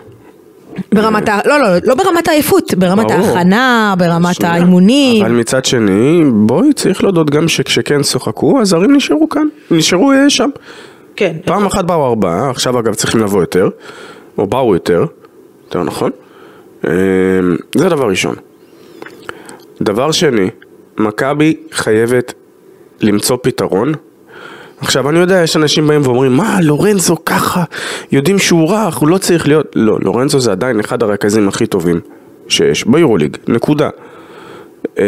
ברמת 0.93 1.29
ה... 1.29 1.39
לא, 1.45 1.59
לא, 1.59 1.67
לא 1.83 1.95
ברמת 1.95 2.27
העייפות, 2.27 2.73
ברמת. 2.73 3.11
ההכנה, 3.11 3.93
ברמת. 3.97 4.43
האימונים. 4.43 5.25
אבל 5.25 5.31
מצד 5.31 5.65
שני, 5.65 6.21
בואי, 6.33 6.73
צריך 6.73 7.03
להודות 7.03 7.29
גם 7.29 7.47
שכשכן 7.47 8.03
שוחקו, 8.03 8.61
הזרים 8.61 8.95
נשארו 8.95 9.29
כאן. 9.29 9.47
נשארו 9.71 10.11
אה, 10.11 10.29
שם. 10.29 10.49
כן. 11.15 11.35
פעם 11.45 11.65
אחת 11.65 11.85
באו 11.85 12.07
ארבעה, 12.07 12.49
עכשיו 12.49 12.79
אגב 12.79 12.93
צריכים 12.93 13.21
לבוא 13.21 13.39
יותר, 13.39 13.69
או 14.37 14.47
באו 14.47 14.73
יותר, 14.73 15.05
יותר 15.65 15.83
נכון. 15.83 16.11
אה, 16.85 16.91
זה 17.75 17.89
דבר 17.89 18.09
ראשון. 18.09 18.35
דבר 19.81 20.11
שני, 20.11 20.49
מכבי 20.97 21.55
חייבת 21.71 22.33
למצוא 23.01 23.37
פתרון. 23.41 23.93
עכשיו 24.81 25.09
אני 25.09 25.19
יודע, 25.19 25.43
יש 25.43 25.55
אנשים 25.55 25.87
באים 25.87 26.01
ואומרים, 26.01 26.31
מה, 26.31 26.61
לורנזו 26.61 27.15
ככה, 27.25 27.63
יודעים 28.11 28.39
שהוא 28.39 28.73
רך, 28.73 28.97
הוא 28.97 29.09
לא 29.09 29.17
צריך 29.17 29.47
להיות... 29.47 29.71
לא, 29.75 29.97
לורנזו 30.01 30.39
זה 30.39 30.51
עדיין 30.51 30.79
אחד 30.79 31.03
הרכזים 31.03 31.47
הכי 31.47 31.67
טובים 31.67 31.99
שיש 32.47 32.87
ביורוליג, 32.87 33.37
נקודה. 33.47 33.89
אה, 34.99 35.05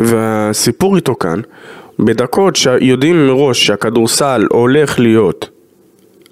והסיפור 0.00 0.96
איתו 0.96 1.14
כאן, 1.14 1.40
בדקות 1.98 2.56
שיודעים 2.56 3.26
מראש 3.26 3.66
שהכדורסל 3.66 4.46
הולך 4.50 4.98
להיות 5.00 5.48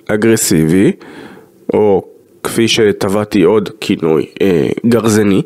אגרסיבי, 0.08 0.92
או 1.74 2.11
כפי 2.42 2.68
שטבעתי 2.68 3.42
עוד 3.42 3.70
כינוי, 3.80 4.26
אה, 4.42 4.68
גרזני, 4.86 5.42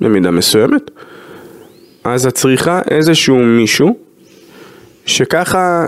במידה 0.00 0.30
מסוימת, 0.30 0.90
אז 2.04 2.26
את 2.26 2.34
צריכה 2.34 2.80
איזשהו 2.90 3.38
מישהו 3.38 3.96
שככה, 5.06 5.86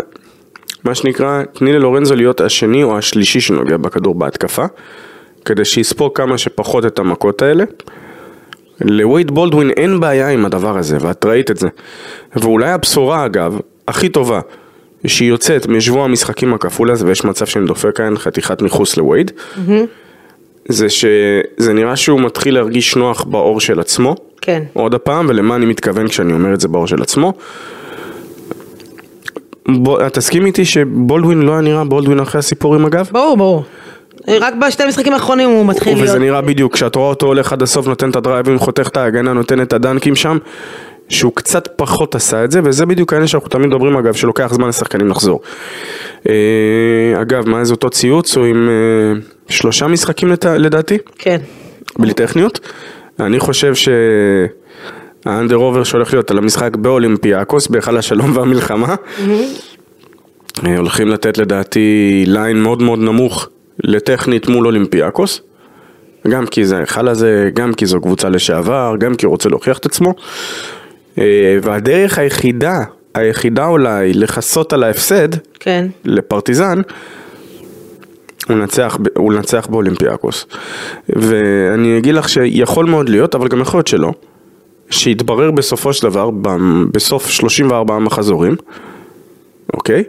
מה 0.85 0.95
שנקרא, 0.95 1.43
תני 1.53 1.73
ללורנזו 1.73 2.15
להיות 2.15 2.41
השני 2.41 2.83
או 2.83 2.99
השלישי 2.99 3.41
שנוגע 3.41 3.77
בכדור 3.77 4.15
בהתקפה, 4.15 4.65
כדי 5.45 5.65
שיספוג 5.65 6.17
כמה 6.17 6.39
שפחות 6.39 6.87
את 6.87 6.99
המכות 6.99 7.43
האלה. 7.43 7.65
לווייד 8.81 9.31
בולדווין 9.31 9.71
אין 9.71 10.01
בעיה 10.01 10.29
עם 10.29 10.45
הדבר 10.45 10.79
הזה, 10.79 10.99
ואת 11.01 11.25
ראית 11.25 11.51
את 11.51 11.57
זה. 11.57 11.69
ואולי 12.37 12.71
הבשורה 12.71 13.27
אגב, 13.27 13.59
הכי 13.89 14.09
טובה, 14.09 14.41
שהיא 15.07 15.29
יוצאת 15.29 15.67
משבוע 15.67 16.05
המשחקים 16.05 16.55
הכפול 16.55 16.91
הזה, 16.91 17.07
ויש 17.07 17.25
מצב 17.25 17.47
שאני 17.47 17.67
דופק 17.67 17.97
כאן 17.97 18.19
חתיכת 18.19 18.63
ניכוס 18.63 18.97
לווייד, 18.97 19.33
זה 20.69 20.89
שזה 20.89 21.73
נראה 21.73 21.97
שהוא 21.97 22.21
מתחיל 22.21 22.55
להרגיש 22.55 22.97
נוח 22.97 23.25
בעור 23.25 23.61
של 23.61 23.81
עצמו. 23.81 24.15
כן. 24.41 24.63
עוד 24.73 24.95
הפעם, 24.95 25.27
ולמה 25.29 25.57
אני 25.57 25.67
מתכוון 25.67 26.09
כשאני 26.09 26.33
אומר 26.33 26.55
את 26.55 26.61
זה 26.61 26.69
בעור 26.69 26.87
של 26.87 27.03
עצמו. 27.03 27.33
בוא, 29.69 30.09
תסכים 30.09 30.47
איתי 30.47 30.65
שבולדווין 30.65 31.43
לא 31.43 31.53
היה 31.53 31.61
נראה 31.61 31.85
בולדווין 31.85 32.21
אחרי 32.21 32.39
הסיפורים 32.39 32.85
אגב? 32.85 33.09
ברור, 33.13 33.37
ברור. 33.37 33.65
רק 34.29 34.55
בשתי 34.67 34.83
המשחקים 34.83 35.13
האחרונים 35.13 35.49
הוא 35.49 35.67
מתחיל 35.67 35.95
וזה 35.95 36.05
להיות... 36.05 36.19
נראה 36.19 36.41
בדיוק, 36.41 36.75
כשאת 36.75 36.95
רואה 36.95 37.09
אותו 37.09 37.27
הולך 37.27 37.53
עד 37.53 37.63
הסוף, 37.63 37.87
נותן 37.87 38.11
את 38.11 38.17
הדרייבים, 38.17 38.59
חותך 38.59 38.89
את 38.89 38.97
ההגנה, 38.97 39.33
נותן 39.33 39.63
את 39.63 39.73
הדנקים 39.73 40.17
שם, 40.17 40.39
שהוא 41.09 41.33
קצת 41.35 41.69
פחות 41.77 42.15
עשה 42.15 42.45
את 42.45 42.51
זה, 42.51 42.61
וזה 42.65 42.87
בדיוק 42.87 43.13
העניין 43.13 43.27
שאנחנו 43.29 43.49
תמיד 43.49 43.67
מדברים 43.67 43.97
אגב, 43.97 44.15
שלוקח 44.15 44.53
זמן 44.55 44.69
לשחקנים 44.69 45.09
לחזור. 45.09 45.41
אה, 46.29 46.35
אגב, 47.21 47.49
מה 47.49 47.65
זה 47.65 47.73
אותו 47.75 47.91
ציוץ? 47.91 48.37
הוא 48.37 48.47
עם 48.47 48.69
אה, 48.69 49.21
שלושה 49.49 49.87
משחקים 49.87 50.29
לת- 50.29 50.45
לדעתי, 50.45 50.99
כן. 51.19 51.39
בלי 51.99 52.15
טכניות. 52.15 52.61
אני 53.21 53.39
חושב 53.41 53.73
שה 53.75 54.43
under 54.43 55.57
over 55.57 55.85
שהולך 55.85 56.13
להיות 56.13 56.31
על 56.31 56.39
המשחק 56.39 56.77
באולימפיאקוס, 56.77 57.67
בהיכל 57.69 57.97
השלום 57.97 58.37
והמלחמה, 58.37 58.95
אה, 60.67 60.77
הולכים 60.79 61.09
לתת 61.09 61.39
לדעתי 61.39 61.89
line 62.27 62.63
מאוד 62.63 62.83
מאוד 62.83 62.99
נמוך 62.99 63.49
לטכנית 63.85 64.49
מול 64.49 64.67
אולימפיאקוס. 64.67 65.41
גם 66.29 66.47
כי 66.47 66.65
זה 66.65 66.77
ההיכל 66.77 67.09
הזה, 67.09 67.51
גם 67.55 67.75
כי 67.75 67.87
זו 67.87 68.01
קבוצה 68.01 68.29
לשעבר, 68.29 68.95
גם 68.99 69.15
כי 69.15 69.27
הוא 69.27 69.31
רוצה 69.31 69.49
להוכיח 69.49 69.79
את 69.79 69.87
עצמו. 69.87 70.15
אה, 71.19 71.59
והדרך 71.63 72.19
היחידה 72.19 72.85
היחידה 73.15 73.67
אולי 73.67 74.13
לכסות 74.15 74.73
על 74.73 74.83
ההפסד 74.83 75.29
כן. 75.61 75.87
לפרטיזן, 76.05 76.81
הוא 78.49 78.57
נצח, 78.57 78.99
הוא 79.17 79.33
נצח 79.33 79.67
באולימפיאקוס. 79.71 80.47
ואני 81.09 81.99
אגיד 81.99 82.15
לך 82.15 82.29
שיכול 82.29 82.87
מאוד 82.87 83.09
להיות, 83.09 83.35
אבל 83.35 83.49
גם 83.49 83.61
יכול 83.61 83.79
להיות 83.79 83.87
שלא, 83.87 84.13
שיתברר 84.91 85.51
בסופו 85.51 85.93
של 85.93 86.03
דבר, 86.09 86.31
בסוף 86.93 87.31
34 87.31 87.99
מחזורים, 87.99 88.57
אוקיי? 89.75 90.05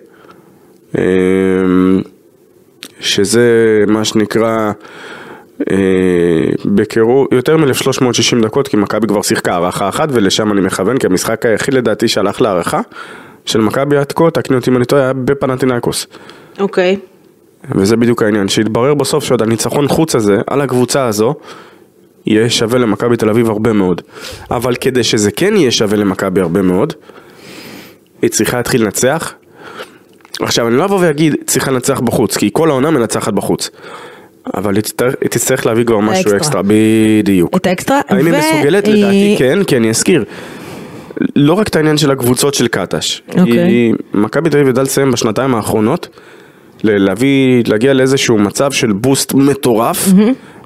אמ, 0.98 2.02
שזה 3.00 3.84
מה 3.88 4.06
שנקרא 4.06 4.72
בקירוב, 6.66 7.28
יותר 7.32 7.58
מ-1360 7.58 8.44
דקות, 8.44 8.68
כי 8.68 8.78
מכבי 8.78 9.08
כבר 9.08 9.22
שיחקה 9.22 9.54
הערכה 9.54 9.90
אחת, 9.90 10.10
ולשם 10.12 10.52
אני 10.52 10.62
מכוון, 10.62 10.98
כי 10.98 11.08
המשחק 11.08 11.46
היחיד 11.46 11.74
לדעתי 11.74 12.08
שהלך 12.08 12.42
להערכה 12.42 12.82
של 13.46 13.62
מכבי 13.62 13.98
עד 13.98 14.12
כה, 14.12 14.32
תקני 14.32 14.56
אותי 14.56 14.70
אם 14.70 14.78
אני 14.78 14.86
טועה, 14.86 15.04
היה 15.04 15.14
בפנטינאיקוס. 15.14 16.08
אוקיי. 16.60 16.98
וזה 17.76 17.98
בדיוק 17.98 18.24
העניין, 18.24 18.48
שיתברר 18.48 18.94
בסוף 18.94 19.24
שעוד 19.24 19.42
הניצחון 19.42 19.88
חוץ 19.88 20.16
הזה, 20.16 20.38
על 20.48 20.62
הקבוצה 20.62 21.06
הזו, 21.06 21.36
יהיה 22.26 22.50
שווה 22.50 22.80
למכבי 22.80 23.18
תל 23.18 23.30
אביב 23.30 23.50
הרבה 23.50 23.74
מאוד. 23.74 24.02
אבל 24.52 24.76
כדי 24.76 25.04
שזה 25.04 25.32
כן 25.32 25.54
יהיה 25.56 25.72
שווה 25.72 25.98
למכבי 25.98 26.42
הרבה 26.42 26.62
מאוד, 26.62 26.94
היא 28.22 28.30
צריכה 28.30 28.58
להתחיל 28.58 28.84
לנצח. 28.84 29.34
עכשיו, 30.42 30.68
אני 30.68 30.76
לא 30.76 30.86
אבוא 30.86 31.00
ואגיד, 31.02 31.36
צריכה 31.46 31.72
לנצח 31.72 32.00
בחוץ, 32.00 32.38
כי 32.38 32.50
כל 32.54 32.70
העונה 32.70 32.92
מנצחת 32.92 33.34
בחוץ. 33.34 33.70
אבל 34.54 34.76
היא 34.76 34.84
תצטרך, 34.84 35.14
היא 35.22 35.30
תצטרך 35.30 35.66
להביא 35.66 35.84
כבר 35.86 36.00
משהו 36.00 36.14
האקסטרה. 36.16 36.38
אקסטרה, 36.38 36.62
בדיוק. 36.66 37.56
את 37.56 37.66
האקסטרה. 37.68 38.02
האם 38.10 38.26
היא 38.26 38.34
מסוגלת? 38.34 38.88
היא- 38.88 38.96
לדעתי 38.96 39.36
כן, 39.40 39.64
כי 39.64 39.78
אני 39.78 39.90
אזכיר. 39.90 40.24
לא 41.36 41.54
רק 41.54 41.68
את 41.68 41.76
העניין 41.76 41.98
של 41.98 42.12
הקבוצות 42.12 42.54
של 42.54 42.68
קטש. 42.68 43.22
אוקיי. 43.40 43.92
מכבי 44.14 44.50
תל 44.50 44.58
אביב 44.58 44.70
ידעה 44.70 44.84
לסיים 44.84 45.12
בשנתיים 45.12 45.56
האחרונות, 45.56 46.08
להביא, 46.84 47.64
להגיע 47.68 47.94
לאיזשהו 47.94 48.38
מצב 48.38 48.72
של 48.72 48.92
בוסט 48.92 49.34
מטורף. 49.34 50.08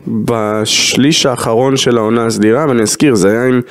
בשליש 0.08 1.26
האחרון 1.26 1.78
של 1.78 1.98
העונה 1.98 2.26
הסדירה, 2.26 2.66
ואני 2.70 2.82
אזכיר, 2.82 3.16
זה 3.16 3.30
היה 3.32 3.46
עם, 3.46 3.62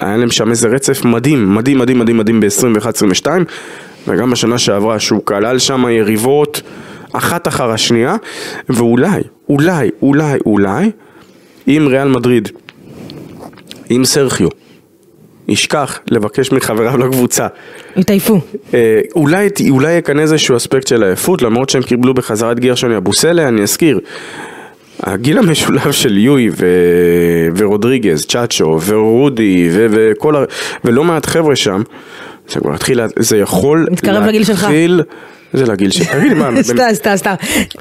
היה 0.00 0.16
להם 0.16 0.30
שם 0.30 0.50
איזה 0.50 0.68
רצף 0.68 1.04
מדהים, 1.04 1.54
מדהים, 1.54 1.78
מדהים, 1.78 1.98
מדהים, 1.98 2.18
מדהים 2.18 2.40
ב-21-22, 2.40 3.26
וגם 4.08 4.30
בשנה 4.30 4.58
שעברה, 4.58 4.98
שהוא 4.98 5.20
כלל 5.24 5.58
שם 5.58 5.84
יריבות 5.90 6.62
אחת 7.16 7.48
אחר 7.48 7.70
השנייה, 7.70 8.16
ואולי, 8.68 9.22
אולי, 9.48 9.90
אולי, 10.02 10.38
אולי, 10.46 10.90
אם 11.68 11.86
ריאל 11.88 12.08
מדריד, 12.08 12.48
אם 13.90 14.02
סרחיו, 14.04 14.48
ישכח 15.48 15.98
לבקש 16.10 16.52
מחבריו 16.52 16.98
לקבוצה 16.98 17.46
התעייפו. 17.96 18.40
אה, 18.74 19.00
אולי, 19.16 19.48
אולי 19.70 20.02
כאן 20.02 20.20
איזשהו 20.20 20.56
אספקט 20.56 20.86
של 20.86 21.02
עייפות, 21.02 21.42
למרות 21.42 21.70
שהם 21.70 21.82
קיבלו 21.82 22.14
בחזרה 22.14 22.52
את 22.52 22.60
גרשוני 22.60 22.96
אבוסלה, 22.96 23.48
אני 23.48 23.62
אזכיר. 23.62 24.00
הגיל 25.00 25.38
המשולב 25.38 25.92
של 25.92 26.18
יואי 26.18 26.48
ו... 26.50 26.66
ורודריגז, 27.56 28.26
צ'אצ'ו 28.26 28.80
ורודי 28.86 29.68
ו... 29.72 29.86
וכל 29.90 30.36
ה... 30.36 30.44
ולא 30.84 31.04
מעט 31.04 31.26
חבר'ה 31.26 31.56
שם, 31.56 31.82
זה 32.48 32.60
כבר 32.60 32.74
התחיל, 32.74 33.00
זה 33.18 33.36
יכול 33.36 33.86
מתקרב 33.90 34.22
לגיל 34.22 34.44
שלך. 34.44 34.68
זה 35.54 35.66
לגיל 35.66 35.90
שלך, 35.90 36.12
תגידי 36.12 36.34
מה, 36.34 36.50
סתם, 36.62 36.76
סתם, 36.92 37.16
סתם. 37.16 37.34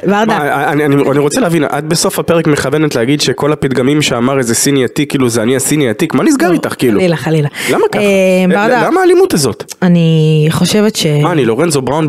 ורדה. 0.03 0.71
אני, 0.71 1.19
רוצה 1.19 1.41
להבין, 1.41 1.63
את 1.63 1.83
בסוף 1.83 2.19
הפרק 2.19 2.47
מכוונת 2.47 2.95
להגיד 2.95 3.21
שכל 3.21 3.53
הפתגמים 3.53 4.01
שאמר 4.01 4.37
איזה 4.37 4.55
סיני 4.55 4.83
עתיק, 4.83 5.09
כאילו 5.09 5.29
זה 5.29 5.43
אני 5.43 5.55
הסיני 5.55 5.89
עתיק, 5.89 6.13
מה 6.13 6.23
נסגר 6.23 6.51
איתך 6.51 6.75
כאילו? 6.77 6.99
חלילה, 6.99 7.15
חלילה. 7.15 7.47
למה 7.71 7.83
ככה? 7.91 8.01
אה, 8.01 8.45
ורדה, 8.49 8.87
למה 8.87 9.01
האלימות 9.01 9.33
הזאת? 9.33 9.73
אני 9.81 10.47
חושבת 10.49 10.95
ש... 10.95 11.05
מה, 11.05 11.31
אני 11.31 11.45
לורנזו 11.45 11.81
בראון 11.81 12.07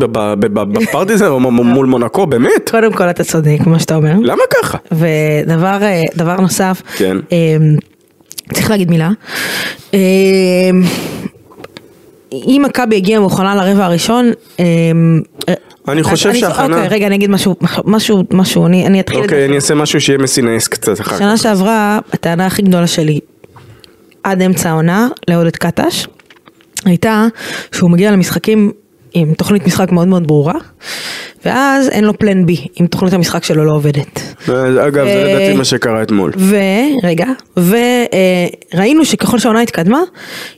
בפרטיזן 0.53 1.27
מול 1.27 1.85
מונקו, 1.85 2.25
באמת? 2.25 2.69
קודם 2.71 2.93
כל 2.93 3.09
אתה 3.09 3.23
צודק, 3.23 3.57
מה 3.65 3.79
שאתה 3.79 3.95
אומר. 3.95 4.13
למה 4.21 4.43
ככה? 4.53 4.77
ודבר 4.91 6.31
אה, 6.31 6.41
נוסף, 6.41 6.81
כן. 6.97 7.17
אה, 7.31 7.57
צריך 8.53 8.69
להגיד 8.69 8.89
מילה. 8.89 9.09
אה, 12.33 12.37
אם 12.47 12.61
מכבי 12.65 12.95
הגיעה 12.95 13.19
מוכנה 13.19 13.55
לרבע 13.55 13.85
הראשון, 13.85 14.31
אה, 14.59 14.65
אני 15.87 16.03
חושב 16.03 16.29
אני- 16.29 16.39
שההכנה- 16.39 16.75
אוקיי, 16.75 16.87
רגע, 16.89 17.07
אני 17.07 17.15
אגיד 17.15 17.29
משהו, 17.29 17.55
משהו, 17.85 18.23
משהו, 18.31 18.65
אני 18.65 18.87
אני 18.87 18.99
אתחיל. 18.99 19.19
אוקיי, 19.19 19.45
אני 19.45 19.55
אעשה 19.55 19.75
משהו 19.75 20.01
שיהיה 20.01 20.17
מסינאיס 20.19 20.67
קצת 20.67 21.01
אחר 21.01 21.11
כך. 21.11 21.17
שנה 21.19 21.37
שעברה, 21.37 21.99
הטענה 22.13 22.45
הכי 22.45 22.61
גדולה 22.61 22.87
שלי 22.87 23.19
עד 24.23 24.41
אמצע 24.41 24.69
העונה 24.69 25.07
לעודד 25.27 25.55
קטש, 25.55 26.07
הייתה 26.85 27.27
שהוא 27.71 27.89
מגיע 27.91 28.11
למשחקים 28.11 28.71
עם 29.13 29.33
תוכנית 29.33 29.67
משחק 29.67 29.91
מאוד 29.91 30.07
מאוד 30.07 30.27
ברורה, 30.27 30.53
ואז 31.45 31.89
אין 31.89 32.03
לו 32.03 32.17
פלן 32.19 32.45
בי, 32.45 32.67
אם 32.81 32.87
תוכנית 32.87 33.13
המשחק 33.13 33.43
שלו 33.43 33.65
לא 33.65 33.71
עובדת. 33.71 34.19
אגב, 34.87 34.93
זה 35.05 35.23
אה, 35.25 35.33
לדעתי 35.35 35.57
מה 35.57 35.63
שקרה 35.65 36.01
אתמול. 36.03 36.31
ורגע, 36.37 37.25
וראינו 37.57 39.05
שככל 39.05 39.39
שהעונה 39.39 39.61
התקדמה, 39.61 39.99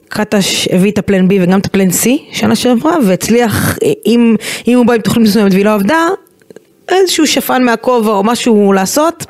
קטש 0.10 0.68
הביא 0.72 0.92
את 0.92 0.98
הפלן 0.98 1.28
בי 1.28 1.44
וגם 1.44 1.60
את 1.60 1.66
הפלן 1.66 1.92
סי 1.92 2.26
שנה 2.32 2.56
שעברה, 2.56 2.96
והצליח, 3.06 3.78
אם, 4.06 4.36
אם 4.68 4.78
הוא 4.78 4.86
בא 4.86 4.94
עם 4.94 5.02
תוכנית 5.02 5.28
מסוימת 5.28 5.52
והיא 5.52 5.66
לא 5.66 5.74
עבדה, 5.74 6.08
איזשהו 6.90 7.28
שפן 7.28 7.64
מהכובע 7.64 8.12
או 8.12 8.24
משהו 8.24 8.74
לעשות, 8.74 9.26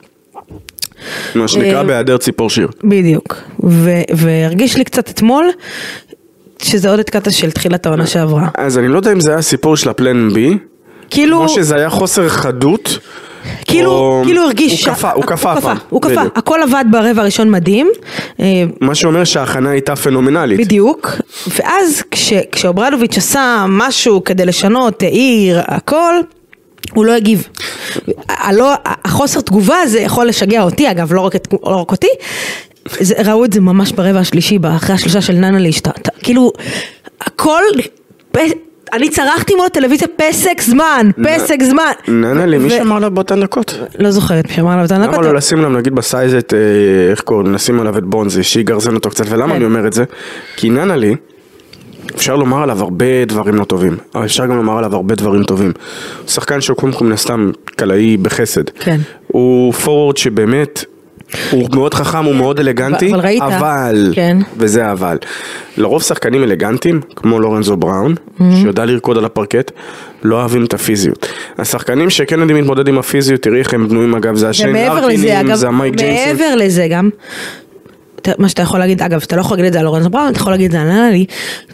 מה 1.35 1.47
שנקרא 1.47 1.77
אה, 1.77 1.83
בהיעדר 1.83 2.17
ציפור 2.17 2.49
שיר. 2.49 2.67
בדיוק, 2.83 3.35
והרגיש 4.13 4.77
לי 4.77 4.83
קצת 4.83 5.09
אתמול 5.09 5.49
שזה 6.61 6.89
עוד 6.89 6.99
את 6.99 7.09
קטע 7.09 7.31
של 7.31 7.51
תחילת 7.51 7.85
העונה 7.85 8.07
שעברה. 8.07 8.47
אז 8.57 8.77
אני 8.77 8.87
לא 8.87 8.97
יודע 8.97 9.11
אם 9.11 9.19
זה 9.19 9.31
היה 9.31 9.41
סיפור 9.41 9.77
של 9.77 9.89
הפלן 9.89 10.33
בי, 10.33 10.57
כאילו, 11.09 11.37
או 11.37 11.49
שזה 11.49 11.75
היה 11.75 11.89
חוסר 11.89 12.29
חדות. 12.29 12.99
כאילו, 13.65 14.21
כאילו 14.25 14.43
הרגיש, 14.43 14.85
הוא 14.87 14.95
קפא, 14.95 15.07
הוא 15.15 15.23
קפא 15.23 15.47
הפעם. 15.49 15.77
הוא 15.89 16.01
קפא. 16.01 16.23
הכל 16.35 16.59
עבד 16.63 16.85
ברבע 16.91 17.21
הראשון 17.21 17.51
מדהים, 17.51 17.87
אה, 18.39 18.45
מה 18.81 18.95
שאומר 18.95 19.23
שההכנה 19.23 19.69
הייתה 19.69 19.95
פנומנלית. 19.95 20.59
בדיוק, 20.59 21.11
ואז 21.55 22.03
כש- 22.11 22.33
כשאוברדוביץ' 22.51 23.17
עשה 23.17 23.65
משהו 23.69 24.23
כדי 24.23 24.45
לשנות, 24.45 25.03
העיר, 25.03 25.61
הכל, 25.65 26.13
הוא 26.93 27.05
לא 27.05 27.11
הגיב. 27.13 27.47
הלא, 28.29 28.73
החוסר 28.85 29.41
תגובה 29.41 29.75
הזה 29.83 29.99
יכול 29.99 30.25
לשגע 30.27 30.63
אותי, 30.63 30.91
אגב, 30.91 31.13
לא 31.13 31.21
רק, 31.21 31.35
את, 31.35 31.47
לא 31.63 31.75
רק 31.75 31.91
אותי, 31.91 32.07
זה, 32.99 33.13
ראו 33.25 33.45
את 33.45 33.53
זה 33.53 33.61
ממש 33.61 33.91
ברבע 33.91 34.19
השלישי, 34.19 34.59
אחרי 34.77 34.95
השלושה 34.95 35.21
של 35.21 35.33
ננה 35.33 35.59
להשתת, 35.59 36.09
כאילו, 36.23 36.51
הכל, 37.21 37.61
אני 38.93 39.09
צרחתי 39.09 39.55
מול 39.55 39.65
הטלוויזיה 39.65 40.07
פסק 40.15 40.61
זמן, 40.61 41.09
פסק 41.23 41.63
זמן. 41.63 41.91
ננה 42.07 42.45
לי, 42.45 42.57
מי 42.57 42.69
שמר 42.69 42.95
עליו 42.95 43.11
באותן 43.11 43.41
דקות? 43.41 43.79
לא 43.99 44.11
זוכרת, 44.11 44.47
מי 44.47 44.53
שאמר 44.53 44.71
עליו 44.71 44.85
את 44.85 44.91
למה 44.91 45.05
הנקות. 45.05 45.25
לא 45.25 45.33
לשים 45.33 45.57
עליו 45.57 45.69
נגיד 45.69 45.95
בסייזט, 45.95 46.53
אה, 46.53 46.59
איך 47.11 47.21
קוראים, 47.21 47.51
נשים 47.51 47.79
עליו 47.79 47.97
את 47.97 48.03
בונזי, 48.03 48.43
שיגרזן 48.43 48.95
אותו 48.95 49.09
קצת, 49.09 49.25
ולמה 49.29 49.49
כן. 49.49 49.55
אני 49.55 49.65
אומר 49.65 49.87
את 49.87 49.93
זה? 49.93 50.03
כי 50.55 50.69
ננה 50.69 50.95
לי, 50.95 51.15
אפשר 52.15 52.35
לומר 52.35 52.63
עליו 52.63 52.81
הרבה 52.81 53.25
דברים 53.25 53.55
לא 53.55 53.63
טובים, 53.63 53.97
אבל 54.15 54.25
אפשר 54.25 54.45
גם 54.45 54.55
לומר 54.55 54.77
עליו 54.77 54.95
הרבה 54.95 55.15
דברים 55.15 55.43
טובים. 55.43 55.71
שחקן 56.27 56.61
שהוא 56.61 56.77
קודם 56.77 56.93
כל 56.93 57.05
מן 57.05 57.11
הסתם 57.11 57.51
קלעי 57.65 58.17
בחסד. 58.17 58.69
כן. 58.69 58.99
הוא 59.27 59.73
פורוורד 59.73 60.17
שבאמת, 60.17 60.85
הוא 61.51 61.69
מאוד 61.73 61.93
חכם, 61.93 62.25
הוא 62.25 62.35
מאוד 62.35 62.59
אלגנטי, 62.59 63.13
אבל 63.13 63.19
ראית, 63.19 63.41
אבל, 63.41 64.11
כן. 64.15 64.37
וזה 64.57 64.91
אבל, 64.91 65.17
לרוב 65.77 66.01
שחקנים 66.01 66.43
אלגנטיים, 66.43 67.01
כמו 67.15 67.39
לורנזו 67.39 67.77
בראון, 67.77 68.15
שיודע 68.61 68.85
לרקוד 68.85 69.17
על 69.17 69.25
הפרקט, 69.25 69.71
לא 70.23 70.35
אוהבים 70.35 70.65
את 70.65 70.73
הפיזיות. 70.73 71.27
השחקנים 71.57 72.09
שכן 72.09 72.39
יודעים 72.39 72.57
להתמודד 72.57 72.87
עם 72.87 72.97
הפיזיות, 72.97 73.41
תראי 73.41 73.59
איך 73.59 73.73
הם 73.73 73.87
בנויים 73.87 74.15
אגב, 74.15 74.35
זה 74.35 74.51
לארקינים, 74.65 75.37
אגב, 75.37 75.55
זה 75.55 75.67
המייק 75.67 75.95
ג'יימסון. 75.95 76.25
מעבר 76.27 76.55
לזה 76.55 76.87
גם, 76.91 77.09
מה 78.37 78.49
שאתה 78.49 78.61
יכול 78.61 78.79
להגיד, 78.79 79.01
אגב, 79.01 79.21
אתה 79.23 79.35
לא 79.35 79.41
יכול 79.41 79.57
להגיד 79.57 79.65
את 79.65 79.73
זה 79.73 79.79
על 79.79 79.85
לורנזו 79.85 80.09
בראון, 80.09 80.29
אתה 80.29 80.37
יכול 80.37 80.53
להגיד 80.53 80.65
את 80.65 80.71
זה 80.71 80.81
על 80.81 80.87
ננלי, 80.87 81.25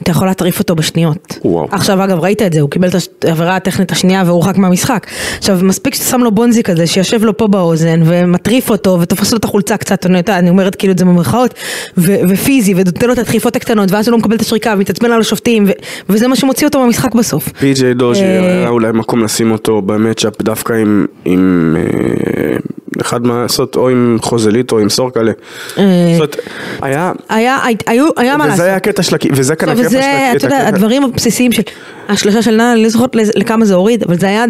אתה 0.04 0.12
יכול 0.12 0.28
להטריף 0.28 0.60
אותו 0.60 0.76
בשניות. 0.76 1.38
וואו. 1.46 1.68
עכשיו, 1.72 2.04
אגב, 2.04 2.20
ראית 2.20 2.42
את 2.42 2.54
זה, 2.54 2.62
הוא 2.62 2.70
קיבל 2.70 2.88
את 2.88 3.26
העבירה 3.26 3.56
הטכנית 3.56 3.92
השנייה 3.92 4.24
והורחק 4.26 4.58
מהמשחק. 4.58 5.08
עכשיו, 5.38 5.60
מספיק 5.62 5.96
שאתה 5.96 6.06
שם 6.06 6.22
לו 6.22 6.32
בונזי 6.32 6.64
כזה, 6.64 6.88
שיושב 6.88 7.24
לו 7.24 7.38
פה 7.38 7.48
באוזן, 7.48 8.02
ומטריף 8.06 8.70
אותו, 8.70 8.98
ותופס 9.02 9.32
לו 9.32 9.38
את 9.38 9.44
החולצה 9.44 9.78
קצת, 9.78 10.06
אני 10.06 10.22
אני 10.30 10.50
אומרת 10.50 10.76
כאילו 10.76 10.94
את 10.94 10.98
זה 11.00 11.06
במרכאות, 11.06 11.54
ו- 11.98 12.16
ופיזי, 12.30 12.74
ונותן 12.74 13.08
לו 13.08 13.14
את 13.14 13.18
הדחיפות 13.18 13.56
הקטנות, 13.56 13.92
ואז 13.92 14.08
הוא 14.08 14.12
לא 14.12 14.18
מקבל 14.18 14.36
את 14.36 14.42
השריקה, 14.42 14.74
ומתעצבן 14.78 15.12
על 15.12 15.22
השופטים, 15.22 15.64
ו- 15.68 15.72
וזה 16.10 16.28
מה 16.28 16.36
שמוציא 16.36 16.68
אותו 16.68 16.80
מהמשחק 16.80 17.16
בסוף. 17.16 17.50
פי.ג'יי 17.50 17.94
אה, 18.04 18.58
היה 18.60 18.70
אולי 18.70 18.92
מקום 18.92 19.24
לשים 19.24 19.52
אותו 19.52 19.82
במצ'אפ 19.82 20.42
דווקא 20.42 20.74
עם, 20.74 21.06
עם 21.26 21.76
אה, 21.78 22.58
אחד 23.02 23.28
מה 23.28 23.42
לעשות, 23.42 23.76
או 23.76 23.90
עם 23.90 24.18
חוזלית 24.22 24.72
או 24.72 24.80
עם 24.80 24.90
סורקלה. 24.90 25.32
אה, 25.78 25.84
זאת 26.12 26.16
אומרת, 26.16 26.38
היה, 26.82 27.12
היה, 27.30 27.58
היו, 27.86 28.06
היה 28.18 28.38
מה 28.38 28.46
לעשות. 28.46 28.60
וזה 28.60 28.68
היה 28.68 28.76
הקטע 28.76 29.04
של, 29.04 29.16
וזה 29.32 29.56
כאן 29.56 29.70
הקטע 29.70 29.82
של, 29.82 29.88
וזה, 29.88 30.32
את 30.32 30.38
אתה 30.38 30.46
יודע, 30.46 30.68
הדברים 30.68 31.04
הבסיסיים 31.04 31.52
של 31.52 31.62
השלושה 32.10 32.42
של 32.42 32.52
נאנה, 32.52 32.74
אני 32.74 32.84
לא 32.84 32.90
זוכרת 32.90 33.16
לכמה 33.16 33.66
זה 33.66 33.74
הוריד, 33.74 34.04
אבל 34.04 34.18
זה 34.20 34.28
היה, 34.28 34.46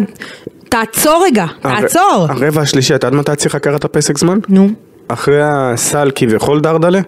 תעצור 0.68 1.24
רגע, 1.26 1.46
תעצור. 1.60 2.26
הרבע 2.28 2.62
השלישי, 2.62 2.94
את 2.94 3.04
יודעת 3.04 3.20
מתי 3.20 3.36
צריך 3.36 3.54
לקחת 3.54 3.74
את 3.74 3.84
הפסק 3.84 4.18
זמן? 4.18 4.38
נו, 4.48 4.68
אחרי 5.08 5.40
הסל 5.42 6.10
כביכול 6.14 6.60
דרדלה? 6.60 7.00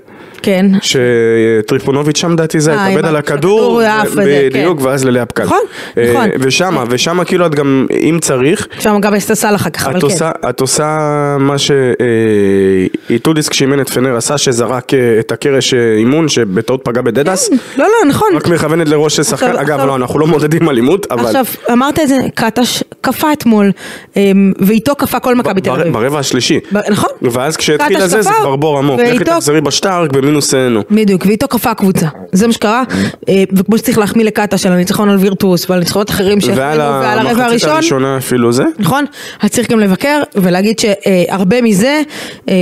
כן. 0.46 0.66
שטריפונוביץ' 0.82 2.18
שם 2.18 2.36
דעתי 2.36 2.60
זה, 2.60 2.74
אה, 2.74 2.86
התאבד 2.86 3.04
על 3.04 3.16
הכדור 3.16 3.82
בדיוק, 4.16 4.80
כן. 4.80 4.86
ואז 4.86 5.04
ללאה 5.04 5.26
פקד. 5.26 5.44
נכון, 5.44 5.58
אה, 5.98 6.10
נכון. 6.10 6.28
ושמה, 6.40 6.84
ושמה 6.88 7.24
כאילו 7.24 7.46
את 7.46 7.54
גם, 7.54 7.86
אם 7.90 8.18
צריך, 8.20 8.66
שם 8.78 9.00
גם 9.00 9.14
עשתה 9.14 9.34
סל 9.34 9.54
אחר 9.54 9.70
כך, 9.70 9.86
אבל 9.86 9.98
את 9.98 10.04
כן. 10.18 10.26
את 10.48 10.60
עושה 10.60 10.96
מה 11.40 11.54
שאיטודיס 13.08 13.48
כשאימן 13.48 13.80
את 13.80 13.90
פנר 13.90 14.16
עשה, 14.16 14.38
שזרק 14.38 14.94
אה, 14.94 15.20
את 15.20 15.32
הקרש 15.32 15.74
אה, 15.74 15.94
אימון 15.96 16.28
שבטעות 16.28 16.80
פגע 16.84 17.00
בדדס, 17.02 17.50
לא, 17.50 17.84
לא, 17.84 18.08
נכון. 18.08 18.28
רק 18.34 18.48
מכוונת 18.48 18.88
לראש 18.88 19.16
של 19.16 19.22
שחקן, 19.22 19.56
אגב 19.56 19.80
לא, 19.80 19.96
אנחנו 19.96 20.18
לא 20.18 20.26
מעודדים 20.26 20.68
אלימות, 20.68 21.06
אבל 21.10 21.26
עכשיו, 21.26 21.44
אמרת 21.72 21.98
את 21.98 22.08
זה, 22.08 22.18
קטש 22.34 22.82
קפא 23.00 23.32
אתמול, 23.32 23.72
אמ, 24.16 24.52
ואיתו 24.58 24.94
קפא 24.94 25.18
כל 25.18 25.34
מכבי 25.34 25.60
תל 25.60 25.70
אביב. 25.70 25.92
ברבע 25.92 26.18
השלישי. 26.18 26.60
נכון. 26.90 27.10
ואז 27.22 27.56
כשהתחיל 27.56 27.96
הזה 27.96 28.22
זה 28.22 28.30
כבר 28.40 28.56
בור 28.56 28.78
עמוק, 28.78 29.00
לכי 29.00 29.24
תחזרי 29.24 29.60
בשטארק 29.60 30.12
במינוס 30.12 30.35
נו. 30.70 30.82
בדיוק, 30.90 31.26
ואיתו 31.26 31.48
קפא 31.48 31.68
הקבוצה. 31.68 32.06
זה 32.32 32.46
מה 32.46 32.52
שקרה, 32.52 32.82
אה, 33.28 33.44
וכמו 33.52 33.78
שצריך 33.78 33.98
להחמיא 33.98 34.24
לקטש 34.24 34.66
על 34.66 34.72
הניצחון 34.72 35.08
על 35.08 35.16
וירטוס 35.16 35.70
ועל 35.70 35.78
ניצחונות 35.78 36.10
אחרים 36.10 36.40
שהחמיאו 36.40 36.60
ועל 36.60 36.80
ועל 36.80 37.18
הרבע 37.18 37.44
הראשון. 37.44 37.70
הראשונה 37.70 38.16
אפילו 38.16 38.52
זה. 38.52 38.64
נכון? 38.78 39.04
אז 39.40 39.50
צריך 39.50 39.70
גם 39.70 39.80
לבקר 39.80 40.22
ולהגיד 40.34 40.78
שהרבה 40.78 41.62
מזה, 41.62 42.02
אה, 42.48 42.54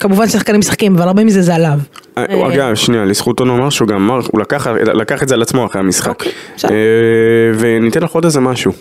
כמובן 0.00 0.28
שחקנים 0.28 0.60
משחקים, 0.60 0.96
אבל 0.96 1.06
הרבה 1.06 1.24
מזה 1.24 1.42
זה 1.42 1.54
עליו. 1.54 1.78
אה, 2.18 2.24
אגב, 2.48 2.74
שנייה, 2.74 3.04
לזכותו 3.04 3.44
נאמר 3.44 3.70
שהוא 3.70 3.88
גם 3.88 3.96
אמר, 3.96 4.20
הוא 4.32 4.40
לקח, 4.40 4.66
לקח 4.94 5.22
את 5.22 5.28
זה 5.28 5.34
על 5.34 5.42
עצמו 5.42 5.66
אחרי 5.66 5.80
המשחק. 5.80 6.10
אוקיי, 6.10 6.72
וניתן 7.58 8.02
לך 8.02 8.10
עוד 8.10 8.24
איזה 8.24 8.40
משהו. 8.40 8.72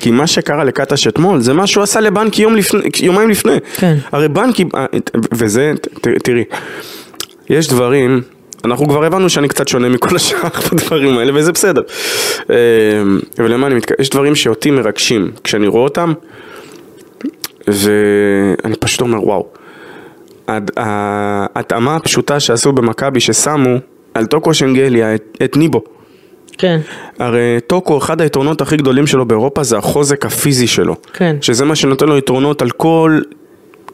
כי 0.00 0.10
מה 0.10 0.26
שקרה 0.26 0.64
לקטש 0.64 1.06
אתמול, 1.06 1.40
זה 1.40 1.52
מה 1.52 1.66
שהוא 1.66 1.82
עשה 1.82 2.00
לבנקי 2.00 2.42
יום 2.42 2.56
לפני, 2.56 2.80
יומיים 3.02 3.30
לפני. 3.30 3.56
כן. 3.76 3.96
הרי 4.12 4.28
בנקי, 4.28 4.64
וזה, 5.32 5.72
תראי, 6.22 6.44
יש 7.50 7.68
דברים, 7.68 8.20
אנחנו 8.64 8.88
כבר 8.88 9.04
הבנו 9.04 9.30
שאני 9.30 9.48
קצת 9.48 9.68
שונה 9.68 9.88
מכל 9.88 10.16
השאר 10.16 10.48
בדברים 10.72 11.18
האלה, 11.18 11.32
וזה 11.34 11.52
בסדר. 11.52 11.82
אה, 12.50 12.56
ולמה 13.38 13.66
אני 13.66 13.74
מתכוון? 13.74 13.96
יש 14.00 14.10
דברים 14.10 14.34
שאותי 14.34 14.70
מרגשים 14.70 15.30
כשאני 15.44 15.66
רואה 15.66 15.84
אותם, 15.84 16.12
ואני 17.66 18.76
פשוט 18.80 19.00
אומר 19.00 19.26
וואו. 19.26 19.46
ההתאמה 20.76 21.96
הפשוטה 21.96 22.40
שעשו 22.40 22.72
במכבי 22.72 23.20
ששמו 23.20 23.76
על 24.14 24.26
טוקו 24.26 24.54
שנגליה 24.54 25.14
את, 25.14 25.38
את 25.44 25.56
ניבו. 25.56 25.82
כן. 26.58 26.80
הרי 27.18 27.58
טוקו, 27.66 27.98
אחד 27.98 28.20
היתרונות 28.20 28.60
הכי 28.60 28.76
גדולים 28.76 29.06
שלו 29.06 29.26
באירופה 29.26 29.62
זה 29.62 29.78
החוזק 29.78 30.26
הפיזי 30.26 30.66
שלו. 30.66 30.96
כן. 31.12 31.36
שזה 31.40 31.64
מה 31.64 31.76
שנותן 31.76 32.06
לו 32.06 32.18
יתרונות 32.18 32.62
על 32.62 32.70
כל, 32.70 33.20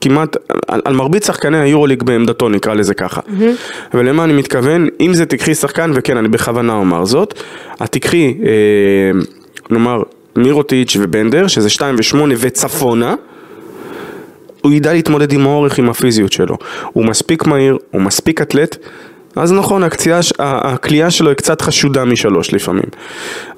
כמעט, 0.05 0.37
על, 0.69 0.81
על 0.85 0.95
מרבית 0.95 1.23
שחקני 1.23 1.61
היורוליג 1.61 2.03
בעמדתו, 2.03 2.49
נקרא 2.49 2.75
לזה 2.75 2.95
ככה. 2.95 3.21
ולמה 3.95 4.25
אני 4.25 4.33
מתכוון? 4.33 4.89
אם 5.01 5.15
זה 5.15 5.27
תקחי 5.27 5.55
שחקן, 5.55 5.91
וכן, 5.95 6.17
אני 6.17 6.29
בכוונה 6.29 6.73
אומר 6.73 7.05
זאת, 7.05 7.35
את 7.85 7.93
תקחי, 7.93 8.35
אה, 8.45 8.51
נאמר, 9.71 10.03
מירוטיץ' 10.37 10.97
ובנדר, 11.01 11.47
שזה 11.47 11.71
2 11.71 11.95
ו-8 11.95 12.19
וצפונה, 12.39 13.15
הוא 14.63 14.73
ידע 14.73 14.93
להתמודד 14.93 15.33
עם 15.33 15.47
האורך, 15.47 15.79
עם 15.79 15.89
הפיזיות 15.89 16.33
שלו. 16.33 16.57
הוא 16.93 17.05
מספיק 17.05 17.47
מהיר, 17.47 17.79
הוא 17.91 18.01
מספיק 18.03 18.43
אתלט, 18.43 18.77
אז 19.37 19.53
נכון, 19.53 19.83
הקציעה, 19.83 20.23
ש- 20.23 20.33
ה- 20.39 20.73
הכלייה 20.73 21.11
שלו 21.11 21.29
היא 21.29 21.37
קצת 21.37 21.61
חשודה 21.61 22.05
משלוש 22.05 22.55
לפעמים. 22.55 22.87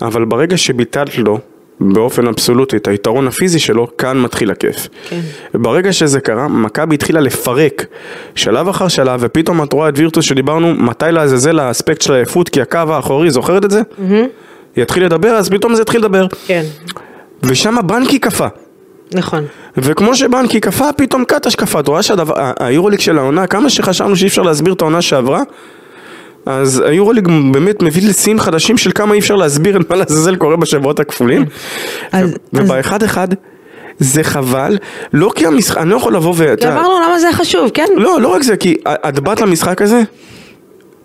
אבל 0.02 0.24
ברגע 0.24 0.56
שביטלת 0.56 1.18
לו 1.18 1.38
באופן 1.80 2.26
אבסולוטי 2.26 2.76
את 2.76 2.88
היתרון 2.88 3.26
הפיזי 3.26 3.58
שלו, 3.58 3.96
כאן 3.98 4.20
מתחיל 4.20 4.50
הכיף. 4.50 4.88
כן. 5.08 5.20
ברגע 5.54 5.92
שזה 5.92 6.20
קרה, 6.20 6.48
מכבי 6.48 6.94
התחילה 6.94 7.20
לפרק 7.20 7.86
שלב 8.34 8.68
אחר 8.68 8.88
שלב, 8.88 9.20
ופתאום 9.22 9.62
את 9.62 9.72
רואה 9.72 9.88
את 9.88 9.98
וירטוס 9.98 10.24
שדיברנו, 10.24 10.74
מתי 10.74 11.04
לעזאזל 11.10 11.58
האספקט 11.58 12.02
של 12.02 12.12
העייפות, 12.12 12.48
כי 12.48 12.60
הקו 12.60 12.78
האחורי, 12.78 13.30
זוכרת 13.30 13.64
את 13.64 13.70
זה? 13.70 13.82
יתחיל 14.76 15.04
לדבר, 15.04 15.28
אז 15.28 15.50
פתאום 15.50 15.74
זה 15.74 15.82
יתחיל 15.82 16.00
לדבר. 16.00 16.26
כן. 16.46 16.62
ושם 17.42 17.76
בנקי 17.86 18.18
קפא. 18.18 18.48
נכון. 19.12 19.44
וכמו 19.76 20.14
שבנקי 20.14 20.60
קפא, 20.60 20.90
פתאום 20.96 21.24
קטש 21.24 21.54
קפא. 21.54 21.80
את 21.80 21.88
רואה 21.88 22.00
שהיורוליג 22.02 23.00
של 23.00 23.18
העונה, 23.18 23.46
כמה 23.46 23.70
שחשבנו 23.70 24.16
שאי 24.16 24.26
אפשר 24.26 24.42
להסביר 24.42 24.72
את 24.72 24.80
העונה 24.80 25.02
שעברה, 25.02 25.42
אז 26.46 26.82
היורוליג 26.86 27.28
באמת 27.52 27.82
מביא 27.82 28.08
לשיאים 28.08 28.40
חדשים 28.40 28.78
של 28.78 28.90
כמה 28.94 29.14
אי 29.14 29.18
אפשר 29.18 29.36
להסביר 29.36 29.78
מה 29.90 29.96
לעזאזל 29.96 30.36
קורה 30.36 30.56
בשבועות 30.56 31.00
הכפולים. 31.00 31.44
ובאחד 32.52 33.02
אחד, 33.02 33.28
זה 33.98 34.24
חבל, 34.24 34.78
לא 35.12 35.32
כי 35.34 35.46
המשחק, 35.46 35.78
אני 35.78 35.90
לא 35.90 35.96
יכול 35.96 36.16
לבוא 36.16 36.34
ו... 36.36 36.54
אמרנו 36.64 36.94
למה 37.06 37.18
זה 37.18 37.28
חשוב, 37.32 37.70
כן? 37.74 37.86
לא, 37.96 38.20
לא 38.20 38.28
רק 38.28 38.42
זה, 38.42 38.56
כי 38.56 38.76
את 38.86 39.20
באת 39.20 39.40
למשחק 39.40 39.82
הזה 39.82 40.02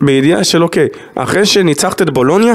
בידיעה 0.01 0.43
של 0.43 0.63
אוקיי, 0.63 0.87
אחרי 1.15 1.45
שניצחת 1.45 2.01
את 2.01 2.09
בולוניה, 2.09 2.53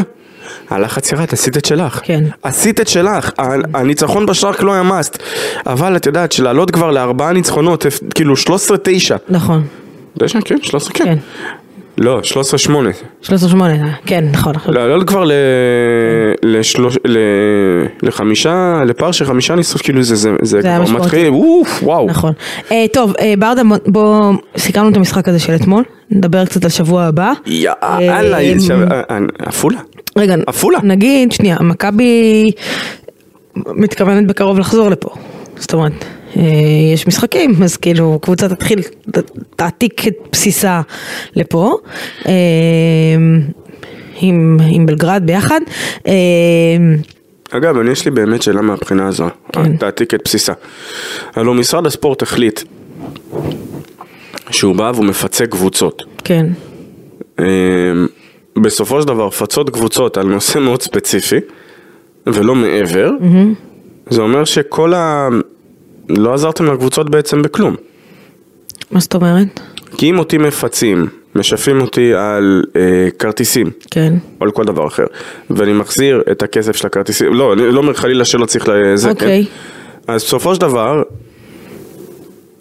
הלחץ 0.71 1.13
ירד, 1.13 1.27
עשית 1.33 1.57
את 1.57 1.65
שלך. 1.65 2.01
כן. 2.05 2.25
עשית 2.43 2.81
את 2.81 2.89
שלך. 2.89 3.31
הניצחון 3.75 4.27
בשרק 4.27 4.63
לא 4.63 4.73
היה 4.73 4.83
מאסט. 4.83 5.23
אבל 5.67 5.97
את 5.97 6.07
יודעת, 6.07 6.33
שלעלות 6.33 6.71
כבר 6.71 6.91
לארבעה 6.91 7.33
ניצחונות, 7.33 7.87
כאילו 8.15 8.35
13-9. 8.35 8.39
נכון. 9.29 9.65
תשע? 10.19 10.39
כן, 10.45 10.57
13 10.63 10.93
כן. 10.93 11.05
כן. 11.05 11.17
לא, 11.99 12.21
13-8. 12.25 12.71
13 13.23 13.51
כן, 14.07 14.25
נכון. 14.33 14.53
לעלות 14.67 15.09
כבר 15.09 15.25
ל... 15.25 15.33
לשלוש... 16.43 16.97
ל... 17.05 17.19
לחמישה, 18.03 18.83
לפער 18.87 19.13
של 19.13 19.25
חמישה 19.25 19.55
ניצחונות, 19.55 19.83
כאילו 19.85 20.03
זה, 20.03 20.17
זה, 20.17 20.31
זה 20.43 20.61
כבר. 20.63 20.97
מתחיל, 20.99 21.29
אוף, 21.29 21.83
וואו. 21.83 22.07
נכון. 22.07 22.33
אה, 22.73 22.85
טוב, 22.93 23.13
אה, 23.21 23.35
ברדה, 23.39 23.63
בוא- 23.65 23.77
בוא, 23.87 24.33
סיכמנו 24.57 24.89
את 24.89 24.97
המשחק 24.97 25.29
הזה 25.29 25.39
של 25.39 25.55
אתמול, 25.55 25.85
נדבר 26.11 26.45
קצת 26.45 26.65
על 26.65 26.71
שבוע 26.71 27.03
הבא. 27.05 27.33
יאללה, 27.47 28.39
אה, 28.41 28.55
שו- 28.67 28.73
אה, 28.73 29.01
אה, 29.11 29.19
עפולה. 29.39 29.79
רגע, 30.19 30.35
עפולה. 30.47 30.79
נגיד, 30.83 31.33
שנייה, 31.33 31.57
מכבי 31.61 32.51
מתכוונת 33.57 34.27
בקרוב 34.27 34.59
לחזור 34.59 34.89
לפה. 34.91 35.09
זאת 35.57 35.73
אומרת, 35.75 36.05
יש 36.95 37.07
משחקים, 37.07 37.63
אז 37.63 37.77
כאילו 37.77 38.19
קבוצה 38.23 38.49
תתחיל, 38.49 38.81
תעתיק 39.57 40.09
את 40.09 40.15
בסיסה 40.33 40.81
לפה. 41.37 41.77
אה, 42.27 42.33
עם, 44.21 44.59
עם 44.71 44.87
בלגרד 44.87 45.23
ביחד. 45.27 45.61
אה, 46.07 46.15
אגב, 47.51 47.79
אני 47.79 47.91
יש 47.91 48.05
לי 48.05 48.11
באמת 48.11 48.43
שאלה 48.43 48.63
מהבחינה 48.63 49.09
הזו, 49.09 49.27
כן. 49.53 49.77
תעתיק 49.77 50.15
את 50.15 50.21
בסיסה. 50.25 50.53
הלוא 51.35 51.55
משרד 51.55 51.87
הספורט 51.87 52.23
החליט 52.23 52.61
שהוא 54.51 54.77
בא 54.77 54.93
והוא 54.95 55.05
מפצה 55.05 55.47
קבוצות. 55.47 56.03
כן, 56.25 56.47
בסופו 58.57 59.01
של 59.01 59.09
דבר, 59.09 59.27
לפצות 59.27 59.71
קבוצות 59.71 60.17
על 60.17 60.27
נושא 60.27 60.59
מאוד 60.59 60.83
ספציפי, 60.83 61.41
ולא 62.27 62.55
מעבר, 62.55 63.11
זה 64.11 64.23
אומר 64.23 64.45
שכל 64.45 64.95
ה... 64.95 65.29
לא 66.09 66.35
עזרתם 66.35 66.65
לקבוצות 66.65 67.11
בעצם 67.11 67.43
בכלום. 67.43 67.77
מה 68.91 69.01
זאת 69.01 69.15
אומרת? 69.15 69.61
כי 69.97 70.11
אם 70.11 70.19
אותי 70.19 70.39
מפצים, 70.39 71.07
משפים 71.35 71.81
אותי 71.81 72.15
על 72.15 72.65
אה, 72.77 73.09
כרטיסים, 73.19 73.71
כן. 73.91 74.15
או 74.41 74.45
על 74.45 74.51
כל 74.51 74.65
דבר 74.65 74.87
אחר, 74.87 75.05
ואני 75.51 75.73
מחזיר 75.73 76.23
את 76.33 76.43
הכסף 76.43 76.77
של 76.77 76.87
הכרטיסים, 76.87 77.35
לא, 77.35 77.53
אני 77.53 77.73
לא 77.73 77.79
אומר 77.79 77.95
חלילה 77.95 78.25
שלא 78.25 78.47
צריך 78.47 78.69
לזה, 78.69 79.11
אוקיי. 79.11 79.45
כן? 79.45 80.13
אז 80.13 80.25
בסופו 80.25 80.55
של 80.55 80.61
דבר, 80.61 81.03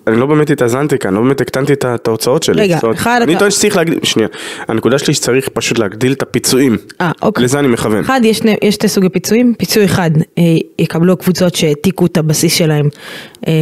אני 0.07 0.19
לא 0.19 0.25
באמת 0.25 0.49
התאזנתי 0.49 0.97
כאן, 0.97 1.13
לא 1.13 1.21
באמת 1.21 1.41
הקטנתי 1.41 1.73
את 1.73 2.07
ההוצאות 2.07 2.43
שלי. 2.43 2.61
רגע, 2.61 2.77
זאת 2.81 2.95
אחד 2.95 3.19
אני 3.23 3.37
טוען 3.39 3.51
שצריך 3.51 3.77
להגדיל, 3.77 3.99
שנייה, 4.03 4.27
הנקודה 4.67 4.99
שלי 4.99 5.13
שצריך 5.13 5.49
פשוט 5.49 5.79
להגדיל 5.79 6.13
את 6.13 6.21
הפיצויים. 6.21 6.77
אה, 7.01 7.11
אוקיי. 7.21 7.43
לזה 7.43 7.59
אני 7.59 7.67
מכוון. 7.67 7.99
אחד, 7.99 8.21
יש 8.23 8.41
שתי 8.69 8.87
סוגי 8.87 9.09
פיצויים. 9.09 9.53
פיצוי 9.57 9.85
אחד, 9.85 10.11
אה, 10.37 10.43
יקבלו 10.79 11.13
הקבוצות 11.13 11.55
שהעתיקו 11.55 12.05
את 12.05 12.17
הבסיס 12.17 12.53
שלהם 12.53 12.89
אה, 13.47 13.53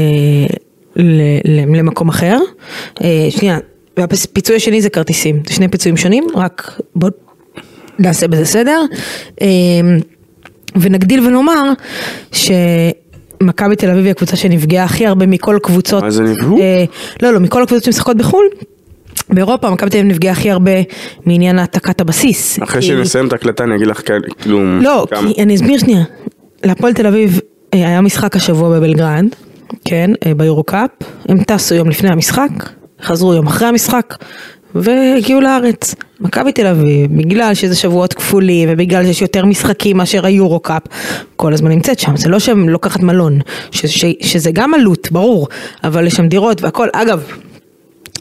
למקום 1.46 2.10
אחר. 2.10 2.38
אה, 3.04 3.28
שנייה, 3.30 3.58
והפיצוי 3.98 4.56
השני 4.56 4.82
זה 4.82 4.90
כרטיסים. 4.90 5.42
זה 5.48 5.54
שני 5.54 5.68
פיצויים 5.68 5.98
שונים, 5.98 6.28
רק 6.36 6.80
בוא 6.96 7.10
נעשה 8.00 8.28
בזה 8.28 8.46
סדר. 8.46 8.82
אה, 9.42 9.48
ונגדיל 10.76 11.28
ונאמר 11.28 11.72
שמכבי 13.44 13.76
תל 13.76 13.90
אביב 13.90 14.04
היא 14.04 14.12
הקבוצה 14.12 14.36
שנפגעה 14.36 14.84
הכי 14.86 15.06
הרבה 15.08 15.26
מכל 15.28 15.58
קבוצות. 15.64 16.04
מה 16.04 16.10
זה 16.12 16.24
נפגעו? 16.24 16.58
אה, 16.62 16.86
לא, 17.22 17.32
לא, 17.34 17.40
מכל 17.40 17.64
הקבוצות 17.64 17.84
שמשחקות 17.84 18.18
בחו"ל. 18.18 18.46
באירופה 19.30 19.70
מכבי 19.70 19.90
תל 19.90 19.98
אביב 19.98 20.12
נפגעה 20.12 20.32
הכי 20.32 20.52
הרבה 20.52 20.72
מעניין 21.26 21.60
העתקת 21.60 22.02
הבסיס. 22.02 22.60
אחרי 22.64 22.82
כי- 22.82 22.88
שנסיים 22.88 23.28
את 23.28 23.34
ההקלטה 23.34 23.64
אני 23.64 23.76
אגיד 23.76 23.88
לך 23.88 24.08
כאלה, 24.08 24.28
כאילו, 24.42 24.80
לא, 24.82 25.06
כמה. 25.10 25.34
כי 25.34 25.44
אני 25.44 25.56
אסביר 25.56 25.78
שנייה. 25.80 26.04
להפועל 26.64 26.94
תל 26.94 27.08
אביב 27.08 27.40
אה, 27.74 27.88
היה 27.88 28.02
משחק 28.02 28.36
השבוע 28.36 28.70
בבלגרד, 28.80 29.26
כן, 29.86 30.12
אה, 30.26 30.34
ביורו 30.34 30.64
קאפ. 30.64 30.90
הם 31.30 31.44
טסו 31.44 31.76
יום 31.76 31.90
לפני 31.90 32.10
המשחק, 32.10 32.50
חזרו 33.02 33.34
יום 33.34 33.48
אחרי 33.48 33.68
המשחק, 33.68 34.16
והגיעו 34.76 35.42
לארץ. 35.42 35.96
מכבי 36.20 36.52
תל 36.52 36.68
אביב, 36.68 37.18
בגלל 37.18 37.54
שזה 37.54 37.76
שבועות 37.76 38.14
כפולים, 38.14 38.70
ובגלל 38.72 39.06
שיש 39.06 39.22
יותר 39.22 39.46
משחקים 39.46 39.98
מאשר 39.98 40.26
היורו 40.26 40.60
קאפ, 40.60 40.82
כל 41.36 41.54
הזמן 41.54 41.70
נמצאת 41.72 42.00
שם. 42.00 42.18
זה 42.18 42.30
לא 42.30 42.40
שהם 42.40 42.70
לוקחת 42.70 43.00
מלון, 43.00 43.40
ש, 43.72 43.86
ש, 43.86 44.06
שזה 44.22 44.52
גם 44.54 44.74
עלות, 44.74 45.12
ברור, 45.12 45.48
אבל 45.84 46.08
יש 46.08 46.14
שם 46.14 46.28
דירות 46.28 46.62
והכל. 46.62 46.88
אגב, 46.94 47.24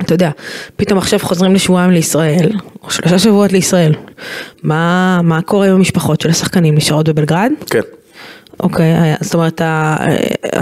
אתה 0.00 0.14
יודע, 0.14 0.30
פתאום 0.76 0.98
עכשיו 0.98 1.18
חוזרים 1.18 1.54
לשבועיים 1.54 1.90
לישראל, 1.90 2.52
או 2.82 2.90
שלושה 2.90 3.18
שבועות 3.18 3.52
לישראל. 3.52 3.94
מה, 4.62 5.20
מה 5.22 5.42
קורה 5.42 5.66
עם 5.66 5.74
המשפחות 5.74 6.20
של 6.20 6.30
השחקנים? 6.30 6.74
נשארות 6.74 7.08
בבלגרד? 7.08 7.52
כן. 7.70 7.80
אוקיי, 8.60 8.84
היה- 8.98 9.16
זאת 9.20 9.34
אומרת, 9.34 9.60
ה... 9.60 9.96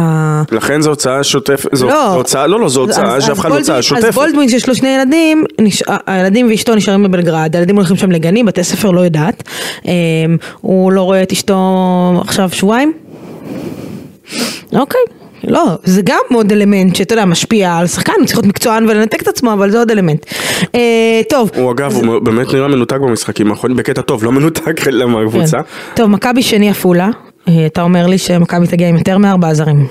ה- 0.01 0.43
לכן 0.53 0.81
זו 0.81 0.91
הוצאה 0.91 1.25
שוטפת, 1.25 1.69
זו 1.73 1.87
לא. 1.89 2.15
הוצאה, 2.15 2.47
לא, 2.47 2.61
לא, 2.61 2.69
זו 2.69 2.81
הוצאה 2.81 3.21
שאף 3.21 3.39
אחד 3.41 3.49
לא 3.51 3.57
הוצאה 3.59 3.83
שוטפת. 3.83 4.05
אז 4.05 4.15
בולדווין 4.15 4.49
שיש 4.49 4.69
לו 4.69 4.75
שני 4.75 4.89
ילדים, 4.89 5.45
נש... 5.61 5.83
הילדים 6.07 6.49
ואשתו 6.51 6.75
נשארים 6.75 7.03
בבלגרד, 7.03 7.57
הילדים 7.57 7.77
הולכים 7.77 7.97
שם 7.97 8.11
לגנים, 8.11 8.47
בתי 8.47 8.65
ספר 8.65 8.91
לא 8.91 9.01
יודעת. 9.01 9.43
אמ, 9.85 9.91
הוא 10.61 10.93
לא 10.93 11.03
רואה 11.03 11.23
את 11.23 11.33
אשתו 11.33 11.57
עכשיו 12.25 12.49
שבועיים? 12.53 12.93
אוקיי. 14.73 15.01
לא, 15.45 15.65
זה 15.85 16.03
גם 16.05 16.19
עוד 16.35 16.53
אלמנט 16.53 16.97
שאתה 16.97 17.13
יודע, 17.13 17.25
משפיע 17.25 17.77
על 17.77 17.87
שחקן, 17.87 18.13
הוא 18.19 18.27
צריך 18.27 18.37
להיות 18.39 18.47
מקצוען 18.47 18.85
ולנתק 18.89 19.23
את 19.23 19.29
עצמו, 19.29 19.53
אבל 19.53 19.71
זה 19.71 19.79
עוד 19.79 19.91
אלמנט. 19.91 20.27
אה, 20.75 21.21
טוב, 21.29 21.51
הוא 21.57 21.73
אגב, 21.73 21.95
הוא 21.95 22.19
באמת 22.19 22.53
נראה 22.55 22.69
מנותק 22.69 22.97
במשחקים 22.97 23.51
האחרונים, 23.51 23.77
בקטע 23.77 24.03
טוב, 24.03 24.25
לא 24.25 24.33
מנותק 24.33 24.89
מהקבוצה. 25.07 25.57
כן. 25.59 25.63
טוב, 25.95 26.11
מכבי 26.11 26.43
שני 26.43 26.71
עפולה, 26.71 27.05
אה, 27.05 27.11
אתה 27.67 27.83
אומר 27.83 28.07
לי 28.07 28.19
שמכבי 28.19 28.67
תגיע 28.67 28.89
עם 28.89 28.97
יותר 28.97 29.19
מארבעה 29.19 29.55
זרים. 29.55 29.87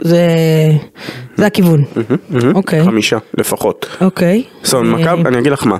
זה, 0.00 0.26
זה 1.36 1.46
הכיוון. 1.46 1.84
אוקיי, 2.54 2.84
חמישה 2.84 3.18
לפחות. 3.38 3.86
אוקיי. 4.00 4.42
זאת 4.62 4.74
אומרת, 4.74 5.06
אה, 5.06 5.14
מכבי, 5.16 5.28
אני 5.28 5.38
אגיד 5.38 5.52
לך 5.52 5.66
מה. 5.66 5.76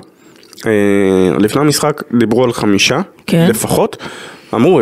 אה, 0.65 0.71
לפני 1.39 1.61
המשחק 1.61 2.03
דיברו 2.19 2.43
על 2.43 2.53
חמישה, 2.53 3.01
כן. 3.27 3.47
לפחות. 3.49 3.97
אמרו, 4.53 4.81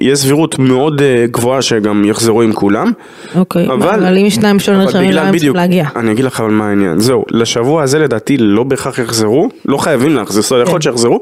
יש 0.00 0.18
סבירות 0.18 0.58
מאוד 0.58 1.02
אה, 1.02 1.26
גבוהה 1.30 1.62
שגם 1.62 2.04
יחזרו 2.04 2.42
עם 2.42 2.52
כולם. 2.52 2.92
אוקיי, 3.34 3.66
אבל 3.66 4.18
אם 4.18 4.30
שניים 4.30 4.58
שלא 4.58 4.74
אבל 4.74 4.84
נרשמים, 4.84 5.10
למה 5.10 5.28
הם 5.28 5.32
צריכים 5.32 5.54
להגיע? 5.54 5.88
אני 5.96 6.12
אגיד 6.12 6.24
לך 6.24 6.40
אבל 6.40 6.50
מה 6.50 6.68
העניין. 6.68 7.00
זהו, 7.00 7.24
לשבוע 7.30 7.82
הזה 7.82 7.98
לדעתי 7.98 8.36
לא 8.36 8.62
בהכרח 8.62 8.98
יחזרו, 8.98 9.48
לא 9.64 9.76
חייבים 9.76 10.14
להחזיר, 10.16 10.42
זאת 10.42 10.52
אומרת, 10.52 10.66
יכול 10.66 10.74
להיות 10.74 10.84
כן. 10.84 10.90
שיחזרו. 10.90 11.20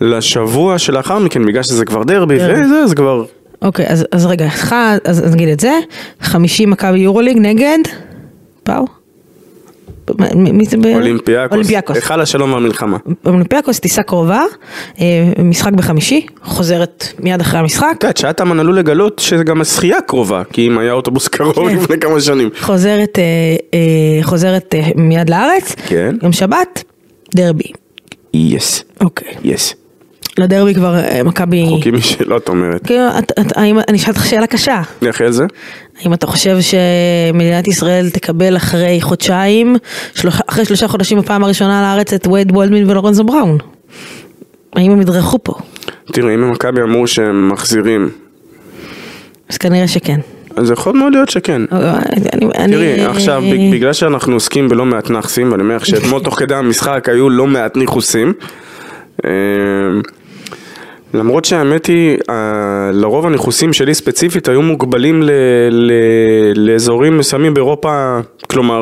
לשבוע 0.00 0.78
שלאחר 0.78 1.18
מכן, 1.18 1.46
בגלל 1.46 1.62
שזה 1.62 1.84
כבר 1.84 2.02
דרבי. 2.02 2.36
וזה, 2.36 2.86
זה 2.86 2.94
כבר... 2.94 3.24
אוקיי, 3.62 3.86
אז, 3.88 4.06
אז 4.12 4.26
רגע, 4.26 4.46
אחד, 4.46 4.98
אז, 5.04 5.26
אז 5.26 5.34
נגיד 5.34 5.48
את 5.48 5.60
זה, 5.60 5.72
חמישי 6.20 6.66
מכבי 6.66 6.98
יורוליג 6.98 7.38
נגד, 7.38 7.78
פאו? 8.62 8.84
מי 10.34 10.64
זה? 10.64 10.76
ב- 10.76 10.86
אולימפיאקוס. 10.86 11.52
אולימפיאקוס. 11.52 11.96
היכל 11.96 12.20
השלום 12.20 12.52
והמלחמה. 12.52 12.96
אולימפיאקוס 13.26 13.78
טיסה 13.78 14.02
קרובה, 14.02 14.42
אה, 15.00 15.04
משחק 15.44 15.72
בחמישי, 15.72 16.26
חוזרת 16.44 17.04
מיד 17.18 17.40
אחרי 17.40 17.60
המשחק, 17.60 17.94
את 17.98 18.02
יודעת, 18.02 18.16
שאטאמן 18.16 18.60
עלול 18.60 18.72
לגלות 18.72 19.18
שגם 19.18 19.60
השחייה 19.60 20.00
קרובה, 20.00 20.42
כי 20.52 20.66
אם 20.66 20.78
היה 20.78 20.92
אוטובוס 20.92 21.28
קרוב 21.28 21.68
כן. 21.68 21.76
לפני 21.76 22.00
כמה 22.00 22.20
שנים. 22.20 22.50
חוזרת, 22.60 23.18
אה, 23.18 23.22
אה, 23.74 24.22
חוזרת 24.22 24.74
מיד 24.96 25.30
לארץ, 25.30 25.74
כן. 25.88 26.16
יום 26.22 26.32
שבת, 26.32 26.82
דרבי. 27.34 27.72
yes. 28.34 28.84
אוקיי. 29.00 29.34
yes. 29.44 29.74
לדרבי 30.38 30.74
כבר 30.74 30.94
אה, 30.96 31.22
מכבי... 31.24 31.64
חוקים 31.68 31.94
משלו, 31.94 32.36
את 32.36 32.48
אומרת. 32.48 32.86
כאילו, 32.86 33.02
את- 33.18 33.32
את- 33.40 33.56
האם- 33.56 33.78
אני 33.88 33.98
אשאל 33.98 34.10
אותך 34.12 34.26
שאלה 34.26 34.46
קשה. 34.46 34.82
איך 35.06 35.22
זה? 35.30 35.44
האם 36.02 36.12
אתה 36.14 36.26
חושב 36.26 36.56
שמדינת 36.60 37.68
ישראל 37.68 38.10
תקבל 38.10 38.56
אחרי 38.56 38.98
חודשיים, 39.00 39.76
שלוש, 40.14 40.34
אחרי 40.46 40.64
שלושה 40.64 40.88
חודשים 40.88 41.18
בפעם 41.18 41.44
הראשונה 41.44 41.82
לארץ 41.82 42.12
את 42.12 42.26
וייד 42.26 42.52
וולדמין 42.52 42.90
ולורנזו 42.90 43.24
בראון? 43.24 43.58
האם 44.76 44.90
הם 44.90 45.00
ידרכו 45.00 45.38
פה? 45.42 45.52
תראי, 46.12 46.34
אם 46.34 46.50
מכבי 46.50 46.82
אמרו 46.82 47.06
שהם 47.06 47.48
מחזירים, 47.48 48.08
אז 49.48 49.56
כנראה 49.58 49.88
שכן. 49.88 50.20
אז 50.56 50.70
יכול 50.70 50.96
מאוד 50.98 51.12
להיות 51.12 51.28
שכן. 51.28 51.62
אני, 51.72 52.46
אני, 52.58 52.72
תראי, 52.72 53.04
עכשיו, 53.04 53.42
ב- 53.42 53.72
בגלל 53.74 53.92
שאנחנו 53.92 54.34
עוסקים 54.34 54.68
בלא 54.68 54.84
מעט 54.86 55.10
נאחסים, 55.10 55.52
ואני 55.52 55.62
אומר 55.62 55.76
לך 55.76 55.86
שאתמול 55.86 56.22
תוך 56.24 56.38
כדי 56.38 56.54
המשחק 56.54 57.08
היו 57.08 57.30
לא 57.30 57.46
מעט 57.46 57.76
ניחוסים, 57.76 58.32
אה, 59.24 59.30
למרות 61.14 61.44
שהאמת 61.44 61.86
היא, 61.86 62.16
לרוב 62.92 63.26
הניחוסים 63.26 63.72
שלי 63.72 63.94
ספציפית 63.94 64.48
היו 64.48 64.62
מוגבלים 64.62 65.22
ל- 65.22 65.30
ל- 65.70 65.92
לאזורים 66.70 67.18
מסוימים 67.18 67.54
באירופה, 67.54 68.18
כלומר, 68.50 68.80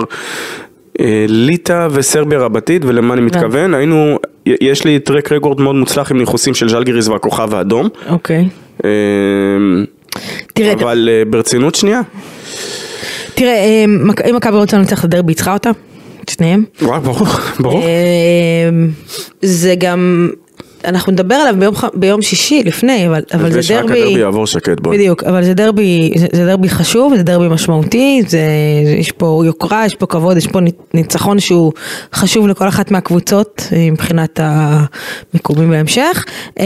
אה, 1.00 1.24
ליטא 1.28 1.88
וסרביה 1.90 2.38
רבתית, 2.38 2.82
ולמה 2.84 3.14
אני 3.14 3.22
מתכוון, 3.22 3.74
היינו, 3.74 4.18
יש 4.46 4.84
לי 4.84 4.98
טרק 4.98 5.32
רקורד 5.32 5.60
מאוד 5.60 5.74
מוצלח 5.76 6.10
עם 6.10 6.18
ניחוסים 6.18 6.54
של 6.54 6.68
ז'לגיריס 6.68 7.08
והכוכב 7.08 7.54
האדום. 7.54 7.88
אוקיי. 8.08 8.48
אה, 8.84 8.90
תראה, 10.54 10.72
אבל 10.72 11.08
אה, 11.12 11.22
ברצינות 11.30 11.74
שנייה, 11.74 12.00
תראה, 13.34 13.54
אה, 13.54 13.84
אם 14.30 14.36
מכבי 14.36 14.56
רוצה 14.56 14.78
לנצח 14.78 14.98
את 15.00 15.04
הדרבי, 15.04 15.34
צריכה 15.34 15.52
אותה? 15.52 15.70
את 16.24 16.28
שניהם? 16.28 16.64
ברור, 16.82 17.26
ברור. 17.60 17.82
אה, 17.82 17.88
זה 19.42 19.74
גם, 19.78 20.30
אנחנו 20.84 21.12
נדבר 21.12 21.34
עליו 21.34 21.54
ביום, 21.60 21.74
ביום 21.94 22.22
שישי 22.22 22.62
לפני, 22.64 23.06
אבל, 23.06 23.22
אבל 23.34 23.50
זה 23.50 23.54
זה 23.54 23.62
שרק 23.62 23.84
דרבי, 23.84 24.00
הדרבי 24.02 24.20
יעבור 24.20 24.46
שקט 24.46 24.80
בו. 24.80 24.90
בדיוק, 24.90 25.24
אבל 25.24 25.44
זה 25.44 25.54
דרבי, 25.54 26.12
זה, 26.16 26.26
זה 26.32 26.46
דרבי 26.46 26.68
חשוב, 26.68 27.16
זה 27.16 27.22
דרבי 27.22 27.48
משמעותי, 27.48 28.22
זה, 28.26 28.46
זה, 28.84 28.92
יש 28.92 29.12
פה 29.12 29.42
יוקרה, 29.46 29.86
יש 29.86 29.94
פה 29.94 30.06
כבוד, 30.06 30.36
יש 30.36 30.46
פה 30.46 30.58
ניצחון 30.94 31.40
שהוא 31.40 31.72
חשוב 32.14 32.48
לכל 32.48 32.68
אחת 32.68 32.90
מהקבוצות 32.90 33.62
אה, 33.72 33.88
מבחינת 33.92 34.40
המיקומים 34.42 35.70
בהמשך. 35.70 36.24
אה, 36.60 36.64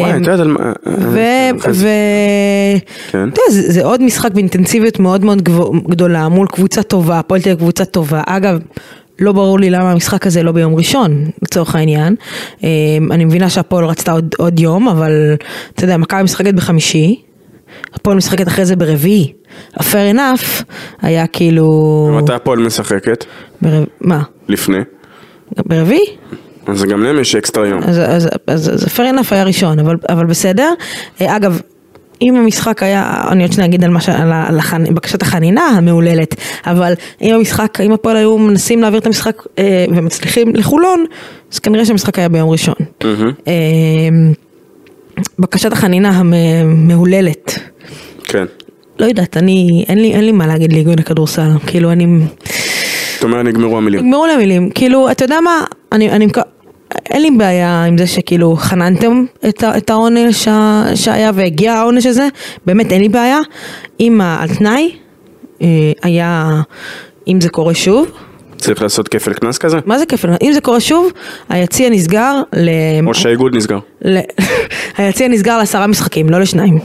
וואי, 0.00 0.10
את 0.10 0.16
יודעת 0.16 0.40
על 0.40 0.48
מה... 0.48 0.72
ו... 0.86 1.20
אחרי 1.58 1.72
ו... 1.72 1.88
כן. 3.10 3.28
אתה 3.28 3.40
יודע, 3.40 3.62
זה, 3.62 3.72
זה 3.72 3.84
עוד 3.84 4.02
משחק 4.02 4.32
באינטנסיביות 4.32 5.00
מאוד 5.00 5.24
מאוד 5.24 5.42
גדולה 5.88 6.28
מול 6.28 6.46
קבוצה 6.46 6.82
טובה, 6.82 7.18
הפועל 7.18 7.40
תל 7.40 7.54
קבוצה 7.54 7.84
טובה. 7.84 8.22
אגב, 8.26 8.58
לא 9.18 9.32
ברור 9.32 9.60
לי 9.60 9.70
למה 9.70 9.92
המשחק 9.92 10.26
הזה 10.26 10.42
לא 10.42 10.52
ביום 10.52 10.74
ראשון, 10.74 11.30
לצורך 11.42 11.74
העניין. 11.74 12.14
אה, 12.64 12.68
אני 13.10 13.24
מבינה 13.24 13.50
שהפועל 13.50 13.84
רצתה 13.84 14.12
עוד, 14.12 14.34
עוד 14.38 14.60
יום, 14.60 14.88
אבל 14.88 15.34
אתה 15.74 15.84
יודע, 15.84 15.96
מכבי 15.96 16.22
משחקת 16.22 16.54
בחמישי, 16.54 17.22
הפועל 17.94 18.16
משחקת 18.16 18.48
אחרי 18.48 18.64
זה 18.64 18.76
ברביעי. 18.76 19.32
ה-fair 19.76 20.14
enough 20.14 20.64
היה 21.02 21.26
כאילו... 21.26 22.18
מתי 22.22 22.32
הפועל 22.32 22.58
משחקת? 22.58 23.24
ברב... 23.62 23.84
מה? 24.00 24.22
לפני. 24.48 24.78
ברביעי? 25.66 26.04
אז 26.66 26.84
גם 26.84 27.02
להם 27.02 27.20
יש 27.20 27.34
אקסטרה 27.34 27.66
יום. 27.66 27.82
אז, 27.82 27.98
אז, 27.98 28.28
אז, 28.46 28.68
אז 28.74 28.84
fair 28.84 29.14
enough 29.14 29.26
היה 29.30 29.44
ראשון, 29.44 29.78
אבל, 29.78 29.96
אבל 30.08 30.26
בסדר. 30.26 30.72
אה, 31.20 31.36
אגב, 31.36 31.60
אם 32.22 32.36
המשחק 32.36 32.82
היה, 32.82 33.24
אני 33.30 33.42
עוד 33.42 33.52
שניה 33.52 33.66
אגיד 33.66 33.84
על, 33.84 33.90
מה 33.90 34.00
ש, 34.00 34.08
על, 34.08 34.32
על 34.32 34.58
החנ, 34.58 34.94
בקשת 34.94 35.22
החנינה 35.22 35.62
המהוללת, 35.66 36.34
אבל 36.66 36.92
אם 37.22 37.34
המשחק, 37.34 37.80
אם 37.80 37.92
הפועל 37.92 38.16
היו 38.16 38.38
מנסים 38.38 38.80
להעביר 38.80 39.00
את 39.00 39.06
המשחק 39.06 39.42
אה, 39.58 39.84
ומצליחים 39.88 40.56
לחולון, 40.56 41.04
אז 41.52 41.58
כנראה 41.58 41.84
שהמשחק 41.84 42.18
היה 42.18 42.28
ביום 42.28 42.50
ראשון. 42.50 42.74
אה, 43.48 43.52
בקשת 45.38 45.72
החנינה 45.72 46.10
המהוללת. 46.10 47.58
כן. 48.24 48.44
לא 48.98 49.06
יודעת, 49.06 49.36
אני, 49.36 49.84
אין 49.88 49.98
לי, 49.98 50.12
אין 50.12 50.24
לי 50.24 50.32
מה 50.32 50.46
להגיד 50.46 50.72
לאיגוד 50.72 51.00
הכדורסל, 51.00 51.48
כאילו 51.66 51.92
אני, 51.92 52.06
זאת 53.14 53.24
אומרת, 53.24 53.44
נגמרו 53.44 53.76
המילים. 53.76 54.00
נגמרו 54.00 54.26
לי 54.26 54.32
המילים, 54.32 54.70
כאילו, 54.70 55.10
אתה 55.10 55.24
יודע 55.24 55.40
מה, 55.40 55.64
אני, 55.92 56.10
אני, 56.10 56.26
אין 57.10 57.22
לי 57.22 57.30
בעיה 57.30 57.84
עם 57.84 57.98
זה 57.98 58.06
שכאילו 58.06 58.56
חננתם 58.56 59.24
את, 59.48 59.64
את 59.76 59.90
העונש 59.90 60.48
שהיה 60.94 61.30
והגיע 61.34 61.72
העונש 61.74 62.06
הזה, 62.06 62.28
באמת 62.66 62.92
אין 62.92 63.00
לי 63.02 63.08
בעיה. 63.08 63.38
אם 64.00 64.20
ה- 64.20 64.38
על 64.42 64.48
תנאי, 64.48 64.90
אה, 65.62 65.66
היה, 66.02 66.60
אם 67.28 67.40
זה 67.40 67.48
קורה 67.48 67.74
שוב, 67.74 68.10
צריך 68.56 68.82
לעשות 68.82 69.08
כפל 69.08 69.32
קנס 69.32 69.58
כזה? 69.58 69.78
מה 69.86 69.98
זה 69.98 70.06
כיף, 70.06 70.24
אם 70.42 70.52
זה 70.52 70.60
קורה 70.60 70.80
שוב, 70.80 71.12
היציע 71.48 71.90
נסגר 71.90 72.34
ל... 72.52 72.68
או 73.06 73.14
שהאיגוד 73.14 73.56
נסגר. 73.56 73.78
ל... 74.04 74.18
היציע 74.98 75.28
נסגר 75.28 75.58
לעשרה 75.58 75.86
משחקים, 75.86 76.28
לא 76.30 76.40
לשניים. 76.40 76.78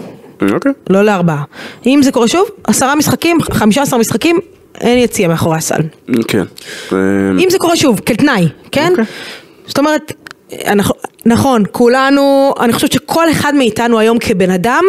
אוקיי. 0.53 0.71
לא 0.89 1.03
לארבעה. 1.03 1.43
אם 1.85 1.99
זה 2.03 2.11
קורה 2.11 2.27
שוב, 2.27 2.47
עשרה 2.63 2.95
משחקים, 2.95 3.37
חמישה 3.41 3.81
עשר 3.81 3.97
משחקים, 3.97 4.39
אין 4.81 4.97
יציאה 4.99 5.27
מאחורי 5.29 5.57
הסל. 5.57 5.81
כן. 6.27 6.43
אה, 6.93 6.97
אם 7.39 7.49
זה 7.49 7.57
קורה 7.59 7.75
שוב, 7.75 8.01
כתנאי, 8.05 8.47
כן? 8.71 8.89
אוקיי. 8.91 9.05
זאת 9.67 9.77
אומרת, 9.77 10.13
אנחנו, 10.67 10.95
נכון, 11.25 11.63
כולנו, 11.71 12.53
אני 12.59 12.73
חושבת 12.73 12.91
שכל 12.91 13.31
אחד 13.31 13.55
מאיתנו 13.55 13.99
היום 13.99 14.17
כבן 14.19 14.49
אדם, 14.51 14.83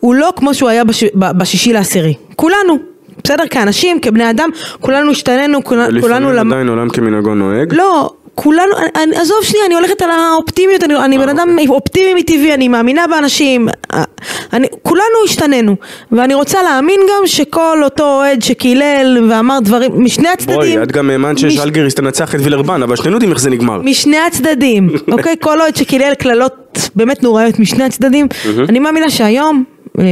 הוא 0.00 0.14
לא 0.14 0.32
כמו 0.36 0.54
שהוא 0.54 0.68
היה 0.68 0.84
בש, 0.84 1.04
בשישי 1.14 1.72
לעשירי. 1.72 2.14
כולנו. 2.36 2.78
בסדר? 3.24 3.44
כאנשים, 3.50 4.00
כבני 4.00 4.30
אדם, 4.30 4.50
כולנו 4.80 5.10
השתננו, 5.10 5.64
כולנו, 5.64 6.00
כולנו 6.00 6.26
לפעמים 6.28 6.46
למ... 6.46 6.52
עדיין 6.52 6.68
עולם 6.68 6.88
כמנהגו 6.88 7.34
נוהג. 7.34 7.74
לא, 7.74 8.10
כולנו, 8.42 8.72
אני- 8.78 9.02
אני, 9.04 9.16
עזוב 9.16 9.36
שנייה, 9.42 9.66
אני 9.66 9.74
הולכת 9.74 10.02
על 10.02 10.10
האופטימיות, 10.10 10.84
אני, 10.84 10.96
אני 10.96 11.18
בן 11.18 11.28
אדם 11.28 11.56
אופטימי 11.68 12.14
מטבעי, 12.14 12.54
אני 12.54 12.68
מאמינה 12.68 13.06
באנשים, 13.06 13.68
אה, 13.94 14.04
אני, 14.52 14.66
כולנו 14.82 15.02
השתננו, 15.24 15.76
ואני 16.12 16.34
רוצה 16.34 16.62
להאמין 16.62 17.00
גם 17.10 17.26
שכל 17.26 17.80
אותו 17.84 18.02
אוהד 18.02 18.42
שקילל 18.42 19.26
ואמר 19.30 19.58
דברים, 19.62 19.90
משני 20.04 20.28
הצדדים, 20.28 20.56
בואי, 20.56 20.82
את 20.82 20.92
גם 20.92 21.10
האמנת 21.10 21.34
מש- 21.44 21.54
שז'לגיריס 21.54 21.94
תנצח 21.94 22.34
את 22.34 22.40
וילרבן, 22.42 22.82
אבל 22.82 22.96
שנינו 22.96 23.12
יודעים 23.12 23.30
איך 23.32 23.40
זה 23.40 23.50
נגמר. 23.50 23.80
משני 23.82 24.18
הצדדים, 24.18 24.88
אוקיי? 25.12 25.34
כל 25.40 25.60
אוהד 25.60 25.76
שקילל 25.76 26.14
קללות 26.14 26.54
באמת 26.94 27.22
נוראיות 27.22 27.58
משני 27.58 27.84
הצדדים, 27.84 28.26
אני 28.68 28.78
מאמינה 28.78 29.10
שהיום 29.10 29.64
אה, 29.98 30.04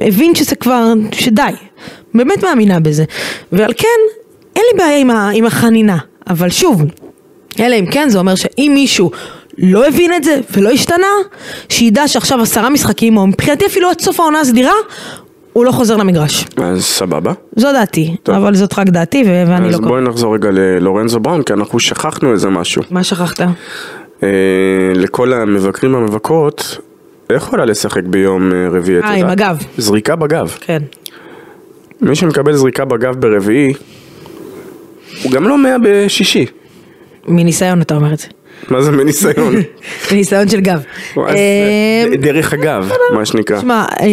הבין 0.00 0.34
שזה 0.34 0.56
כבר, 0.56 0.84
שדי, 1.12 1.42
באמת 2.14 2.44
מאמינה 2.44 2.80
בזה, 2.80 3.04
ועל 3.52 3.72
כן 3.76 3.88
אין 4.56 4.64
לי 4.72 4.78
בעיה 4.78 4.98
עם, 4.98 5.10
ה, 5.10 5.30
עם 5.34 5.46
החנינה, 5.46 5.96
אבל 6.30 6.50
שוב, 6.50 6.82
אלא 7.60 7.74
אם 7.74 7.86
כן 7.86 8.08
זה 8.08 8.18
אומר 8.18 8.34
שאם 8.34 8.72
מישהו 8.74 9.10
לא 9.58 9.86
הבין 9.88 10.14
את 10.14 10.24
זה 10.24 10.40
ולא 10.56 10.70
השתנה, 10.70 11.06
שידע 11.68 12.08
שעכשיו 12.08 12.40
עשרה 12.40 12.70
משחקים, 12.70 13.16
או 13.16 13.26
מבחינתי 13.26 13.66
אפילו 13.66 13.90
עד 13.90 14.00
סוף 14.00 14.20
העונה 14.20 14.40
הסדירה, 14.40 14.72
הוא 15.52 15.64
לא 15.64 15.72
חוזר 15.72 15.96
למגרש. 15.96 16.44
אז 16.56 16.84
סבבה. 16.84 17.32
זו 17.56 17.72
דעתי, 17.72 18.16
טוב. 18.22 18.34
אבל 18.34 18.54
זאת 18.54 18.78
רק 18.78 18.88
דעתי 18.88 19.22
ו- 19.26 19.44
ואני 19.48 19.68
אז 19.68 19.80
לא... 19.80 19.88
בואי 19.88 20.02
נחזור 20.02 20.34
רגע 20.34 20.48
ללורנזו 20.52 21.20
בראון, 21.20 21.42
כי 21.42 21.52
אנחנו 21.52 21.80
שכחנו 21.80 22.32
איזה 22.32 22.48
משהו. 22.48 22.82
מה 22.90 23.02
שכחת? 23.04 23.40
אה, 24.22 24.28
לכל 24.94 25.32
המבקרים 25.32 25.94
והמבקרות, 25.94 26.78
איך 27.30 27.42
יכולה 27.42 27.64
לשחק 27.64 28.02
ביום 28.04 28.52
אה, 28.52 28.68
רביעי? 28.72 28.98
את 28.98 29.04
אה, 29.04 29.14
עם? 29.14 29.26
הגב. 29.26 29.58
זריקה 29.78 30.16
בגב. 30.16 30.56
כן. 30.60 30.82
מי 32.00 32.16
שמקבל 32.16 32.52
זריקה 32.52 32.84
בגב 32.84 33.14
ברביעי, 33.20 33.72
הוא 35.22 35.32
גם 35.32 35.48
לא 35.48 35.58
מאה 35.58 35.76
בשישי. 35.82 36.46
מניסיון 37.28 37.80
אתה 37.82 37.94
אומר 37.94 38.12
את 38.12 38.18
זה. 38.18 38.26
מה 38.68 38.82
זה 38.82 38.90
מניסיון? 38.90 39.54
מניסיון 40.12 40.48
של 40.48 40.60
גב. 40.60 40.82
אה, 41.18 42.04
דרך 42.20 42.52
אגב, 42.54 42.90
מה 43.14 43.24
שנקרא. 43.26 43.58
תשמע, 43.58 43.84
אה, 44.00 44.06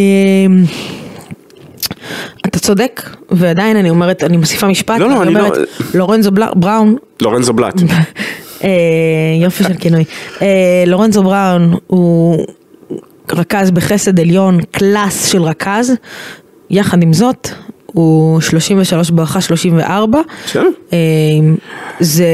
אתה 2.48 2.60
צודק, 2.60 3.10
ועדיין 3.32 3.78
אני 3.78 3.90
אומרת, 3.90 4.24
אני 4.24 4.38
מוסיפה 4.38 4.68
משפט, 4.68 5.00
לא, 5.00 5.10
לא, 5.10 5.24
אני 5.24 5.34
לא- 5.34 5.40
אומרת, 5.40 5.58
לורנזו 5.94 6.32
בראון, 6.32 6.96
לורנזו 7.22 7.54
בלאט. 7.54 7.74
אה, 8.64 8.70
יופי 9.42 9.64
של 9.64 9.74
כינוי, 9.74 10.04
לורנזו 10.88 11.24
בראון 11.24 11.74
הוא 11.88 12.46
רכז 13.32 13.72
בחסד 13.72 14.20
עליון, 14.20 14.60
קלאס 14.72 15.26
של 15.26 15.42
רכז, 15.42 15.94
יחד 16.70 17.04
עם 17.04 17.14
זאת, 17.14 17.50
הוא 17.94 18.42
33 18.42 19.10
בואכה 19.12 19.42
34, 19.42 20.22
בסדר. 20.46 20.68
אה, 20.94 20.98
זה 22.00 22.28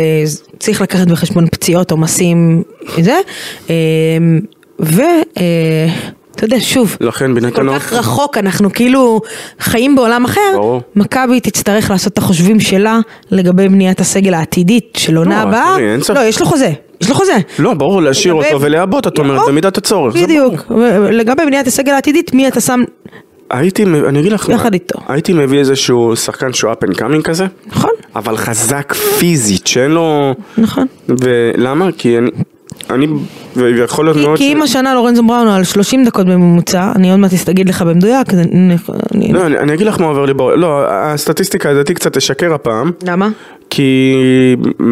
צריך 0.59 0.81
לקחת 0.81 1.07
בחשבון 1.07 1.47
פציעות, 1.47 1.91
עומסים, 1.91 2.63
זה, 3.01 3.17
אה, 3.69 3.75
ואתה 4.79 6.43
יודע, 6.45 6.57
שוב, 6.59 6.97
לכן 7.01 7.33
כל 7.33 7.39
בנתנות, 7.39 7.75
כך 7.81 7.93
רחוק, 7.93 8.37
אנחנו 8.37 8.73
כאילו 8.73 9.21
חיים 9.59 9.95
בעולם 9.95 10.25
אחר. 10.25 10.41
מכבי 10.95 11.39
תצטרך 11.39 11.91
לעשות 11.91 12.13
את 12.13 12.17
החושבים 12.17 12.59
שלה 12.59 12.99
לגבי 13.31 13.69
בניית 13.69 13.99
הסגל 13.99 14.33
העתידית 14.33 14.93
של 14.97 15.17
עונה 15.17 15.43
לא, 15.43 15.49
הבאה. 15.49 15.77
לא, 16.15 16.19
יש 16.19 16.39
לו 16.41 16.45
חוזה, 16.45 16.71
יש 17.01 17.09
לו 17.09 17.15
חוזה. 17.15 17.37
לא, 17.59 17.73
ברור, 17.73 18.01
להשאיר 18.01 18.33
לגבי- 18.33 18.47
אותו 18.47 18.61
ולעבות, 18.61 19.07
את 19.07 19.19
אומרת, 19.19 19.39
או, 19.41 19.47
במידת 19.47 19.77
הצורך. 19.77 20.15
בדיוק, 20.15 20.71
לגבי 21.11 21.45
בניית 21.45 21.67
הסגל 21.67 21.93
העתידית, 21.93 22.33
מי 22.33 22.47
אתה 22.47 22.61
שם, 22.61 22.83
הייתי, 23.53 23.83
אני 23.83 24.19
אגיד 24.19 24.31
לך, 24.31 24.49
יחד 24.49 24.73
איתו. 24.73 24.99
הייתי 25.07 25.33
מביא 25.33 25.59
איזשהו 25.59 26.15
שחקן 26.15 26.53
שהוא 26.53 26.71
up 26.71 26.87
and 26.87 26.97
coming 26.97 27.21
כזה, 27.23 27.45
נכון, 27.67 27.91
אבל 28.15 28.37
חזק 28.37 28.93
פיזית, 28.93 29.67
שאין 29.67 29.91
לו... 29.91 30.35
נכון. 30.57 30.87
ולמה? 31.09 31.89
כי 31.97 32.17
אני... 32.17 32.31
אני... 32.89 33.07
ויכול 33.55 34.05
להיות 34.05 34.17
מאוד... 34.17 34.37
כי 34.37 34.53
אם 34.53 34.61
השנה 34.61 34.93
לורנזו 34.93 35.23
בראון 35.23 35.47
על 35.47 35.63
30 35.63 36.05
דקות 36.05 36.25
בממוצע, 36.25 36.91
אני 36.95 37.11
עוד 37.11 37.19
מעט 37.19 37.31
אגיד 37.49 37.69
לך 37.69 37.81
במדויק, 37.81 38.27
לא, 39.29 39.45
אני 39.45 39.73
אגיד 39.73 39.87
לך 39.87 39.99
מה 39.99 40.07
עובר 40.07 40.25
לי 40.25 40.33
בראש. 40.33 40.53
לא, 40.57 40.83
הסטטיסטיקה 40.87 41.71
לדעתי 41.71 41.93
קצת 41.93 42.17
תשקר 42.17 42.53
הפעם. 42.53 42.91
למה? 43.03 43.29
כי 43.75 44.13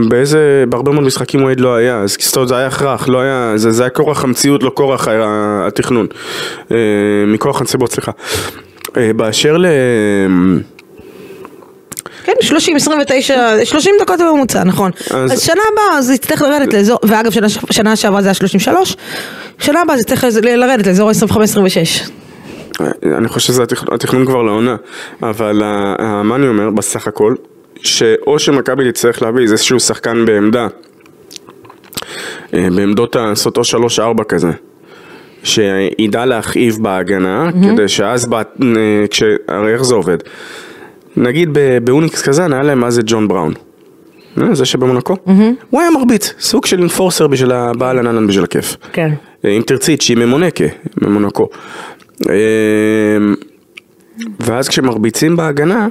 באיזה, 0.10 0.40
בהרבה 0.70 0.92
מאוד 0.92 1.04
משחקים 1.04 1.44
וייד 1.44 1.60
לא 1.60 1.76
היה, 1.76 2.00
אז 2.00 2.18
זאת 2.20 2.36
אומרת 2.36 2.48
זה 2.48 2.58
היה 2.58 2.68
הכרח, 2.68 3.08
לא 3.10 3.22
היה, 3.22 3.54
זה, 3.56 3.72
זה 3.72 3.84
היה 3.84 3.90
כורח 3.90 4.24
המציאות, 4.24 4.64
לא 4.64 4.72
כורח 4.76 5.08
התכנון, 5.68 6.08
אה, 6.72 6.78
מכורח 7.28 7.62
הנסיבות, 7.62 7.92
סליחה. 7.92 8.12
אה, 8.98 9.12
באשר 9.16 9.58
ל... 9.58 9.66
כן, 12.24 12.34
30, 12.42 12.76
29, 12.76 13.36
30 13.66 13.96
דקות 14.02 14.20
בממוצע, 14.20 14.64
נכון. 14.64 14.92
אז- 15.12 15.34
אז 15.34 15.42
שנה 15.42 15.62
הבאה 15.74 16.02
זה 16.02 16.14
יצטרך 16.14 16.42
לרדת 16.42 16.74
לאזור, 16.74 17.00
ואגב 17.04 17.32
שנה, 17.32 17.48
שנה 17.50 17.96
שעברה 17.96 18.22
זה 18.22 18.28
היה 18.28 18.34
33, 18.34 18.96
שנה 19.60 19.82
הבאה 19.82 19.96
זה 19.98 20.02
יצטרך 20.02 20.24
לרדת 20.44 20.88
לאזור 20.88 21.10
ה-25-26. 21.10 22.12
אני 23.18 23.28
חושב 23.28 23.48
שזה 23.48 23.64
התכנון, 23.92 24.26
כבר 24.26 24.42
לעונה, 24.42 24.76
אבל 25.24 25.62
מה 26.24 26.36
אני 26.36 26.48
אומר 26.48 26.70
בסך 26.70 27.08
הכל, 27.08 27.36
שאו 27.84 28.40
שמכבי 28.40 28.92
תצטרך 28.92 29.22
להביא 29.22 29.42
איזשהו 29.44 29.80
שחקן 29.80 30.26
בעמדה, 30.26 30.68
אה, 32.54 32.68
בעמדות 32.76 33.16
לעשות 33.16 33.58
או 33.58 33.62
3-4 33.62 34.24
כזה, 34.24 34.52
שידע 35.44 36.26
להכאיב 36.26 36.78
בהגנה, 36.82 37.50
כדי 37.64 37.88
שאז, 37.88 38.26
ב- 38.26 38.34
אה, 38.34 38.42
כש... 39.10 39.24
הרי 39.48 39.74
איך 39.74 39.84
זה 39.84 39.96
עובד? 39.96 40.18
נגיד 41.18 41.50
באוניקס 41.84 42.22
קזאן 42.22 42.54
היה 42.54 42.64
להם 42.64 42.80
מה 42.80 42.92
זה 42.92 43.02
ג'ון 43.06 43.28
בראון. 43.28 43.54
אה, 44.42 44.56
זה 44.56 44.66
שבמונקו, 44.66 45.16
הוא 45.70 45.82
היה 45.82 45.90
מרביץ, 45.92 46.34
סוג 46.40 46.66
של 46.66 46.80
אינפורסר 46.80 47.28
בשביל 47.28 47.52
הבעל 47.52 48.00
הננן 48.00 48.28
בשביל 48.28 48.44
הכיף. 48.44 48.78
כן. 48.94 49.12
אה, 49.46 49.50
אם 49.50 49.62
תרצי, 49.66 49.98
צ'י 49.98 50.16
ממונקה, 50.16 50.66
ממונקו. 51.02 51.48
ואז 54.40 54.68
כשמרביצים 54.70 55.36
בהגנה, 55.36 55.88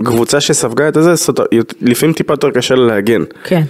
לקבוצה 0.00 0.40
שספגה 0.40 0.88
את 0.88 0.96
הזה, 0.96 1.14
לפעמים 1.80 2.14
טיפה 2.14 2.32
יותר 2.32 2.50
קשה 2.50 2.74
לה 2.74 2.86
להגן. 2.86 3.22
כן. 3.44 3.62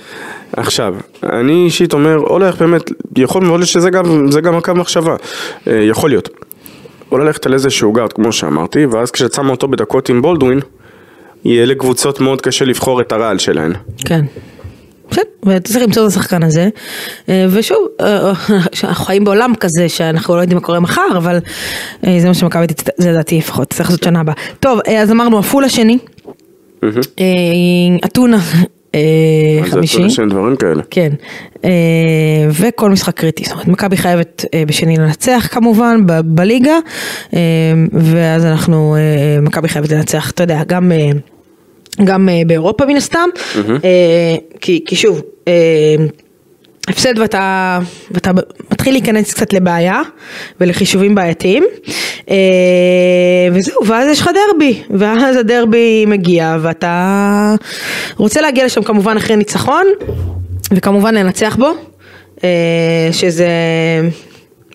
עכשיו, 0.53 0.95
אני 1.23 1.65
אישית 1.65 1.93
אומר, 1.93 2.19
או 2.19 2.39
ללכת 2.39 2.63
באמת, 2.63 2.91
יכול 3.17 3.43
מאוד 3.43 3.61
להיות 3.61 3.69
שזה 3.69 3.91
גם, 3.91 4.31
זה 4.31 4.41
גם 4.41 4.57
הקו 4.57 4.75
מחשבה, 4.75 5.17
אה, 5.67 5.73
יכול 5.73 6.11
להיות. 6.11 6.29
או 7.13 7.19
ללכת 7.19 7.47
על 7.47 7.55
איזשהו 7.55 7.93
גארד, 7.93 8.13
כמו 8.13 8.33
שאמרתי, 8.33 8.87
ואז 8.87 9.11
כשאת 9.11 9.33
שמה 9.33 9.51
אותו 9.51 9.69
בדקות 9.69 10.09
עם 10.09 10.23
בולדווין, 10.23 10.61
יהיה 11.45 11.67
לקבוצות 11.67 12.21
מאוד 12.21 12.41
קשה 12.41 12.65
לבחור 12.65 13.01
את 13.01 13.13
הרעל 13.13 13.39
שלהן. 13.39 13.73
כן. 13.99 14.25
בסדר, 15.13 15.23
ואתה 15.43 15.69
צריך 15.73 15.85
למצוא 15.85 16.03
את 16.03 16.09
השחקן 16.09 16.43
הזה, 16.43 16.69
אה, 17.29 17.47
ושוב, 17.51 17.79
אה, 18.01 18.33
אנחנו 18.85 19.05
חיים 19.05 19.25
בעולם 19.25 19.53
כזה 19.61 19.89
שאנחנו 19.89 20.37
לא 20.37 20.41
יודעים 20.41 20.59
מה 20.59 20.65
קורה 20.65 20.81
מחר, 20.81 21.03
אבל 21.17 21.39
אה, 22.07 22.17
זה 22.21 22.29
מה 22.29 22.35
שמכבי 22.35 22.67
תצטרך, 22.67 22.95
זה 22.99 23.11
לדעתי 23.11 23.39
לפחות, 23.39 23.71
צריך 23.73 23.91
לעשות 23.91 24.03
שנה 24.03 24.21
הבאה. 24.21 24.35
טוב, 24.61 24.79
אה, 24.89 25.03
אז 25.03 25.11
אמרנו 25.11 25.39
עפולה 25.39 25.69
שני, 25.69 25.99
אה, 26.85 26.89
אתונה 28.05 28.39
אה, 28.95 29.01
זה 29.65 29.71
חמישי. 29.71 30.07
דברים 30.31 30.57
כאלה. 30.57 30.83
כן, 30.91 31.13
אה, 31.65 31.71
וכל 32.51 32.91
משחק 32.91 33.15
קריטי, 33.17 33.45
זאת 33.45 33.53
אומרת 33.53 33.69
מכבי 33.69 33.97
חייבת 33.97 34.45
אה, 34.55 34.63
בשני 34.67 34.97
לנצח 34.97 35.49
כמובן 35.51 36.07
ב- 36.07 36.21
בליגה, 36.25 36.75
אה, 37.35 37.41
ואז 37.93 38.45
אנחנו, 38.45 38.97
אה, 38.97 39.41
מכבי 39.41 39.69
חייבת 39.69 39.93
לנצח, 39.93 40.31
אתה 40.31 40.43
יודע, 40.43 40.63
גם, 40.67 40.93
אה, 40.93 41.11
גם 42.05 42.29
אה, 42.29 42.43
באירופה 42.47 42.87
מן 42.87 42.97
הסתם, 42.97 43.29
אה, 43.85 44.37
כי, 44.61 44.85
כי 44.87 44.97
שוב, 44.97 45.23
אה, 45.49 45.53
הפסד 46.89 47.19
ואתה, 47.19 47.79
ואתה 48.11 48.31
מתחיל 48.73 48.95
להיכנס 48.95 49.35
קצת 49.35 49.53
לבעיה 49.53 50.01
ולחישובים 50.61 51.15
בעייתיים. 51.15 51.65
אה, 52.31 52.37
וזהו 53.53 53.87
ואז 53.87 54.09
יש 54.09 54.21
לך 54.21 54.31
דרבי 54.35 54.83
ואז 54.91 55.37
הדרבי 55.37 56.07
מגיע 56.07 56.57
ואתה 56.61 57.55
רוצה 58.17 58.41
להגיע 58.41 58.65
לשם 58.65 58.83
כמובן 58.83 59.17
אחרי 59.17 59.37
ניצחון 59.37 59.87
וכמובן 60.73 61.15
לנצח 61.15 61.57
בו 61.57 61.73
אה, 62.45 63.09
שזה 63.13 63.49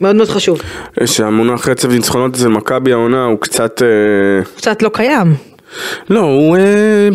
מאוד 0.01 0.15
מאוד 0.15 0.30
חשוב. 0.30 0.61
שהמונח 1.05 1.68
רצף 1.68 1.89
ניצחונות 1.89 2.36
אצל 2.36 2.47
מכבי 2.47 2.91
העונה 2.91 3.24
הוא 3.24 3.38
קצת... 3.39 3.82
קצת 4.57 4.82
לא 4.82 4.89
קיים 4.89 5.36
לא, 6.09 6.20
הוא... 6.20 6.57
אה, 6.57 7.09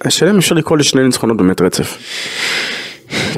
השאלה 0.00 0.30
אם 0.30 0.38
אפשר 0.38 0.54
לקרוא 0.54 0.78
לשני 0.78 1.02
ניצחונות 1.02 1.36
באמת 1.36 1.60
רצף. 1.60 1.98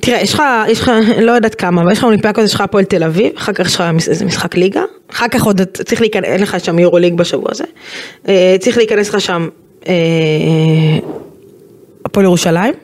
תראה, 0.00 0.20
יש 0.20 0.34
לך, 0.34 0.42
יש 0.68 0.80
לך, 0.80 0.90
לא 1.22 1.32
יודעת 1.32 1.54
כמה, 1.54 1.82
אבל 1.82 1.92
יש 1.92 1.98
לך 1.98 2.04
אולימפיאקוס, 2.04 2.44
יש 2.44 2.54
לך 2.54 2.60
הפועל 2.60 2.84
תל 2.84 3.04
אביב, 3.04 3.32
אחר 3.36 3.52
כך 3.52 3.66
יש 3.66 3.74
לך 3.74 3.84
איזה 4.08 4.24
משחק 4.24 4.56
ליגה, 4.56 4.82
אחר 5.10 5.28
כך 5.28 5.42
עוד 5.42 5.60
צריך 5.62 6.00
להיכנס, 6.00 6.24
אין 6.24 6.42
לך 6.42 6.60
שם 6.60 6.78
יורו 6.78 6.98
ליג 6.98 7.14
בשבוע 7.14 7.48
הזה, 7.50 7.64
אה, 8.28 8.56
צריך 8.60 8.76
להיכנס 8.76 9.08
לך 9.08 9.20
שם 9.20 9.48
אה, 9.88 9.92
הפועל 12.04 12.24
ירושלים, 12.26 12.74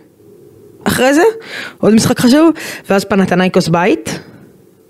אחרי 0.84 1.14
זה, 1.14 1.22
עוד 1.78 1.94
משחק 1.94 2.20
חשוב, 2.20 2.50
ואז 2.90 3.04
פנתנייקוס 3.04 3.68
בית, 3.68 4.18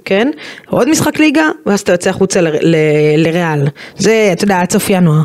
כן, 0.07 0.30
עוד 0.66 0.90
משחק 0.90 1.18
ליגה, 1.18 1.48
ואז 1.66 1.80
אתה 1.80 1.92
יוצא 1.92 2.11
החוצה 2.11 2.40
ל- 2.40 2.48
ל- 2.62 2.76
לריאל, 3.16 3.68
זה, 3.96 4.30
אתה 4.32 4.44
יודע, 4.44 4.61
עד 4.61 4.70
סוף 4.72 4.90
ינואר, 4.90 5.22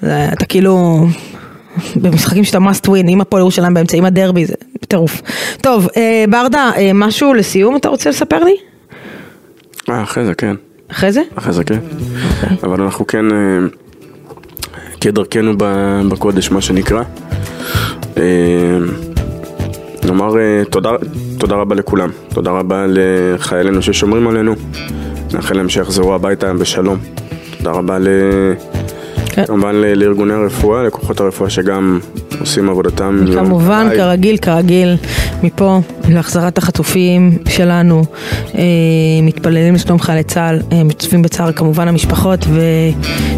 זה, 0.00 0.28
אתה 0.32 0.44
כאילו... 0.44 1.06
במשחקים 1.96 2.44
שאתה 2.44 2.58
must 2.58 2.86
win, 2.86 3.04
עם 3.08 3.20
הפועל 3.20 3.40
ירושלים 3.40 3.74
באמצע, 3.74 3.96
עם 3.96 4.04
הדרבי, 4.04 4.46
זה 4.46 4.54
טירוף. 4.88 5.22
טוב, 5.60 5.88
אה, 5.96 6.24
ברדה, 6.30 6.70
אה, 6.76 6.90
משהו 6.94 7.34
לסיום 7.34 7.76
אתה 7.76 7.88
רוצה 7.88 8.10
לספר 8.10 8.44
לי? 8.44 8.56
אה, 9.88 10.02
אחרי 10.02 10.24
זה 10.24 10.34
כן. 10.34 10.56
אחרי 10.90 11.12
זה? 11.12 11.22
אחרי 11.34 11.52
זה 11.52 11.64
כן. 11.64 11.78
אבל 12.62 12.82
אנחנו 12.82 13.06
כן, 13.06 13.24
כדרכנו 15.00 15.52
בקודש, 16.08 16.50
מה 16.50 16.60
שנקרא. 16.60 17.02
נאמר 20.04 20.38
אה, 20.38 20.64
תודה, 20.70 20.90
תודה 21.38 21.56
רבה 21.56 21.74
לכולם. 21.74 22.10
תודה 22.28 22.50
רבה 22.50 22.84
לחיילינו 22.88 23.82
ששומרים 23.82 24.28
עלינו. 24.28 24.54
נאחל 25.34 25.56
להם 25.56 25.68
שיחזרו 25.68 26.14
הביתה 26.14 26.54
בשלום. 26.54 26.98
תודה 27.58 27.70
רבה 27.70 27.98
ל... 27.98 28.08
כן. 29.26 29.46
כמובן 29.46 29.74
לארגוני 29.74 30.34
הרפואה, 30.34 30.82
לכוחות 30.82 31.20
הרפואה 31.20 31.50
שגם 31.50 32.00
עושים 32.40 32.70
עבודתם. 32.70 33.24
יום 33.26 33.44
כמובן, 33.44 33.86
וליל. 33.86 33.98
כרגיל, 33.98 34.36
כרגיל, 34.36 34.96
מפה 35.42 35.80
להחזרת 36.08 36.58
החטופים 36.58 37.38
שלנו, 37.48 38.04
אה, 38.54 38.62
מתפללים 39.22 39.74
לשלום 39.74 39.98
חיילי 39.98 40.22
צה"ל, 40.22 40.60
אה, 40.72 40.84
משתתפים 40.84 41.22
בצער 41.22 41.52
כמובן 41.52 41.88
המשפחות, 41.88 42.46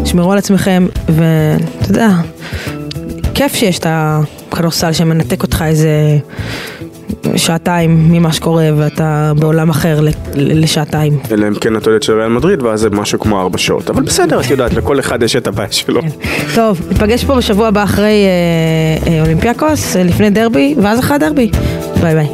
ושמרו 0.03 0.31
על 0.31 0.37
עצמכם, 0.37 0.87
ואתה 1.09 1.91
יודע, 1.91 2.09
כיף 3.33 3.55
שיש 3.55 3.79
את 3.79 3.85
הכדורסל 4.53 4.91
שמנתק 4.91 5.43
אותך 5.43 5.63
איזה 5.67 6.17
שעתיים 7.35 8.11
ממה 8.11 8.33
שקורה, 8.33 8.69
ואתה 8.77 9.31
בעולם 9.39 9.69
אחר 9.69 9.99
לשעתיים. 10.35 11.17
אלא 11.31 11.47
אם 11.47 11.55
כן 11.55 11.77
את 11.77 11.87
אוהדת 11.87 12.03
של 12.03 12.13
ריאל 12.13 12.29
מדריד, 12.29 12.61
ואז 12.61 12.79
זה 12.79 12.89
משהו 12.89 13.19
כמו 13.19 13.41
ארבע 13.41 13.57
שעות. 13.57 13.89
אבל 13.89 14.03
בסדר, 14.03 14.39
את 14.39 14.49
יודעת, 14.49 14.73
לכל 14.73 14.99
אחד 14.99 15.23
יש 15.23 15.35
את 15.35 15.47
הבעיה 15.47 15.71
שלו. 15.71 16.01
טוב, 16.55 16.81
ניפגש 16.89 17.25
פה 17.25 17.35
בשבוע 17.35 17.67
הבא 17.67 17.83
אחרי 17.83 18.25
אה, 18.25 19.13
אה, 19.13 19.21
אולימפיאקוס, 19.21 19.95
אה, 19.95 20.03
לפני 20.03 20.29
דרבי, 20.29 20.75
ואז 20.81 20.99
אחרי 20.99 21.15
הדרבי. 21.15 21.51
ביי 22.01 22.15
ביי. 22.15 22.27